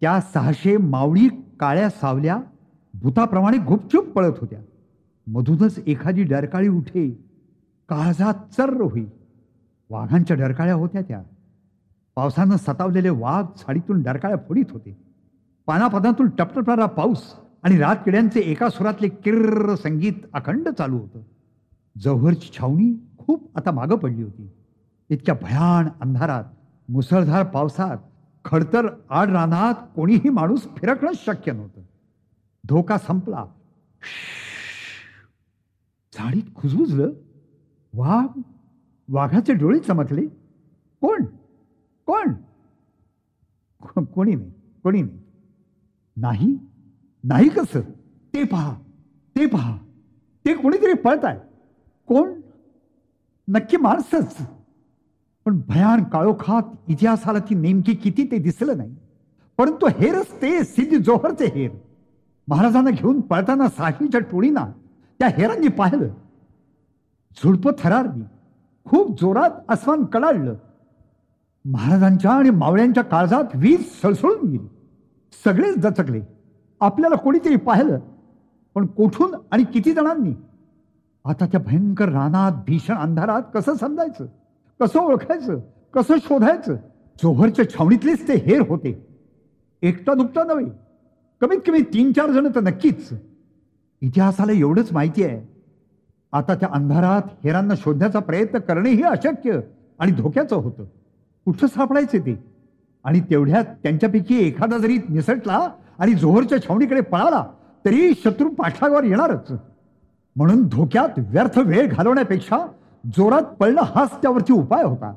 त्या 0.00 0.20
सहाशे 0.20 0.76
मावळी 0.76 1.28
काळ्या 1.60 1.90
सावल्या 1.90 2.40
भूताप्रमाणे 2.94 3.56
गुपचूप 3.56 4.04
पळत 4.04 4.32
होत्या. 4.40 4.58
मधूनच 5.26 5.78
एखादी 5.86 6.22
डरकाळी 6.22 6.68
उठे. 6.68 7.10
काळजा 7.88 8.32
चर्र 8.32 8.80
होई. 8.80 9.04
वाघांच्या 9.90 10.36
डरकाळ्या 10.36 10.74
होत्या 10.74 11.02
त्या. 11.02 11.22
पावसानं 12.16 12.56
सतावलेले 12.56 13.10
वाघ 13.10 13.44
झाडीतून 13.58 14.02
डरकाळ्या 14.02 14.38
फोडीत 14.48 14.64
होते. 14.70 15.09
पानापानातून 15.70 16.28
टपटपणारा 16.28 16.86
पाऊस 16.86 17.34
आणि 17.62 17.78
रातकिड्यांचे 17.78 18.40
एका 18.40 18.68
सुरातले 18.68 19.08
किर्र 19.08 19.74
संगीत 19.74 20.12
अखंड 20.32 20.68
चालू 20.68 20.98
होतं. 20.98 21.20
जव्हरची 21.98 22.50
छावणी 22.58 23.06
खूप 23.18 23.56
आता 23.56 23.70
मागं 23.70 23.96
पडली 23.96 24.22
होती. 24.22 24.50
इतक्या 25.08 25.34
भयान 25.34 25.88
अंधारात 26.00 26.44
मुसळधार 26.88 27.46
पावसात 27.46 27.98
खडतर 28.44 28.86
आड 29.10 29.30
रानात 29.30 29.74
कोणीही 29.96 30.28
माणूस 30.28 30.62
फिरकणं 30.76 31.10
शक्य 31.14 31.52
नव्हतं. 31.52 31.80
धोका 32.68 32.98
संपला. 32.98 33.44
झाडीत 36.12 36.54
खुजबुजलं. 36.54 37.10
वाघ 37.94 38.40
वाघाचे 39.08 39.54
डोळे 39.54 39.78
चमकले. 39.78 40.26
कोण? 41.00 41.24
कोण? 42.06 42.32
कोणी 44.04 44.34
नाही 44.34 44.52
कोणी 44.82 45.02
नाही. 45.02 45.19
नाही 46.20 46.58
नाही 47.24 47.48
कसं? 47.48 47.80
ते 48.34 48.44
पहा 48.44 48.74
ते 49.36 49.46
पहा. 49.46 49.76
ते 50.44 50.54
कोणीतरी 50.54 50.94
पळत 50.94 51.24
आहे 51.24 51.38
कोण? 52.06 52.40
नक्की 53.48 53.76
माणसंच. 53.76 54.36
पण 55.44 55.60
भयान 55.68 56.04
काळोखात 56.04 56.62
इतिहासाला 56.88 57.38
ती 57.38 57.54
नेमकी 57.54 57.94
किती 57.94 58.24
ते 58.30 58.38
दिसलं 58.38 58.76
नाही. 58.76 58.96
परंतु 59.58 59.86
हेरच 59.86 60.42
ते 60.42 60.64
सिद्धी 60.64 60.96
जोहरचे 60.96 61.46
हेर. 61.46 61.70
महाराजांना 62.48 62.90
घेऊन 62.90 63.20
पळताना 63.20 63.68
साहिलच्या 63.68 64.20
टोळीना 64.20 64.66
त्या 65.18 65.28
हेरांनी 65.28 65.68
पाहिलं. 65.68 66.08
झुडपं 67.36 67.72
थरारली. 67.78 68.24
खूप 68.84 69.20
जोरात 69.20 69.50
अस्मान 69.68 70.04
कडाडलं. 70.04 70.54
महाराजांच्या 71.64 72.32
आणि 72.32 72.50
मावळ्यांच्या 72.50 73.04
काळजात 73.04 73.44
वीज 73.54 73.90
सळसळून 74.02 74.48
गेली. 74.48 74.79
सगळेच 75.32 75.78
दचकले 75.78 76.20
आपल्याला 76.80 77.16
कोणीतरी 77.16 77.56
पाहिलं 77.56 77.98
पण 78.74 78.86
कोठून 78.86 79.34
आणि 79.50 79.64
किती 79.64 79.92
जणांनी? 79.92 80.32
आता 81.24 81.46
त्या 81.46 81.60
भयंकर 81.60 82.08
रानात 82.08 82.52
भीषण 82.52 82.94
अंधारात 82.94 83.42
कसं 83.54 83.74
समजायचं? 83.74 84.26
कसं 84.80 85.00
ओळखायचं? 85.00 85.58
कसं 85.94 86.14
शोधायचं? 86.18 86.74
जोहरच्या 87.22 87.70
छावणीतलेच 87.70 88.28
ते 88.28 88.34
हेर 88.34 88.60
होते. 88.68 89.06
एकटा 89.82 90.14
दुकटा 90.14 90.44
नव्हे. 90.44 90.66
कमीत 91.40 91.58
कमी 91.66 91.80
तीन 91.80 92.12
चार 92.12 92.30
जण 92.30 92.48
तर 92.54 92.60
नक्कीच. 92.60 93.08
इतिहासाला 94.00 94.52
एवढंच 94.52 94.92
माहिती 94.92 95.24
आहे. 95.24 95.52
आता 96.32 96.54
त्या 96.54 96.68
अंधारात 96.72 97.22
हेरांना 97.44 97.74
शोधण्याचा 97.74 98.18
प्रयत्न 98.18 98.58
करणेही 98.58 99.02
अशक्य 99.02 99.60
आणि 99.98 100.12
धोक्याचं 100.12 100.56
होतं. 100.56 100.84
कुठं 101.44 101.66
सापडायचे 101.66 102.18
ते? 102.18 102.49
आणि 103.04 103.20
तेवढ्यात 103.20 103.64
त्यांच्यापैकी 103.64 104.46
एखादा 104.46 104.78
जरी 104.78 104.98
निसटला 105.08 105.68
आणि 105.98 106.14
जोहरच्या 106.14 106.62
छावणीकडे 106.62 107.00
पळाला 107.00 107.44
तरी 107.84 108.12
शत्रू 108.24 108.48
पाठलागावर 108.48 109.04
येणारच. 109.04 109.52
म्हणून 110.36 110.68
धोक्यात 110.68 111.08
व्यर्थ 111.18 111.58
वेळ 111.58 111.88
घालवण्यापेक्षा 111.88 112.66
जोरात 113.06 113.42
पळणं 113.42 113.82
हाच 113.82 114.22
त्यावरती 114.22 114.52
उपाय 114.52 114.82
होता. 114.82 115.14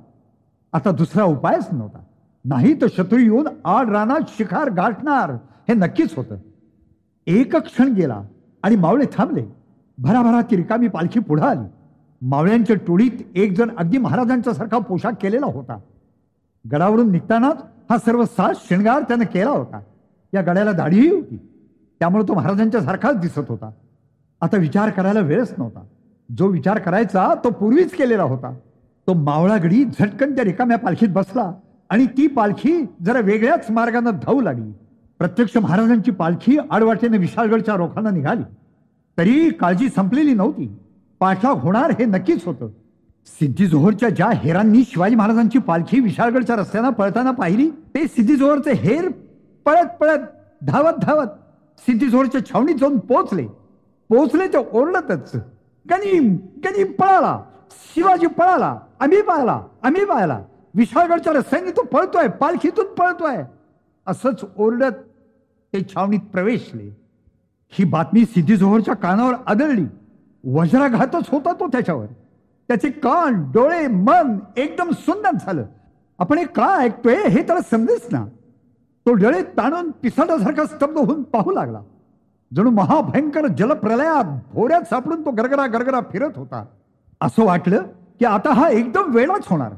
आता 0.73 0.91
दुसरा 0.91 1.23
उपायच 1.23 1.67
नव्हता. 1.71 1.99
नाही 2.45 2.81
तर 2.81 2.87
शत्रू 2.87 3.19
येऊन 3.19 3.47
आड 3.65 3.89
रानात 3.89 4.21
शिखार 4.27 4.69
गाठणार 4.69 5.31
हे 5.67 5.73
नक्कीच 5.73 6.15
होतं. 6.17 6.35
एक 7.27 7.55
क्षण 7.55 7.93
गेला 7.93 8.21
आणि 8.63 8.75
मावळे 8.75 9.05
थांबले. 9.17 9.45
भराभराची 9.97 10.55
रिकामी 10.55 10.87
पालखी 10.87 11.19
पुढे 11.19 11.43
आली. 11.43 11.67
मावळ्यांच्या 12.21 12.75
टोळीत 12.75 13.11
एक 13.35 13.57
जण 13.57 13.75
अगदी 13.77 13.97
महाराजांच्या 13.97 14.53
सारखा 14.53 14.77
पोशाख 14.77 15.11
केलेला 15.21 15.45
होता. 15.45 15.79
गडावरून 16.71 17.11
निघतानाच 17.11 17.63
हा 17.89 17.97
सर्व 17.97 18.25
साज 18.25 18.55
शिणगार 18.57 19.01
त्यानं 19.01 19.25
केला 19.25 19.49
होता. 19.49 19.79
या 20.33 20.41
गड्याला 20.41 20.71
दाढीही 20.71 21.09
होती. 21.09 21.37
त्यामुळे 21.99 22.27
तो 22.27 22.33
महाराजांच्या 22.33 22.81
सारखाच 22.81 23.17
दिसत 23.17 23.41
होता. 23.49 23.71
आता 24.41 24.57
विचार 24.57 24.89
करायला 24.89 25.19
वेळच 25.19 25.53
नव्हता. 25.57 25.83
जो 26.37 26.47
विचार 26.47 26.79
करायचा 26.79 27.33
तो 27.43 27.49
पूर्वीच 27.49 27.95
केलेला 27.95 28.23
होता. 28.23 28.55
तो 29.07 29.13
मावळागडी 29.13 29.85
झटकन 29.85 30.35
त्या 30.35 30.43
रिकाम्या 30.43 30.77
पालखीत 30.77 31.07
बसला 31.09 31.53
आणि 31.89 32.05
ती 32.05 32.27
पालखी 32.27 32.85
जरा 33.05 33.19
वेगळ्याच 33.19 33.71
मार्गानं 33.71 34.09
धावू 34.09 34.41
लागली. 34.41 34.71
प्रत्यक्ष 35.19 35.57
महाराजांची 35.57 36.11
पालखी 36.11 36.57
आडवाटेने 36.71 37.17
विशाळगडच्या 37.17 37.75
रोखांना 37.75 38.09
निघाली. 38.09 38.43
तरी 39.17 39.49
काळजी 39.49 39.89
संपलेली 39.89 40.33
नव्हती. 40.33 40.77
पाठलाग 41.19 41.53
होणार 41.53 41.91
हे 41.91 42.05
नक्कीच 42.05 42.45
होतं. 42.45 42.67
सिद्धी 43.25 43.65
जोहरच्या 43.65 44.09
ज्या 44.09 44.29
हेरांनी 44.29 44.83
शिवाजी 44.83 45.15
महाराजांची 45.15 45.59
पालखी 45.59 45.99
विशाळगडच्या 45.99 46.55
रस्त्यानं 46.55 46.89
पळताना 46.89 47.31
पाहिली 47.31 47.69
ते 47.69 48.07
सिद्धी 48.07 48.35
जोहरचे 48.35 48.73
हेर 48.73 49.09
पळत 49.65 49.87
पळत 49.99 50.19
धावत 50.61 50.93
धावत 51.01 51.27
सिद्धी 51.79 52.07
जोहरच्या 52.07 52.45
छावणीत 52.45 52.75
जाऊन 52.75 52.97
पोचले 52.99 53.45
पोचले 54.09 54.47
ते 54.47 54.57
ओरडतच. 54.57 55.31
गनीम 55.89 56.35
गनीम 56.65 56.91
पळाला. 56.91 57.39
शिवाजी 57.95 58.27
पळाला. 58.27 58.79
आम्ही 58.99 59.21
पाहिला 59.21 59.61
आम्ही 59.83 60.05
पाहिला. 60.05 60.39
विशाळगडच्या 60.75 61.33
रस्त्याने 61.33 61.71
तो 61.71 61.83
पळतोय 61.83 62.27
पालखीतून 62.27 62.93
पळतोय. 62.93 63.43
असंच 64.07 64.41
ओरडत 64.57 65.01
ते 65.73 65.83
छावणीत 65.83 66.19
प्रवेशले. 66.19 66.89
ही 67.69 67.85
बातमी 67.85 68.25
सिद्धी 68.25 68.55
जोहरच्या 68.55 68.95
कानावर 68.95 69.33
आदळली. 69.45 69.85
वज्राघातच 70.43 71.29
होता 71.29 71.53
तो 71.53 71.67
त्याच्यावर. 71.67 72.05
त्याचे 72.73 72.89
कान 72.89 73.51
डोळे 73.51 73.87
मन 73.87 74.39
एकदम 74.57 74.91
सुंदर 74.91 75.31
झालं. 75.41 75.63
आपण 76.19 76.37
हे 76.37 76.45
का 76.45 76.77
ऐकतोय 76.77 77.15
हे 77.15 77.41
त्याला 77.41 77.61
समजेच 77.61 78.07
ना. 78.11 78.25
तो 79.05 79.13
डोळे 79.13 79.43
ताणून 79.43 79.91
पिसाडासारखा 79.91 80.65
स्तब्ध 80.65 80.97
होऊन 80.97 81.23
पाहू 81.23 81.51
लागला. 81.51 81.81
जणू 82.55 82.69
महाभयंकर 82.69 83.47
जलप्रलयात 83.47 84.53
भोऱ्यात 84.53 84.81
सापडून 84.81 85.25
तो 85.25 85.31
गरगरा 85.31 85.65
गरगरा 85.65 85.99
फिरत 86.11 86.31
होता. 86.35 86.65
असं 87.21 87.45
वाटलं 87.45 87.83
की 88.19 88.25
आता 88.25 88.53
हा 88.53 88.69
एकदम 88.69 89.15
वेळाच 89.15 89.47
होणार. 89.47 89.71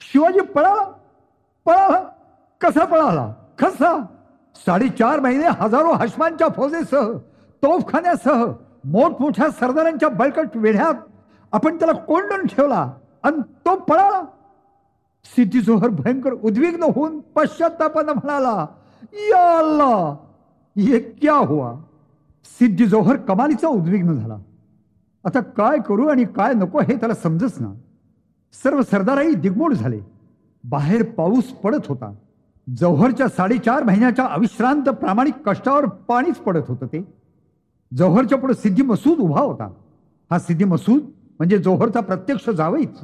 शिवाजी 0.00 0.40
पळाला. 0.40 0.82
पळाला. 1.64 2.08
कसा 2.60 2.84
पळाला? 2.84 3.32
कसा? 3.58 4.04
साडेचार 4.66 5.20
महिने 5.20 5.46
हजारो 5.46 5.92
हशमांच्या 5.92 6.48
फौजेसह 6.56 7.12
तोफखान्यासह 7.62 8.46
मोठमोठ्या 8.84 9.50
सरदारांच्या 9.50 10.08
बळकट 10.08 10.48
वेढ्यात 10.54 10.94
आपण 11.54 11.78
त्याला 11.78 11.92
कोंडून 11.92 12.46
ठेवला 12.46 12.92
आणि 13.22 13.36
तो 13.36 13.76
पळाला. 13.76 14.22
सिद्धी 15.24 15.60
जोहर 15.60 15.88
भयंकर 15.88 16.32
उद्विग्न 16.32 16.82
होऊन 16.82 17.20
पश्चातापानं 17.20 18.12
म्हणाला 18.12 18.66
या 19.12 20.16
ये 20.76 21.00
क्या 21.00 21.34
हुआ. 21.34 21.72
सिद्धी 22.44 22.86
जोहर 22.86 23.16
कमालीचा 23.16 23.68
उद्विग्न 23.68 24.12
झाला. 24.12 24.36
आता 25.24 25.40
काय 25.40 25.78
करू 25.88 26.08
आणि 26.08 26.24
काय 26.24 26.52
नको 26.52 26.80
हे 26.80 26.96
त्याला 26.96 27.14
समजच 27.14 27.60
ना. 27.60 27.74
सर्व 28.62 28.82
सरदारही 28.82 29.34
दिग्मूढ 29.34 29.74
झाले. 29.74 30.00
बाहेर 30.64 31.02
पाऊस 31.02 31.44
पडत 31.44 31.86
होता. 31.88 32.14
जौहरच्या 32.76 33.28
साडेचार 33.28 33.82
महिन्याच्या 33.82 34.26
अविश्रांत 34.26 34.82
प्रामाणिक 34.82 35.34
कष्टावर 35.48 35.86
पाणीच 35.86 36.36
पडत 36.36 36.62
होतं 36.68 36.86
ते. 36.86 37.14
जौहरच्या 37.96 38.38
पुढे 38.38 38.54
सिद्धी 38.54 38.82
मसूद 38.82 39.18
उभा 39.18 39.40
होता. 39.40 39.64
हा 40.30 40.38
सिद्धी 40.38 40.64
मसूद 40.64 41.02
म्हणजे 41.38 41.58
जोहरचा 41.58 42.00
प्रत्यक्ष 42.00 42.50
जावईच. 42.50 43.00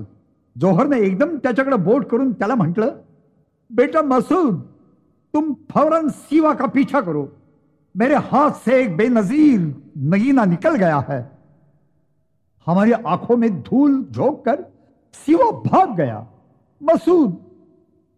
जोहरने 0.59 0.99
एकदम 0.99 1.37
त्याच्याकडे 1.37 1.76
बोट 1.76 2.05
करून 2.05 2.33
त्याला 2.33 2.55
म्हटलं 2.55 2.97
बेटा 3.70 4.03
मसूद 4.03 4.61
तुम 5.35 5.53
फौरन 5.70 6.09
सीवा 6.09 6.53
का 6.55 6.66
पीछा 6.66 7.01
करो. 7.01 7.26
मेरे 7.95 8.14
हाथ 8.14 8.51
से 8.51 8.81
एक 8.81 8.97
बेनजीर 8.97 9.61
नगीना 9.97 10.45
निकल 10.45 10.74
गया 10.74 11.01
है. 11.09 11.20
हमारी 12.66 12.93
आंखों 12.93 13.37
में 13.37 13.61
धूल 13.61 14.03
झोंक 14.14 14.43
कर 14.47 14.62
सीवा 15.14 15.51
भाग 15.51 15.97
गया। 15.97 16.20
मसूद 16.83 17.31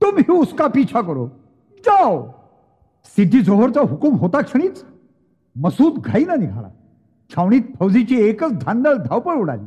तुम 0.00 0.16
ही 0.18 0.32
उसका 0.32 0.66
पीछा 0.66 1.00
करो। 1.02 1.26
जाओ. 1.86 2.26
सिद्धी 3.04 3.40
जोहरचा 3.40 3.80
हुकूम 3.80 4.14
होता 4.14 4.40
क्षणीच 4.40 4.84
मसूद 5.56 5.98
घाईना 5.98 6.34
निघाला. 6.34 6.68
छावणीत 7.30 7.62
फौजीची 7.78 8.16
एकच 8.20 8.52
धांदळ 8.52 8.94
धावपळ 8.94 9.34
उडाली. 9.34 9.66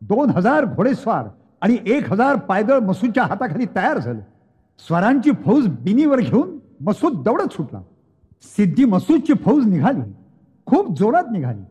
दोन 0.00 0.30
हजार 0.30 0.64
घोडेस्वार 0.64 1.28
आणि 1.60 1.76
एक 1.86 2.12
हजार 2.12 2.36
पायदळ 2.36 2.78
मसूदच्या 2.78 3.24
हाताखाली 3.24 3.64
तयार 3.76 3.98
झाले. 3.98 4.20
स्वरांची 4.78 5.30
फौज 5.44 5.66
बिनीवर 5.84 6.20
घेऊन 6.20 6.58
मसूद 6.80 7.22
दौडत 7.22 7.52
सुटला. 7.52 7.80
सिद्धी 8.42 8.84
मसूदची 8.84 9.32
फौज 9.34 9.66
निघाली. 9.66 10.00
खूप 10.66 10.98
जोरात 10.98 11.24
निघाली. 11.32 11.62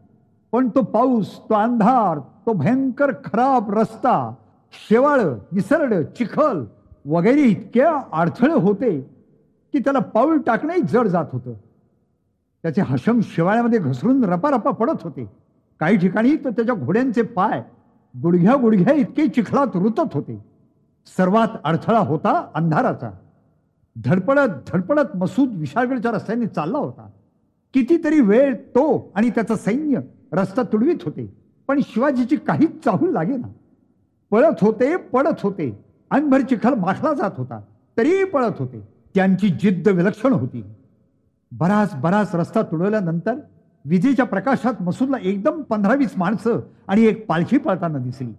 पण 0.52 0.70
तो 0.70 0.82
पाऊस 0.82 1.38
तो 1.40 1.54
अंधार 1.54 2.20
तो 2.46 2.54
भयंकर 2.54 3.12
खराब 3.26 3.74
रस्ता 3.78 4.34
शेवाळ 4.74 5.22
निसरड 5.52 5.94
चिखल 6.18 6.64
वगैरे 7.06 7.42
इतके 7.42 7.82
अडथळे 7.82 8.54
होते 8.54 9.00
की 9.74 9.80
त्याला 9.80 10.00
पाऊल 10.00 10.38
टाकणंही 10.42 10.82
जड 10.82 11.08
जात 11.08 11.26
होतं. 11.34 11.54
त्याचे 12.64 12.82
हशम 12.82 13.20
शेवाळ्यामध्ये 13.24 13.80
घसरून 13.80 14.24
रपारपा 14.24 14.72
पडत 14.72 15.04
होते. 15.04 15.30
काही 15.80 15.98
ठिकाणी 15.98 16.36
तर 16.36 16.50
त्याच्या 16.50 16.76
घोड्यांचे 16.76 17.22
पाय 17.22 17.62
गुडघ्या 18.16 18.56
गुडघ्या 18.56 18.94
इतके 18.94 19.28
चिखलात 19.28 19.68
रुतत 19.76 20.14
होते. 20.14 20.46
सर्वात 21.18 21.48
अडथळा 21.64 22.00
होता 22.00 22.48
अंधाराचा. 22.56 23.10
धडपडत 23.96 24.50
धडपडत 24.68 25.16
मसूद 25.16 25.50
विशाळगडच्या 25.54 26.12
रस्त्याने 26.12 26.46
चालला 26.46 26.78
होता. 26.78 27.10
कितीतरी 27.74 28.20
वेळ 28.22 28.56
तो 28.56 29.12
आणि 29.16 29.30
त्याचं 29.30 29.56
सैन्य 29.56 30.00
रस्ता 30.32 30.62
तुडवीत 30.64 31.04
होते 31.06 31.26
पण 31.68 31.80
शिवाजीची 31.84 32.36
काहीच 32.36 32.84
चाहूल 32.86 33.12
लागेना. 33.12 33.48
पळत 34.32 34.56
होते 34.62 34.96
पडत 34.96 35.42
होते. 35.44 35.86
अनभर 36.12 36.42
चिखल 36.42 36.74
माखला 36.74 37.14
जात 37.14 37.32
होता 37.38 37.62
तरीही 37.98 38.24
पळत 38.24 38.54
होते. 38.60 38.88
त्यांची 39.16 39.50
जिद्द 39.50 39.88
विलक्षण 39.88 40.34
होती. 40.34 40.64
बराच 41.52 41.96
बराच 41.96 42.36
रस्ता 42.36 42.62
तुडवल्यानंतर 42.62 43.36
विजेच्या 43.90 44.26
प्रकाशात 44.26 44.82
मसूदला 44.82 45.18
एकदम 45.22 45.62
पंधरा 45.62 45.94
वीस 45.94 46.14
माणसं 46.18 46.60
आणि 46.88 47.06
एक 47.06 47.28
पालखी 47.28 47.58
पळताना 47.58 47.98
दिसली. 47.98 48.34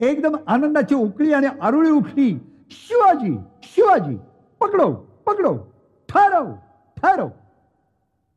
एकदम 0.00 0.36
आनंदाची 0.46 0.94
उकळी 0.94 1.32
आणि 1.32 1.46
आरुळी 1.62 1.90
उठली. 1.90 2.38
शिवाजी 2.70 3.36
शिवाजी 3.62 4.16
पकडो 4.60 4.92
पकडो 5.26 5.56
ठरव 6.08 6.52
ठरव. 6.96 7.28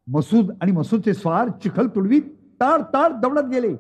मसूद 0.08 0.52
आणि 0.62 0.72
मसूदचे 0.72 1.14
स्वार 1.14 1.50
चिखल 1.50 1.88
तुडवीत 1.88 2.22
ताड 2.62 2.82
ताड 2.82 3.12
दौडत 3.12 3.50
गेले. 3.52 3.76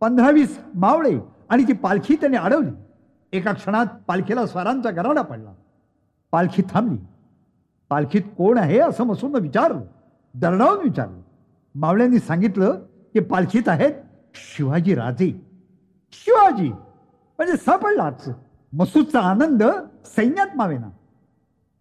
पंधरावीस 0.00 0.58
मावळे 0.74 1.18
आणि 1.48 1.62
ती 1.62 1.72
पालखी 1.72 2.16
त्याने 2.16 2.36
अडवली. 2.36 2.70
एका 3.32 3.52
क्षणात 3.52 3.86
पालखीला 4.06 4.46
स्वारांचा 4.46 4.90
गराडा 4.90 5.22
पडला. 5.22 5.52
पालखी 6.32 6.62
थांबली. 6.62 6.98
पालखीत 7.90 8.22
कोण 8.38 8.58
आहे 8.58 8.78
असं 8.78 9.04
मसूदनं 9.04 9.40
विचारलं. 9.40 9.80
दरडावून 10.34 10.78
विचारलं. 10.78 11.20
मावळ्यांनी 11.78 12.18
सांगितलं 12.18 12.78
की 13.12 13.20
पालखीत 13.20 13.68
आहेत 13.68 13.92
शिवाजी 14.34 14.94
राजे. 14.94 15.30
शिवाजी 16.12 16.68
म्हणजे 17.38 17.56
सापडलाच. 17.56 18.28
मसूदचा 18.72 19.20
आनंद 19.20 19.62
सैन्यात 20.04 20.56
मावेना. 20.56 20.88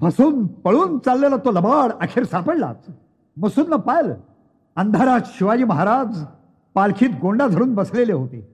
फसून 0.01 0.47
पळून 0.47 0.97
चाललेला 0.99 1.35
तो 1.37 1.51
लबाड 1.51 1.91
अखेर 2.01 2.23
सापडलाच. 2.23 2.85
मसूदनं 3.37 3.75
पाहिलं 3.75 4.15
अंधारात 4.75 5.19
शिवाजी 5.25 5.63
महाराज 5.63 6.23
पालखीत 6.73 7.09
गोंडा 7.21 7.47
धरून 7.47 7.75
बसलेले 7.75 8.13
होते. 8.13 8.47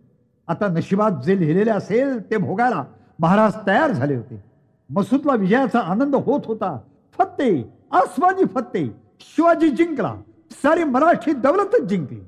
आता 0.48 0.68
नशिबात 0.68 1.12
जे 1.26 1.40
लिहिलेले 1.40 1.72
असेल 1.72 2.32
ते 2.32 2.38
भोगायला 2.38 2.84
महाराज 3.20 3.54
तयार 3.68 3.92
झाले 3.92 4.16
होते. 4.16 4.44
मसूदला 4.90 5.34
विजयाचा 5.34 5.80
आनंद 5.80 6.16
होत 6.16 6.42
होता. 6.46 6.78
फत्ते 7.18 7.74
आसमानी 7.92 8.46
फत्ते 8.46 8.88
शिवाजी 9.20 9.70
जिंकला. 9.70 10.14
सारी 10.54 10.84
मराठी 10.84 11.34
दौलतच 11.34 11.82
जिंकली. 11.82 12.20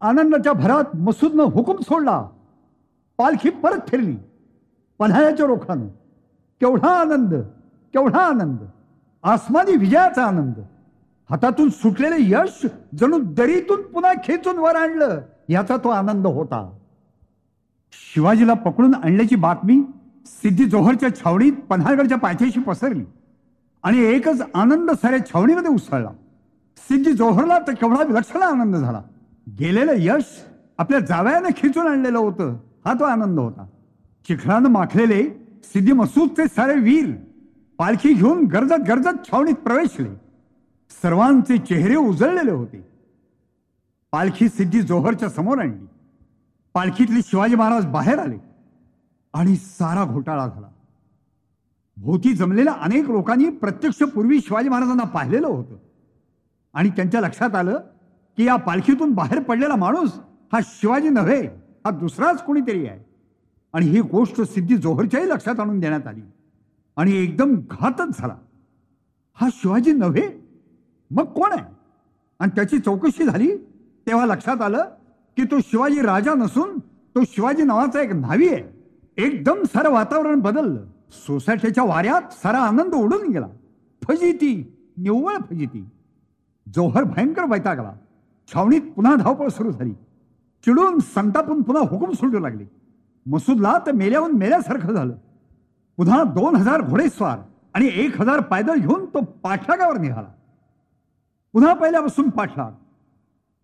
आनंदाच्या 0.00 0.52
भरात 0.52 0.96
मसूदनं 0.96 1.42
हुकूम 1.42 1.76
सोडला. 1.76 2.22
पालखी 3.18 3.50
परत 3.50 3.80
फिरली. 3.88 4.16
पन्हाळ्याच्या 4.98 5.46
रोखानं 5.46 5.86
केवढा 6.60 6.90
आनंद 7.00 7.34
केवढा 7.92 8.18
आनंद. 8.18 8.58
आसमानी 9.22 9.76
विजयाचा 9.76 10.24
आनंद. 10.24 10.54
हातातून 11.30 11.68
सुटलेले 11.68 12.16
यश 12.18 12.66
जणू 12.98 13.18
दरीतून 13.22 13.82
पुन्हा 13.82 14.12
खेचून 14.24 14.58
वर 14.58 14.76
आणलं 14.76 15.20
याचा 15.48 15.76
तो 15.76 15.88
आनंद 15.88 16.26
होता. 16.26 16.70
शिवाजीला 17.92 18.54
पकडून 18.54 18.94
आणल्याची 18.94 19.36
बातमी 19.36 19.82
सिद्धी 20.26 20.64
जोहरच्या 20.64 21.16
छावणीत 21.16 21.52
पन्हाळगडच्या 21.70 22.18
पायथ्याशी 22.18 22.60
पसरली 22.60 23.04
आणि 23.82 23.98
एकच 23.98 24.42
आनंद 24.54 24.90
साऱ्या 24.90 25.26
छावणीमध्ये 25.26 25.70
उसळला. 25.70 26.10
सिद्धी 26.78 27.12
जोहरला 27.12 27.58
तर 27.58 27.72
केवढा 27.72 28.02
विलक्षण 28.02 28.42
आनंद 28.42 28.76
झाला. 28.76 29.02
गेलेलं 29.58 29.92
यश 29.96 30.24
आपल्या 30.78 31.00
जावयानं 31.00 31.48
खिचून 31.56 31.86
आणलेलं 31.86 32.18
होतं. 32.18 32.56
हा 32.84 32.92
तो 32.92 33.04
आनंद 33.04 33.38
होता. 33.38 33.66
चिखलानं 34.28 34.68
माखलेले 34.68 35.22
सिद्धी 35.64 35.92
मसूदचे 35.92 36.46
सारे 36.46 36.80
वीर 36.80 37.14
पालखी 37.78 38.14
घेऊन 38.14 38.46
गरजत 38.46 38.82
गरजत 38.88 39.26
छावणीत 39.26 39.54
प्रवेशले. 39.54 40.08
सर्वांचे 41.02 41.58
चेहरे 41.58 41.96
उजळलेले 41.96 42.50
होते. 42.50 42.88
पालखी 44.12 44.48
सिद्धी 44.48 44.80
जोहरच्या 44.80 45.28
समोर 45.28 45.58
आणली. 45.58 45.86
पालखीतले 46.74 47.20
शिवाजी 47.22 47.54
महाराज 47.54 47.86
बाहेर 47.86 48.18
आले 48.18 48.38
आणि 49.34 49.56
सारा 49.56 50.04
घोटाळा 50.04 50.46
झाला. 50.46 50.68
भोवती 51.96 52.32
जमलेल्या 52.32 52.72
अनेक 52.80 53.10
लोकांनी 53.10 53.48
प्रत्यक्ष 53.50 54.02
पूर्वी 54.02 54.40
शिवाजी 54.40 54.68
महाराजांना 54.68 55.02
पाहिलेलं 55.02 55.46
होतं. 55.46 55.76
आणि 56.78 56.90
त्यांच्या 56.90 57.20
लक्षात 57.20 57.54
आलं 57.54 57.80
की 58.36 58.44
या 58.44 58.56
पालखीतून 58.56 59.10
बाहेर 59.12 59.42
पडलेला 59.42 59.76
माणूस 59.76 60.12
हा 60.52 60.60
शिवाजी 60.64 61.08
नव्हे 61.08 61.42
हा 61.84 61.90
दुसराच 61.90 62.44
कोणीतरी 62.44 62.86
आहे. 62.86 63.04
आणि 63.72 63.86
ही 63.86 64.00
गोष्ट 64.00 64.40
सिद्धी 64.40 64.76
जोहरच्याही 64.76 65.28
लक्षात 65.28 65.60
आणून 65.60 65.80
देण्यात 65.80 66.06
आली. 66.06 66.20
आणि 66.96 67.16
एकदम 67.16 67.54
घातच 67.54 68.18
झाला. 68.18 68.36
हा 69.34 69.48
शिवाजी 69.52 69.92
नव्हे? 69.92 70.48
मग 71.10 71.24
कोण 71.24 71.52
आहे? 71.52 71.64
आणि 72.38 72.50
त्याची 72.54 72.78
चौकशी 72.78 73.24
झाली 73.24 73.56
तेव्हा 74.06 74.26
लक्षात 74.26 74.62
आलं 74.62 74.84
की 75.36 75.44
तो 75.44 75.58
शिवाजी 75.60 76.00
राजा 76.00 76.34
नसून 76.34 76.78
तो 77.14 77.24
शिवाजी 77.24 77.62
नावाचा 77.62 78.00
एक 78.00 78.12
न्हावी 78.12 78.48
आहे. 78.48 78.64
एकदम 79.24 79.62
सारं 79.62 79.90
वातावरण 79.90 80.40
बदललं. 80.40 80.84
सोसायटीच्या 81.10 81.84
वाऱ्यात 81.84 82.32
सारा 82.32 82.58
आनंद 82.58 82.94
उडून 82.94 83.28
गेला. 83.28 83.48
फजिती 84.02 84.72
निव्वळ 84.96 85.36
फजिती. 85.50 85.88
जोहर 86.74 87.04
भयंकर 87.04 87.44
वैतागला 87.50 87.92
छावणीत 88.48 88.80
पुन्हा 88.96 89.14
धावपळ 89.14 89.48
सुरू 89.48 89.70
झाली. 89.70 89.92
चिडून 90.64 90.98
संतापून 90.98 91.62
पुन्हा 91.62 91.82
हुकूम 91.82 92.10
सुटू 92.10 92.38
लागले. 92.38 92.64
मसूदला 93.26 93.78
तर 93.86 93.92
मेल्याहून 93.92 94.32
मेल्यासारखं 94.32 94.92
झालं. 94.92 95.14
पुन्हा 95.96 96.22
दोन 96.24 96.56
हजार 96.56 96.82
घोडेस्वार 96.82 97.38
आणि 97.74 97.90
एक 97.92 98.20
हजार 98.20 98.40
पायदळ 98.40 98.74
घेऊन 98.74 99.04
तो 99.06 99.20
पाठलागावर 99.42 99.98
निघाला. 99.98 100.28
पुन्हा 101.52 101.74
पहिल्यापासून 101.74 102.30
पाठलाग 102.30 102.72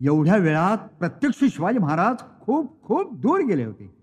एवढ्या 0.05 0.35
वेळात 0.35 0.77
प्रत्यक्ष 0.99 1.43
शिवाजी 1.43 1.79
महाराज 1.79 2.23
खूप 2.41 2.83
खूप 2.83 3.13
दूर 3.13 3.39
गेले 3.39 3.63
होते. 3.65 3.93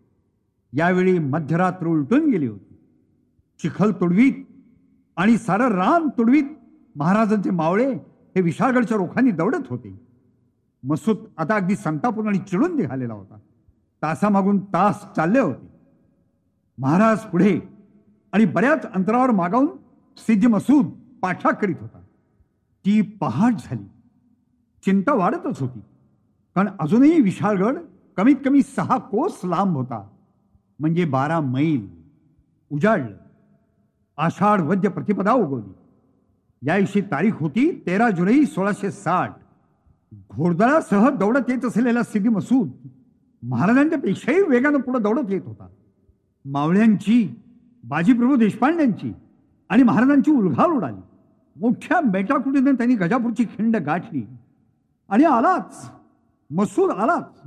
यावेळी 0.72 1.18
मध्यरात्र 1.18 1.86
उलटून 1.86 2.30
गेली 2.30 2.46
होती. 2.46 2.74
चिखल 3.62 3.92
तुडवीत 3.92 4.34
आणि 5.16 5.36
सारं 5.38 5.68
रान 5.68 6.08
तुडवीत 6.08 6.44
महाराजांचे 6.96 7.50
मावळे 7.50 8.11
हे 8.36 8.40
विशाळगडच्या 8.40 8.96
रोखांनी 8.96 9.30
दौडत 9.30 9.68
होते. 9.70 10.00
मसूद 10.82 11.16
आता 11.36 11.54
अगदी 11.54 11.76
संतापून 11.76 12.28
आणि 12.28 12.38
चिडून 12.38 12.76
निघालेला 12.76 13.14
होता. 13.14 13.38
तासामागून 14.02 14.64
तास 14.64 15.04
चालले 15.16 15.38
होते. 15.38 15.66
महाराज 16.78 17.18
पुढे 17.18 17.60
आणि 18.32 18.44
बऱ्याच 18.44 18.86
अंतरावर 18.94 19.30
मागावून 19.30 19.66
सिद्ध 20.16 20.46
मसूद 20.46 20.86
पाठा 21.22 21.50
करीत 21.50 21.76
होता. 21.80 21.98
ती 22.84 23.02
पहाट 23.02 23.52
झाली. 23.52 23.84
चिंता 24.84 25.14
वाढतच 25.14 25.60
होती. 25.60 25.80
कारण 26.54 26.68
अजूनही 26.80 27.20
विशाळगड 27.20 27.78
कमीत 28.16 28.36
कमी 28.44 28.62
सहा 28.62 28.98
कोस 28.98 29.40
लांब 29.44 29.76
होता. 29.76 30.08
म्हणजे 30.78 31.04
बारा 31.04 31.40
मैल. 31.40 31.88
उजाडलं. 32.70 33.16
आषाढ 34.16 34.60
वद्य 34.60 34.88
प्रतिपदा 34.88 35.32
उगवली. 35.32 35.72
याविषयी 36.62 37.02
तारीख 37.02 37.32
होती 37.40 37.82
तेरा 37.86 38.10
जुलै 38.10 38.44
सोळाशे 38.44 38.90
साठ. 38.90 39.34
घोडदळासह 40.30 41.10
दौडत 41.10 41.50
येत 41.50 41.64
असलेला 41.64 42.02
सिद्धी 42.02 42.28
मसूद 42.28 42.70
महाराजांच्या 43.42 43.98
पेक्षाही 43.98 44.42
वेगानं 44.42 44.78
पुढे 44.78 44.98
दौडत 44.98 45.30
येत 45.30 45.40
होता. 45.46 45.66
मावळ्यांची 46.44 47.40
बाजीप्रभू 47.84 48.36
देशपांड्यांची 48.36 49.12
आणि 49.68 49.82
महाराजांची 49.82 50.30
उलघाल 50.30 50.70
उडाली. 50.70 51.00
मोठ्या 51.60 52.00
मेटाकुटीनं 52.00 52.74
त्यांनी 52.74 52.94
गजापूरची 52.94 53.44
खिंड 53.44 53.76
गाठली. 53.76 54.26
आणि 55.08 55.24
आलाच 55.24 55.90
मसूद 56.50 56.90
आलाच. 56.90 57.40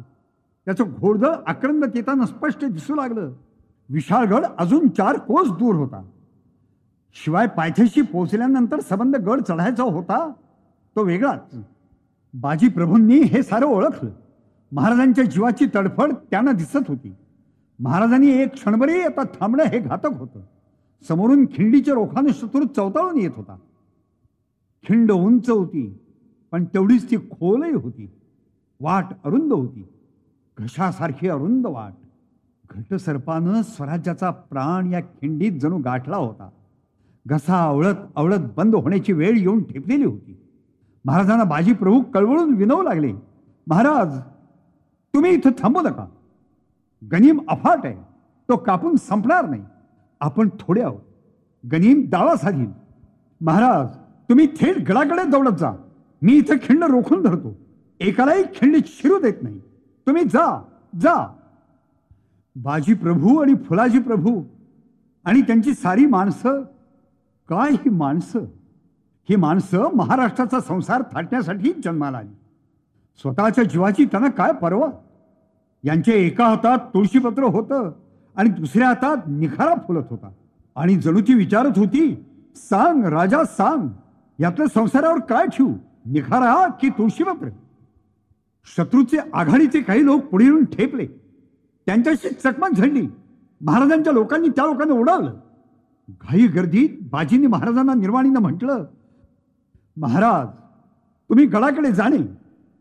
त्याचं 0.66 0.84
घोडदळ 1.00 1.34
आक्रंदत 1.48 1.96
येताना 1.96 2.26
स्पष्ट 2.26 2.66
दिसू 2.66 2.96
लागलं. 2.96 3.34
विशाळगड 3.90 4.46
अजून 4.58 4.88
चार 4.88 5.18
कोस 5.18 5.48
दूर 5.50 5.76
होता. 5.76 6.04
शिवाय 7.16 7.48
पायथ्याशी 7.48 8.02
पोहोचल्यानंतर 8.02 8.80
सबंध 8.80 9.16
गड 9.16 9.42
चढायचा 9.42 9.84
होता 9.84 10.18
तो 10.96 11.04
वेगळाच. 11.04 11.56
बाजी 12.34 12.68
प्रभूंनी 12.68 13.18
हे 13.18 13.44
सारं 13.44 13.66
ओळखलं. 13.66 14.10
महाराजांच्या 14.72 15.24
जीवाची 15.24 15.66
तडफड 15.76 16.14
त्यांना 16.32 16.52
दिसत 16.52 16.88
होती. 16.88 17.14
महाराजांनी 17.80 18.32
एक 18.32 18.54
क्षणभरही 18.54 19.02
आता 19.02 19.24
थांबणं 19.24 19.64
हे 19.64 19.80
घातक 19.80 20.10
होतं. 20.18 20.42
समोरून 21.08 21.46
खिंडीच्या 21.46 21.94
रोखाने 21.94 22.34
शत्रू 22.34 22.68
चवताळून 22.76 23.18
येत 23.18 23.32
होता. 23.36 23.58
खिंड 24.84 25.12
उंच 25.12 25.50
होती 25.50 26.00
पण 26.52 26.66
तेवढीच 26.66 27.10
ती 27.12 27.18
खोलही 27.18 27.72
होती. 27.72 28.10
वाट 28.82 29.06
अरुंद 29.26 29.54
होती. 29.54 29.88
घशासारखी 30.58 31.28
अरुंद 31.28 31.68
वाट. 31.68 31.94
घटसर्पानं 32.70 33.62
स्वराज्याचा 33.62 34.30
प्राण 34.32 34.94
या 34.94 35.02
खिंडीत 35.02 35.60
जणू 35.60 35.78
गाठला 35.78 36.18
होता. 36.18 36.50
घसा 37.28 37.56
आवळत 37.56 37.96
आवळत 38.16 38.52
बंद 38.58 38.76
होण्याची 38.76 39.14
वेळ 39.14 39.38
येऊन 39.38 39.64
ठेपलेली 39.64 40.06
होती. 40.06 40.38
महाराजांना 41.06 41.44
बाजी 41.44 41.74
प्रभू 41.74 42.02
कळवळून 42.02 42.54
विनवू 42.54 42.82
लागले. 42.82 43.14
महाराज 43.68 44.20
तुम्ही 45.14 45.32
इथं 45.32 45.52
थांबू 45.60 45.82
नका. 45.82 46.06
गनीम 47.12 47.40
अफाट 47.50 47.86
आहे. 47.86 47.96
तो 48.50 48.56
कापून 48.56 48.96
संपणार 48.96 49.50
नाही. 49.50 49.64
आपण 50.22 50.50
थोडे 50.60 50.82
आहोत. 50.82 51.02
गनीम 51.72 52.06
दावा 52.10 52.36
साधील 52.36 52.70
महाराज 53.42 53.98
तुम्ही 54.30 54.48
थेट 54.48 54.78
गडाकडे 54.78 55.30
दौडत 55.30 55.58
जा. 55.60 55.72
मी 56.22 56.34
इथं 56.34 56.56
खिंड 56.64 56.84
रोखून 56.84 57.22
धरतो. 57.24 57.58
एकालाही 58.00 58.44
खिंड 58.44 58.76
शिरू 58.86 59.20
देत 59.20 59.44
नाही. 59.44 59.60
तुम्ही 60.08 60.24
जा 60.24 60.62
जा. 61.02 61.36
बाजी 62.56 62.94
प्रभू 62.94 63.42
आणि 63.42 63.56
फुलाजी 63.56 64.00
प्रभू 64.00 64.44
आणि 65.26 65.42
त्यांची 65.42 65.74
सारी 65.74 66.06
माणसं 66.06 66.62
काय 67.50 67.72
ही 67.72 67.90
माणसं? 67.90 68.40
ही 69.30 69.36
माणसं 69.36 69.96
महाराष्ट्राचा 69.96 70.60
संसार 70.60 71.04
थाटण्यासाठी 71.14 71.74
जन्माला 71.84 72.18
आली. 72.18 72.36
स्वतःच्या 73.18 73.64
जीवाची 73.64 74.06
त्यांना 74.06 74.30
काय 74.30 74.52
पर्वा? 74.52 74.88
यांच्या 75.84 76.14
एका 76.14 76.48
हातात 76.48 76.78
तुळशीपत्र 76.78 77.44
होतं 77.44 77.92
आणि 78.36 78.50
दुसऱ्या 78.50 78.88
हातात 78.88 79.18
निखारा 79.28 79.76
फुलत 79.88 80.04
होता. 80.10 80.32
आणि 80.76 80.96
जणू 80.96 81.22
ती 81.22 81.34
विचारत 81.34 81.78
होती 81.78 82.26
सांग 82.56 83.06
राजा 83.06 83.44
सांग 83.44 83.88
यातलं 84.40 84.66
संसारावर 84.74 85.20
काय 85.20 85.46
ठेवू? 85.48 85.74
निखारा 86.06 86.68
की 86.68 86.90
तुळशीपत्र? 86.90 87.50
शत्रूचे 88.78 89.18
आघाडीचे 89.34 89.82
काही 89.82 90.06
लोक 90.06 90.22
पुढे 90.22 90.46
येऊन 90.46 90.66
ठेपले. 90.66 91.08
त्यांच्याशी 91.86 92.30
चकमक 92.30 92.70
झडली. 92.70 93.08
महाराजांच्या 93.62 94.14
लोकांनी 94.14 94.50
त्या 94.50 94.66
लोकांना 94.66 94.94
उडावलं 94.94 95.34
घाई 96.10 96.48
गर्दीत 96.48 96.90
बाजींनी 97.12 97.48
महाराजांना 97.48 97.94
निर्वाणीनं 97.94 98.40
म्हटलं 98.40 98.86
महाराज 99.98 100.48
तुम्ही 101.30 101.46
गडाकडे 101.46 101.92
जाणे. 101.92 102.18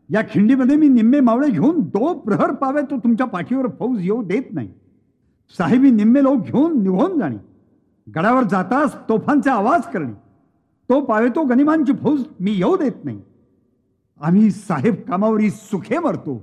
या 0.09 0.21
खिंडीमध्ये 0.21 0.75
मी 0.75 0.87
निम्मे 0.87 1.19
मावळे 1.19 1.49
घेऊन 1.49 1.79
दो 1.79 2.13
प्रहर 2.13 2.51
पावे 2.51 2.81
तो 2.81 2.97
तुमच्या 2.97 3.27
पाठीवर 3.27 3.67
फौज 3.79 4.03
येऊ 4.03 4.23
देत 4.23 4.53
नाही. 4.53 4.69
साहेबी 5.57 5.91
निम्मे 5.91 6.23
लोक 6.23 6.45
घेऊन 6.45 6.81
निघून 6.83 7.17
जाणे. 7.19 7.37
गडावर 8.15 8.43
जाताच 8.43 8.95
तोफांचे 9.09 9.49
आवाज 9.49 9.81
करणे. 9.93 10.13
तो 10.89 11.01
पावे 11.01 11.29
तो 11.29 11.43
गनिमांची 11.43 11.93
फौज 11.93 12.23
मी 12.39 12.51
येऊ 12.51 12.77
देत 12.77 13.03
नाही. 13.03 13.21
आम्ही 14.21 14.51
साहेब 14.51 14.95
कामावरी 15.07 15.49
सुखे 15.49 15.99
मरतो. 15.99 16.41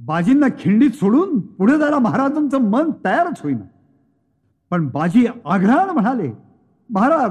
बाजींना 0.00 0.46
खिंडीत 0.58 0.90
सोडून 0.90 1.40
पुढे 1.40 1.78
जायला 1.78 1.98
महाराजांचं 1.98 2.58
मन 2.58 2.90
तयारच 3.04 3.40
होईना. 3.42 3.66
पण 4.74 4.88
बाजी 4.88 5.26
आग्रहानं 5.44 5.92
म्हणाले 5.92 6.32
महाराज 6.90 7.30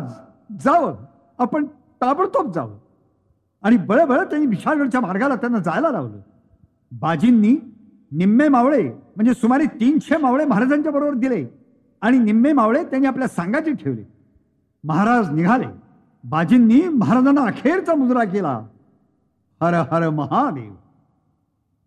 जावं. 0.63 0.95
आपण 1.37 1.65
ताबडतोब 2.01 2.51
जावं. 2.51 2.77
आणि 3.63 3.77
बळबळ 3.77 4.17
त्यांनी 4.17 4.45
विशाळगडच्या 4.47 5.01
मार्गाला 5.01 5.35
त्यांना 5.35 5.59
जायला 5.59 5.91
लावलं. 5.91 6.17
बाजींनी 6.91 7.57
निम्मे 8.11 8.47
मावळे 8.47 8.83
म्हणजे 8.89 9.33
सुमारे 9.33 9.65
तीनशे 9.65 10.17
मावळे 10.17 10.45
महाराजांच्या 10.45 10.91
बरोबर 10.91 11.13
दिले 11.13 11.45
आणि 12.01 12.17
निम्मे 12.17 12.53
मावळे 12.53 12.83
त्यांनी 12.83 13.07
आपल्या 13.07 13.27
सांगाचे 13.27 13.73
ठेवले. 13.73 14.07
महाराज 14.83 15.31
निघाले. 15.31 15.67
बाजींनी 16.23 16.87
महाराजांना 16.87 17.41
अखेरचा 17.41 17.95
मुजरा 17.95 18.23
केला. 18.23 18.67
हर 19.61 19.73
हर 19.73 20.09
महादेव. 20.09 20.73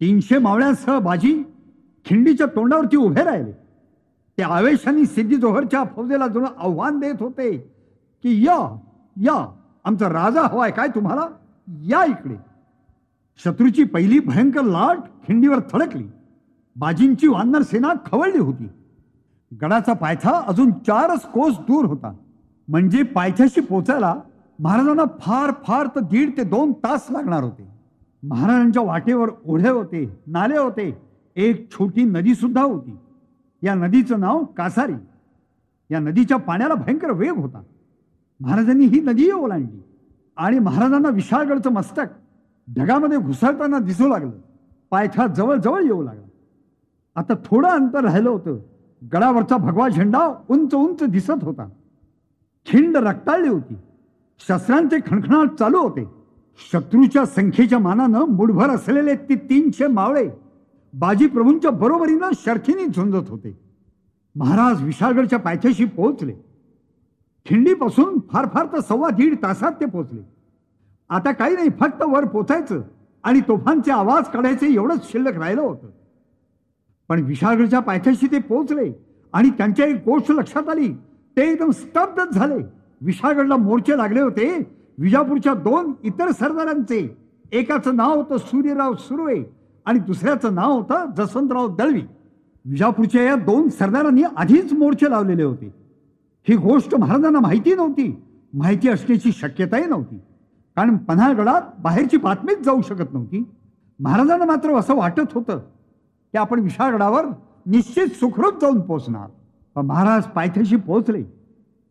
तीनशे 0.01 0.39
मावळ्यांसह 0.39 0.99
बाजी 0.99 1.43
खिंडीच्या 2.07 2.47
तोंडावरती 2.47 2.97
उभे 2.97 3.25
राहिले. 3.25 3.66
ते 4.39 4.43
आवेशाने 4.43 5.05
सिद्धी 5.05 5.37
जोहरच्या 5.37 5.85
फौजेला 5.85 6.27
जुनं 6.27 6.47
आव्हान 6.59 7.01
देत 7.01 7.15
होते 7.21 7.57
की 8.23 8.47
या 8.47 8.79
या 9.17 9.55
आमचा 9.85 10.09
राजा 10.09 10.43
हवाय 10.43 10.71
काय 10.71 10.89
तुम्हाला? 10.89 11.27
या 11.69 12.05
इकडे. 12.05 12.37
शत्रूची 13.45 13.85
पहिली 13.85 14.19
भयंकर 14.19 14.63
लाट 14.63 14.99
खिंडीवर 14.99 15.59
थडकली. 15.73 16.09
बाजींची 16.77 17.29
वानर 17.29 17.63
सेना 17.63 17.93
खवळली 18.07 18.39
होती. 18.39 18.69
गडाचा 19.63 19.93
पायथा 19.93 20.45
अजून 20.49 20.71
चारच 20.71 21.23
कोस 21.23 21.59
दूर 21.59 21.85
होता. 21.85 22.13
म्हणजे 22.69 23.03
पायथ्याशी 23.03 23.61
पोचायला 23.61 24.15
महाराजांना 24.59 25.05
फार 25.21 25.51
फार 25.65 25.87
तर 25.87 26.01
दीड 26.01 26.37
ते 26.37 26.45
दोन 26.45 26.73
तास 26.73 27.07
लागणार 27.11 27.43
होते. 27.43 27.69
महाराजांच्या 28.23 28.83
वाटेवर 28.83 29.29
ओढे 29.47 29.69
होते 29.69 30.19
नाले 30.27 30.59
होते. 30.59 30.99
एक 31.37 31.71
छोटी 31.73 32.05
नदी 32.05 32.35
सुद्धा 32.35 32.63
होती. 32.63 32.97
या 33.63 33.75
नदीचं 33.75 34.21
नाव 34.21 34.45
कासारी. 34.45 34.95
या 35.91 35.99
नदीच्या 35.99 36.37
पाण्याला 36.37 36.75
भयंकर 36.75 37.11
वेग 37.11 37.33
होता. 37.33 37.63
महाराजांनी 38.41 38.87
ही 38.87 39.01
नदी 39.01 39.31
ओलांडली 39.31 39.83
आणि 40.37 40.59
महाराजांना 40.59 41.09
विशाळगडचं 41.09 41.71
मस्तक 41.71 42.03
ढगामध्ये 42.77 43.19
घुसळताना 43.19 43.79
दिसू 43.79 44.09
लागलं. 44.09 44.31
पायथा 44.91 45.27
जवळजवळ 45.27 45.83
येऊ 45.83 46.03
लागला. 46.03 46.27
आता 47.15 47.35
थोडं 47.45 47.69
अंतर 47.69 48.01
राहिलं 48.01 48.31
होतं. 48.31 48.59
गडावरचा 49.13 49.57
भगवा 49.57 49.89
झेंडा 49.89 50.43
उंच 50.51 50.75
उंच 50.75 51.03
दिसत 51.03 51.43
होता. 51.43 51.69
खिंड 52.67 52.97
रक्ताळली 52.97 53.49
होती. 53.49 53.75
शस्त्रांचे 54.39 54.99
खणखणाट 55.11 55.59
चालू 55.59 55.79
होते. 55.79 56.05
शत्रूच्या 56.73 57.27
संख्येच्या 57.27 57.79
मानानं 57.79 58.25
मुठभर 58.25 58.71
असलेले 58.71 59.17
ते 59.17 59.35
तीनशे 59.35 59.87
मावळे 59.87 60.31
बाजीप्रभूंच्या 60.95 61.71
बरोबरीनं 61.71 62.31
शर्थीने 62.35 62.87
झुंजत 62.87 63.29
होते. 63.29 63.59
महाराज 64.35 64.83
विशाळगडच्या 64.83 65.39
पायथ्याशी 65.39 65.85
पोहोचले. 65.85 66.33
खिंडीपासून 67.47 68.19
फार 68.33 68.47
फार 68.55 68.67
तर 68.73 68.81
सव्वा 68.81 69.11
दीड 69.11 69.37
तासात 69.43 69.73
ते 69.73 69.87
पोहोचले. 69.87 70.21
आता 71.09 71.33
काही 71.33 71.55
नाही 71.55 71.69
फक्त 71.81 72.03
वर 72.03 72.25
पोचायचं 72.25 72.83
आणि 73.23 73.41
तोफांचे 73.41 73.93
आवाज 73.93 74.25
काढायचे 74.25 74.75
एवढंच 74.75 75.13
शिल्लक 75.13 75.39
राहिलं 75.39 75.61
होतं. 75.61 75.91
पण 77.09 77.23
विशाळगडच्या 77.23 77.81
पायथ्याशी 77.81 78.27
ते 78.27 78.39
पोहोचले 78.39 78.93
आणि 79.33 79.51
त्यांच्या 79.51 79.87
एक 79.87 79.97
गोष्ट 79.97 80.31
लक्षात 80.31 80.69
आली. 80.69 80.93
ते 81.37 81.53
एकदम 81.53 81.71
स्तब्धच 81.71 82.35
झाले. 82.35 82.65
विशाळगडला 83.01 83.57
मोर्चे 83.57 83.97
लागले 83.97 84.21
होते. 84.21 84.77
विजापूरच्या 84.99 85.55
दोन 85.55 85.93
इतर 86.03 86.31
सरदारांचे. 86.31 87.17
एकाचं 87.53 87.97
नाव 87.97 88.17
होतं 88.17 88.37
सूर्यराव 88.37 88.95
सुर्वे. 88.95 89.56
आणि 89.87 89.99
दुसऱ्याचं 89.99 90.55
नाव 90.55 90.73
होतं 90.73 91.11
जसवंतराव 91.17 91.75
दळवी. 91.77 92.03
विजापूरच्या 92.65 93.23
या 93.23 93.35
दोन 93.35 93.69
सरदारांनी 93.69 94.23
आधीच 94.37 94.73
मोर्चे 94.73 95.11
लावलेले 95.11 95.43
होते. 95.43 95.75
ही 96.49 96.57
गोष्ट 96.57 96.95
महाराजांना 96.95 97.41
माहिती 97.41 97.75
नव्हती. 97.75 98.23
माहिती 98.55 98.89
असण्याची 98.89 99.33
शक्यताही 99.33 99.87
नव्हती. 99.87 100.19
कारण 100.77 100.97
पन्हाळगडात 100.97 101.63
बाहेरची 101.79 102.17
बातमीच 102.17 102.59
जाऊ 102.59 102.81
शकत 102.83 103.13
नव्हती. 103.13 103.43
महाराजांना 104.01 104.45
मात्र 104.45 104.75
असं 104.75 104.95
वाटत 104.95 105.33
होतं 105.35 105.59
की 106.33 106.39
आपण 106.39 106.61
विशाळगडावर 106.61 107.25
निश्चित 107.67 108.07
सुखरूप 108.07 108.61
जाऊन 108.61 108.81
पोचणार 108.81 109.29
पण 109.75 109.87
महाराज 109.87 110.25
पायथ्याशी 110.25 110.77
पोहोचले. 110.77 111.23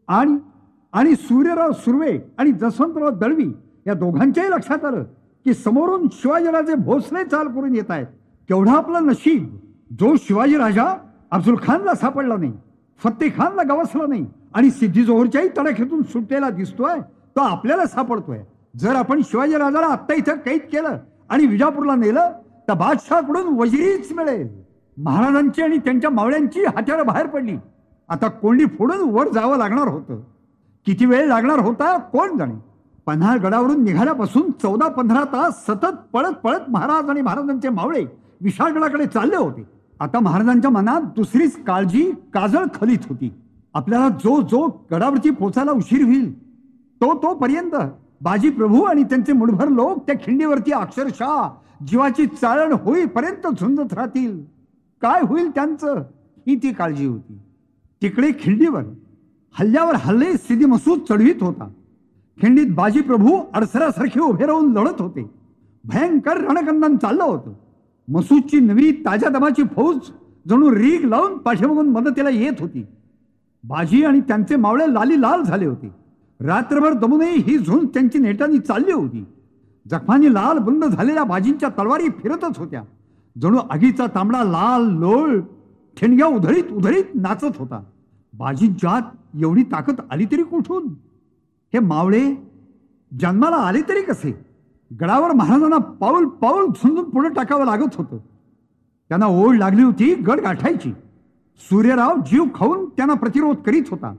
आणि 0.08 0.38
आणि 0.94 1.16
सूर्यराव 1.16 1.72
सुर्वे 1.72 2.20
आणि 2.38 2.52
जसवंतराव 2.52 3.10
दळवी 3.10 3.52
या 3.88 3.94
दोघांच्याही 3.94 4.50
लक्षात 4.50 4.86
आलं. 4.86 5.04
की 5.46 5.54
समोरून 5.54 6.08
शिवाजीराजे 6.14 6.76
भोसले 6.76 7.24
चाल 7.24 7.48
करून 7.48 7.76
येत 7.76 7.92
आहेत. 7.92 8.06
केवढा 8.50 8.74
आपलं 8.74 9.06
नशीब. 9.06 9.56
जो 10.00 10.16
शिवाजी 10.20 10.58
राजा 10.58 10.86
अफजुल 11.32 11.56
खानला 11.64 11.94
सापडला 11.96 12.36
नाही 12.36 12.52
फत्ते 13.04 13.30
खानला 13.30 13.64
गवसला 13.64 14.06
नाही 14.08 14.26
आणि 14.54 14.70
सिद्धी 14.70 15.04
जोहरच्याही 15.04 15.50
तडाख्यातून 15.58 16.02
सुटलेला 16.04 16.50
दिसतोय 16.50 17.00
तो 17.36 17.40
आपल्याला 17.40 17.86
सापडतोय. 17.86 18.40
जर 18.76 18.96
आपण 18.96 19.22
शिवाजी 19.22 19.58
राजाला 19.58 19.86
आत्ता 19.86 20.14
इथं 20.14 20.36
कैद 20.36 20.62
केलं 20.72 20.98
आणि 21.30 21.46
विजापूरला 21.46 21.96
नेलं 21.96 22.32
तर 22.68 22.74
बादशहाकडून 22.74 23.48
वजिरीच 23.58 24.12
मिळेल. 24.12 24.48
महाराजांची 24.98 25.62
आणि 25.62 25.78
त्यांच्या 25.78 26.10
मावळ्यांची 26.10 26.64
हत्यारं 26.66 27.06
बाहेर 27.06 27.28
पडली. 27.28 27.58
आता 28.10 28.28
कोंडी 28.28 28.66
फोडून 28.66 29.10
वर 29.10 29.28
जावं 29.30 29.58
लागणार 29.58 29.88
होतं. 29.88 30.20
किती 30.86 31.06
वेळ 31.06 31.28
लागणार 31.28 31.60
होता 31.60 31.98
कोण 31.98 32.38
जाणे? 32.38 32.54
पन्हाळ 33.06 33.38
गडावरून 33.38 33.84
निघाल्यापासून 33.84 34.52
चौदा 34.52 34.88
पंधरा 34.88 35.24
तास 35.24 35.66
सतत 35.66 35.98
पळत 36.14 36.34
पळत 36.44 36.70
महाराज 36.70 37.10
आणि 37.10 37.22
महाराजांचे 37.22 37.70
मावळे 37.70 38.04
विशाळगडाकडे 38.42 39.06
चालले 39.06 39.36
होते. 39.36 39.64
आता 40.00 40.20
महाराजांच्या 40.20 40.72
मनात 40.72 41.02
दुसरीच 41.16 41.64
काळजी 41.64 42.12
काजळ 42.34 42.66
खलीत 42.74 43.06
होती. 43.10 43.32
आपल्याला 43.74 44.10
जो 44.10 44.42
जो 44.42 44.68
गडावरती 44.92 45.30
पोचायला 45.30 45.72
उशीर 45.72 46.04
होईल 46.06 46.32
तो 47.02 47.14
तोपर्यंत 47.24 47.76
बाजी 48.22 48.50
प्रभू 48.50 48.82
आणि 48.82 49.04
त्यांचे 49.04 49.34
मुठभर 49.34 49.68
लोक 49.68 50.06
त्या 50.08 50.16
खिंडीवरती 50.16 50.72
अक्षरशः 50.72 51.48
जीवाची 51.88 52.26
चाळण 52.26 52.74
होईपर्यंत 52.74 53.48
झुंजत 53.60 53.94
राहतील. 53.94 54.44
काय 55.02 55.22
होईल 55.22 55.50
त्यांचं? 55.50 56.02
ही 56.48 56.56
ती 56.56 56.72
काळजी 56.74 57.06
होती. 57.06 57.38
तिकडे 58.02 58.32
खिंडीवर 58.40 58.84
हल्ल्यावर 59.60 59.96
हल्ले 59.96 60.34
सिद्धी 60.34 60.66
मसूद 60.66 61.00
चढवीत 61.10 61.44
होता. 61.44 61.70
खिंडीत 62.42 62.68
बाजी 62.76 63.02
प्रभू 63.02 63.40
अडसरासारखे 63.54 64.20
उभे 64.20 64.46
राहून 64.46 64.72
लढत 64.74 65.02
होते. 65.02 65.32
भयंकर 65.84 66.38
रणकंदन 66.38 66.98
चाललं 66.98 67.24
होतं. 67.24 67.54
मसूदची 68.08 68.60
नवी 68.60 68.92
ताज्या 68.92 69.30
दमाची 69.30 69.64
फौज 69.64 69.98
जणू 70.50 70.76
रीग 70.76 71.06
लावून 71.06 71.38
पाठीमागून 71.38 71.90
मदतीला 71.90 72.30
येत 72.30 72.54
होती. 72.60 72.86
बाजी 73.64 74.04
आणि 74.04 74.22
त्यांचे 74.22 74.56
मावळे 74.56 74.94
लाली 74.94 75.22
लाल 75.22 75.42
झाले 75.42 75.66
होते. 75.66 75.92
रात्रभर 76.40 76.94
दमूनही 76.94 77.42
ही 77.42 77.58
झुंज 77.58 77.88
त्यांची 77.94 78.20
नेटानी 78.20 78.60
चालली 78.60 78.92
होती. 78.92 79.26
जखमांनी 79.92 80.34
लाल 80.34 80.58
बुंद 80.58 80.86
झालेल्या 80.86 81.24
बाजींच्या 81.24 81.70
तलवारी 81.70 82.10
फिरतच 82.10 82.58
होत्या. 82.58 82.84
जणू 83.42 83.58
आगीचा 83.70 84.06
तांबडा 84.16 84.44
लाल 84.44 84.82
लोळ 84.82 85.40
ठेणग्या 85.98 86.28
उधळीत 86.28 86.72
उधळीत 86.72 87.04
नाचत 87.16 87.58
होता. 87.58 87.84
बाजींच्यात 88.34 89.02
एवढी 89.42 89.64
ताकद 89.64 89.96
आली 90.12 90.26
तरी 90.26 90.44
कुठून? 90.44 90.94
हे 91.76 91.80
मावळे 91.80 92.36
जन्माला 93.20 93.56
आले 93.56 93.82
तरी 93.82 94.02
कसे? 94.02 94.46
गडावर 95.02 95.32
महाराजांना 95.32 95.78
पाऊल 95.78 96.26
पाऊल 96.26 96.66
झुंजून 96.66 97.10
पुढे 97.10 97.30
टाकावं 97.30 97.66
लागत 97.66 97.96
होतं. 97.96 98.18
त्यांना 99.10 99.26
ओढ 99.26 99.56
लागली 99.56 99.84
होती 99.84 100.16
गड 100.16 100.40
गाठायची. 100.40 100.92
सूर्यराव 101.58 102.16
जीव 102.16 102.44
खाऊन 102.56 102.86
त्यांना 102.86 103.14
प्रतिरोध 103.14 103.56
करीत 103.56 103.84
होता. 103.92 104.16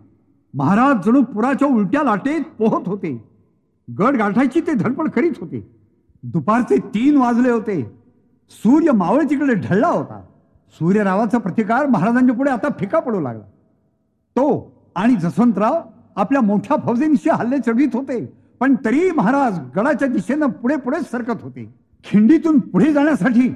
महाराज 0.55 1.07
जणू 1.07 1.23
पुराच्या 1.23 1.69
उलट्या 1.69 2.03
लाटेत 2.03 2.41
पोहत 2.59 2.89
होते. 2.89 3.25
गड 3.99 4.17
गाठायची 4.17 4.61
ते 4.61 4.73
धडपड 4.73 5.11
करीत 5.11 5.33
होते. 5.41 5.71
दुपारचे 6.23 6.77
तीन 6.77 7.17
वाजले 7.17 7.51
होते. 7.51 7.99
सूर्य 8.51 8.91
मावळे 8.93 9.31
तिकडे 9.31 9.55
ढळला 9.55 9.89
होता. 9.89 10.23
सूर्यरावाचा 10.73 11.39
प्रतिकार 11.39 11.87
महाराजांच्या 11.87 12.37
पुढे 12.37 12.51
आता 12.51 12.69
फिका 12.81 13.01
पडू 13.01 13.21
लागला. 13.21 13.45
तो 14.37 14.73
आणि 14.97 15.15
जसवंतराव 15.15 15.81
आपल्या 16.17 16.41
मोठ्या 16.43 16.77
फौजेंशी 16.77 17.31
हल्ले 17.31 17.59
चढवित 17.59 17.89
होते. 17.95 18.33
पण 18.61 18.75
तरीही 18.85 19.11
महाराज 19.11 19.59
गडाच्या 19.77 20.09
दिशेनं 20.09 20.47
पुढे 20.47 20.77
पुढे 20.77 21.01
सरकत 21.01 21.43
होते. 21.43 21.75
खिंडीतून 22.05 22.59
पुढे 22.59 22.93
जाण्यासाठी 22.93 23.51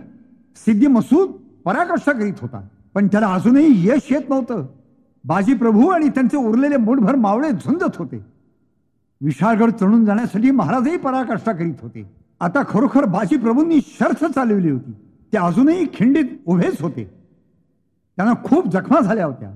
सिद्धी 0.57 0.87
मसूद 0.87 1.31
पराकाष्ठा 1.65 2.13
करीत 2.13 2.33
होता. 2.43 2.69
पण 2.95 3.07
त्याला 3.07 3.27
अजूनही 3.27 3.89
यश 3.89 4.09
येत 4.11 4.31
नव्हतं. 4.31 4.67
बाजीप्रभू 5.25 5.89
आणि 5.89 6.09
त्यांचे 6.09 6.37
उरलेले 6.37 6.77
मुठभर 6.77 7.15
मावळे 7.15 7.51
झुंजत 7.51 7.97
होते. 7.97 8.25
विशाळगड 9.21 9.71
चढून 9.71 10.05
जाण्यासाठी 10.05 10.51
महाराजही 10.51 10.97
पराकाष्ठा 10.97 11.53
करीत 11.53 11.75
होते. 11.83 12.11
आता 12.41 12.63
खरोखर 12.69 13.05
बाजीप्रभूंनी 13.05 13.81
शर्थ 13.81 14.25
चालवली 14.25 14.71
होती. 14.71 14.93
ते 15.33 15.39
अजूनही 15.39 15.87
खिंडीत 15.87 16.25
उभेच 16.47 16.83
होते. 16.83 17.11
त्यांना 18.17 18.35
खूप 18.45 18.69
जखमा 18.69 19.01
झाल्या 19.01 19.27
होत्या. 19.27 19.51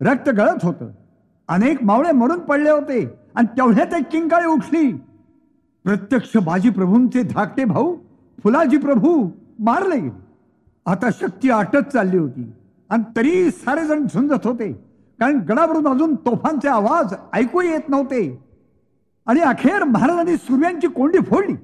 रक्त 0.00 0.28
गळत 0.28 0.58
होतं. 0.62 0.90
अनेक 1.50 1.82
मावळे 1.84 2.12
मरून 2.12 2.40
पडले 2.40 2.70
होते 2.70 3.04
आणि 3.34 3.46
तेवढ्यात 3.56 3.94
एक 3.94 4.04
किंकाळी 4.12 4.46
उठली. 4.46 4.92
प्रत्यक्ष 5.84 6.36
बाजी 6.36 6.70
प्रभूंचे 6.70 7.22
धाकटे 7.22 7.64
भाऊ 7.64 7.94
फुलाजी 8.42 8.76
प्रभू 8.76 9.28
मारले 9.58 9.96
गेले. 9.96 10.10
आता 10.86 11.08
शक्ती 11.12 11.50
आटत 11.50 11.90
चालली 11.92 12.18
होती 12.18 12.50
आणि 12.90 13.02
तरी 13.16 13.50
सारे 13.50 13.86
जण 13.86 14.06
झुंजत 14.06 14.46
होते 14.46 14.72
कारण 15.18 15.38
गडावरून 15.48 15.86
अजून 15.88 16.14
तोफांचे 16.26 16.68
आवाज 16.68 17.14
ऐकू 17.32 17.60
येत 17.60 17.88
नव्हते. 17.88 18.22
आणि 19.26 19.40
अखेर 19.40 19.84
महाराजांनी 19.84 20.36
सूर्यांची 20.36 20.86
कोंडी 20.88 21.18
फोडली 21.20 21.54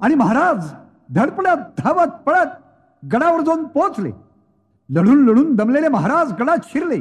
आणि 0.00 0.14
महाराज 0.14 0.70
धडपडत 1.10 1.58
धावत 1.78 2.16
पळत 2.26 2.56
गडावर 3.02 3.40
जाऊन 3.40 3.64
पोहोचले. 3.64 4.10
लढून 4.88 5.24
लढून 5.24 5.54
दमलेले 5.56 5.88
महाराज 5.88 6.32
गडात 6.40 6.64
शिरले. 6.64 7.00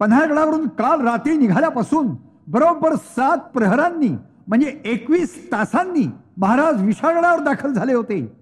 पन्हाळगडावरून 0.00 0.68
काल 0.68 1.00
रात्री 1.00 1.36
निघाल्यापासून 1.36 2.06
बरोबर 2.48 2.94
सात 2.94 3.38
प्रहरांनी 3.54 4.08
म्हणजे 4.46 4.80
एकवीस 4.84 5.52
तासांनी 5.52 6.10
महाराज 6.36 6.82
विशाळगडावर 6.82 7.40
दाखल 7.40 7.72
झाले 7.72 7.94
होते. 7.94 8.32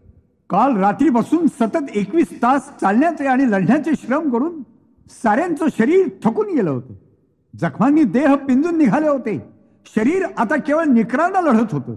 काल 0.50 0.76
रात्रीपासून 0.76 1.46
सतत 1.46 1.90
एकवीस 1.94 2.42
तास 2.42 2.68
चालण्याचे 2.80 3.26
आणि 3.26 3.50
लढण्याचे 3.50 3.90
श्रम 3.94 4.30
करून 4.30 4.62
साऱ्यांचं 5.08 5.66
शरीर 5.78 6.08
थकून 6.24 6.46
गेलं 6.46 6.70
होतं. 6.70 6.94
जखमांनी 7.56 8.04
देह 8.04 8.34
पिंजून 8.34 8.78
निघाले 8.78 9.08
होते. 9.08 9.52
शरीर 9.86 10.26
आता 10.38 10.56
केवळ 10.56 10.84
निकरांना 10.84 11.40
लढत 11.40 11.74
होतं. 11.74 11.94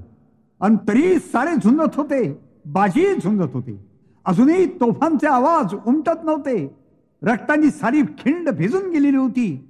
आणि 0.62 0.76
तरी 0.88 1.20
सारे 1.20 1.56
झुंजत 1.56 1.96
होते 1.96 2.40
बाजी 2.66 3.16
झुंजत 3.16 3.54
होते. 3.54 3.86
अजूनही 4.26 4.66
तोफांचे 4.66 5.28
आवाज 5.28 5.76
उमटत 5.88 6.24
नव्हते. 6.24 6.77
रक्तांनी 7.24 7.70
सारी 7.70 8.02
खिंड 8.02 8.50
भिजून 8.50 8.90
गेलेली 8.90 9.18
होती. 9.18 9.70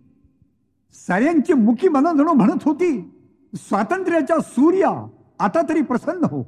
साऱ्यांची 0.93 1.53
मुखी 1.53 1.87
मनोधणू 1.89 2.33
म्हणत 2.33 2.63
होती 2.65 3.11
स्वातंत्र्याच्या 3.55 4.39
सूर्या 4.39 5.07
आता 5.39 5.61
तरी 5.69 5.81
प्रसन्न 5.81 6.23
हो. 6.23 6.43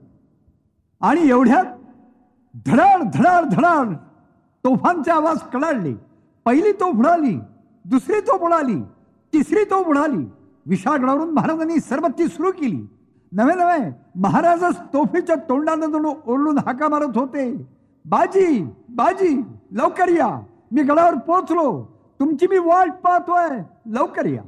आणि 1.01 1.29
एवढ्यात 1.29 1.65
धडाड 2.65 3.03
धडाड 3.13 3.45
धडाड 3.45 3.95
तोफांचे 4.63 5.11
आवाज 5.11 5.37
कडाडले. 5.53 5.93
पहिली 6.45 6.71
तोफ 6.71 6.95
उडाली 6.95 7.39
दुसरी 7.85 8.19
तोफ 8.21 8.41
उडाली 8.41 8.81
तिसरी 9.33 9.63
तोफ 9.63 9.87
उडाली. 9.87 10.25
विशाळगडावरून 10.65 11.29
महाराजांनी 11.29 11.79
सरबत्ती 11.79 12.27
सुरू 12.27 12.51
केली. 12.51 12.81
नवे 13.31 13.53
नवे 13.53 13.89
महाराजच 14.15 14.79
तोफीच्या 14.93 15.35
तोंडानं 15.35 15.85
जणू 15.85 16.13
ओरडून 16.25 16.57
हाका 16.57 16.87
मारत 16.87 17.17
होते. 17.17 17.53
बाजी 18.05 18.67
बाजी 18.89 19.41
लवकर 19.71 20.09
या. 20.09 20.39
मी 20.71 20.83
गडावर 20.83 21.15
पोहोचलो. 21.15 21.85
तुमची 22.19 22.47
मी 22.47 22.57
वाट 22.57 22.91
पाहतोय. 23.03 23.59
लवकर 23.85 24.25
या. 24.25 24.41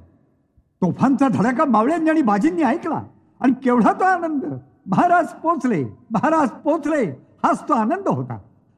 तोफांचा 0.82 1.28
धडाका 1.28 1.66
मावळ्यांनी 1.66 2.10
आणि 2.10 2.22
बाजींनी 2.22 2.64
ऐकला. 2.64 3.04
आणि 3.40 3.54
केवढा 3.64 3.94
तो 3.94 4.04
आनंद. 4.04 4.46
महाराज 4.86 5.28
पोचले 5.28 5.84
महाराज 5.84 6.50
पोचले 6.50 7.04
हाच 7.44 7.70
तो 7.70 7.74
आनंद 7.74 8.08
होता. 8.08 8.38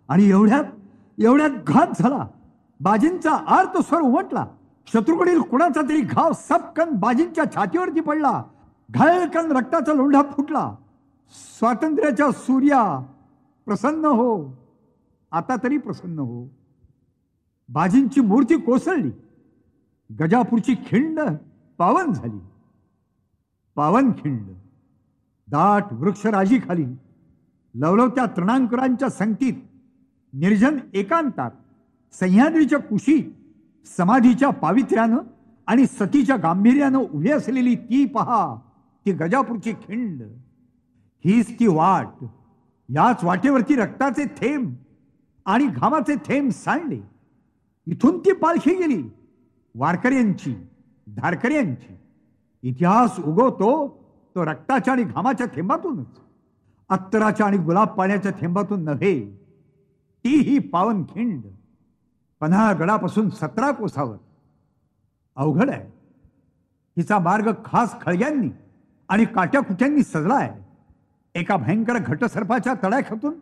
आणि 0.09 0.29
एवढ्यात 0.29 0.63
एवढ्यात 1.19 1.49
घात 1.67 1.87
झाला. 1.99 2.27
बाजींचा 2.81 3.31
आर्त 3.31 3.77
स्वर 3.77 4.01
उमटला. 4.01 4.45
शत्रूकडील 4.87 5.39
कुणाचा 5.39 5.81
तरी 5.81 6.01
घाव 6.01 6.31
सपकन 6.33 6.89
बाजींच्या 6.89 7.43
छातीवरती 7.55 7.99
पडला. 7.99 8.43
घायकन 8.91 9.57
रक्ताचा 9.57 9.93
लोंढा 9.93 10.21
फुटला. 10.21 10.75
स्वातंत्र्याच्या 11.59 12.31
सूर्या 12.31 13.05
प्रसन्न 13.65 14.05
हो. 14.05 14.57
आता 15.31 15.55
तरी 15.63 15.77
प्रसन्न 15.77 16.19
हो. 16.19 16.62
बाजींची 17.69 18.21
मूर्ती 18.21 18.59
कोसळली. 18.61 19.11
गजापूरची 20.19 20.75
खिंड 20.75 21.19
पावन 21.77 22.11
झाली. 22.13 22.39
पावन 23.75 24.11
खिंड 24.11 24.47
दाट 25.47 25.93
वृक्षराजीखाली 25.93 26.85
लवलवत्या 27.75 28.25
तृणांकुरांच्या 28.25 29.09
संगतीत 29.09 29.53
निर्जन 30.33 30.77
एकांतात 30.93 31.51
सह्याद्रीच्या 32.11 32.79
कुशी 32.79 33.35
समाधीच्या 33.97 34.49
पावित्र्यानं 34.49 35.17
आणि 35.67 35.85
सतीच्या 35.85 36.35
गांभीर्यानं 36.35 36.97
उभी 36.97 37.31
असलेली 37.31 37.75
ती 37.75 38.05
पहा 38.05 38.55
ती 39.05 39.11
गजापूरची 39.11 39.73
खिंड. 39.73 40.21
हीच 41.25 41.59
ती 41.59 41.67
वाट. 41.67 42.25
याच 42.89 43.23
वाटेवरती 43.23 43.75
रक्ताचे 43.75 44.25
थेंब 44.25 44.73
आणि 45.45 45.67
घामाचे 45.67 46.15
थेंब 46.15 46.51
सांडले. 46.51 47.12
इथून 47.87 48.19
ती 48.19 48.33
पालखी 48.33 48.75
गेली. 48.75 49.03
वारकऱ्यांची 49.75 50.55
धारकऱ्यांची 51.07 51.97
इतिहास 52.61 53.19
उगवतो 53.19 54.03
तो 54.35 54.45
रक्ताच्या 54.45 54.93
आणि 54.93 55.03
घामाच्या 55.03 55.47
थेंबातूनच. 55.47 56.07
अत्तराच्या 56.89 57.45
आणि 57.45 57.57
गुलाब 57.57 57.87
पाण्याच्या 57.87 58.31
थेंबातून 58.31 58.83
नव्हे. 58.83 59.29
ती 60.23 60.29
ही 60.29 60.59
पावन 60.59 61.03
खिंड 61.03 61.43
सतरा 63.29 63.71
कोसावर. 63.71 64.17
अवघड 65.35 65.69
आहे. 65.69 65.91
हिचा 66.97 67.19
मार्ग 67.19 67.51
खास 67.65 68.01
खळग्यांनी 68.01 68.49
आणि 69.09 69.25
काट्याकुट्यांनी 69.25 70.03
सजला 70.03 70.33
आहे. 70.33 70.63
एका 71.35 71.57
भयंकर 71.57 71.97
घटसर्पाच्या 71.97 72.73
तडाख्यातून 72.83 73.33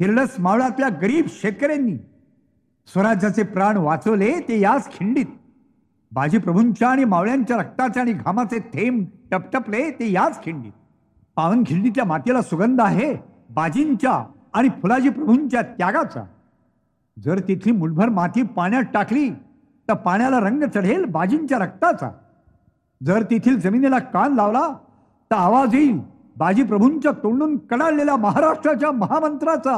हिरडस 0.00 0.40
मावळातल्या 0.40 0.88
गरीब 0.88 1.26
शेतकऱ्यांनी 1.28 1.96
स्वराज्याचे 2.88 3.42
प्राण 3.42 3.76
वाचवले 3.76 4.32
ते 4.48 4.58
याच 4.60 4.90
खिंडीत. 4.92 5.26
बाजीप्रभूंच्या 6.12 6.88
आणि 6.88 7.04
मावळ्यांच्या 7.04 7.56
रक्ताचे 7.56 8.00
आणि 8.00 8.12
घामाचे 8.12 8.58
थेंब 8.74 9.04
टपटपले 9.30 9.90
ते 9.90 10.10
याच 10.12 10.42
खिंडीत. 10.44 10.72
पावनखिंडीतल्या 11.36 12.04
मातीला 12.04 12.42
सुगंध 12.42 12.80
आहे 12.80 13.14
बाजींच्या 13.50 14.12
आणि 14.54 14.68
फुलाजी 14.82 15.08
प्रभूंच्या 15.08 15.62
त्यागाचा. 15.62 16.24
जर 17.16 17.38
तिथली 17.48 17.72
मुठभर 17.72 18.08
माती 18.08 18.42
पाण्यात 18.56 18.84
टाकली 18.94 19.28
तर 19.88 19.94
पाण्याला 19.94 20.40
रंग 20.40 20.62
चढेल 20.74 21.04
बाजींच्या 21.04 21.58
रक्ताचा. 21.58 22.10
जर 23.00 23.22
तेथील 23.22 23.58
जमिनीला 23.60 23.98
कान 23.98 24.34
लावला 24.34 24.68
तर 25.30 25.36
आवाज 25.36 25.74
येईल 25.74 25.98
बाजी 26.36 26.62
प्रभूंच्या 26.62 27.12
तोंडून 27.22 27.56
कडाळलेल्या 27.70 28.16
महाराष्ट्राच्या 28.16 28.90
महामंत्राचा. 28.92 29.76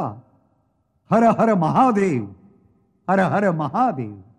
हर 1.11 1.23
हर 1.39 1.55
महादेव! 1.55 2.25
हर 3.11 3.21
हर 3.21 3.51
महादेव। 3.51 4.30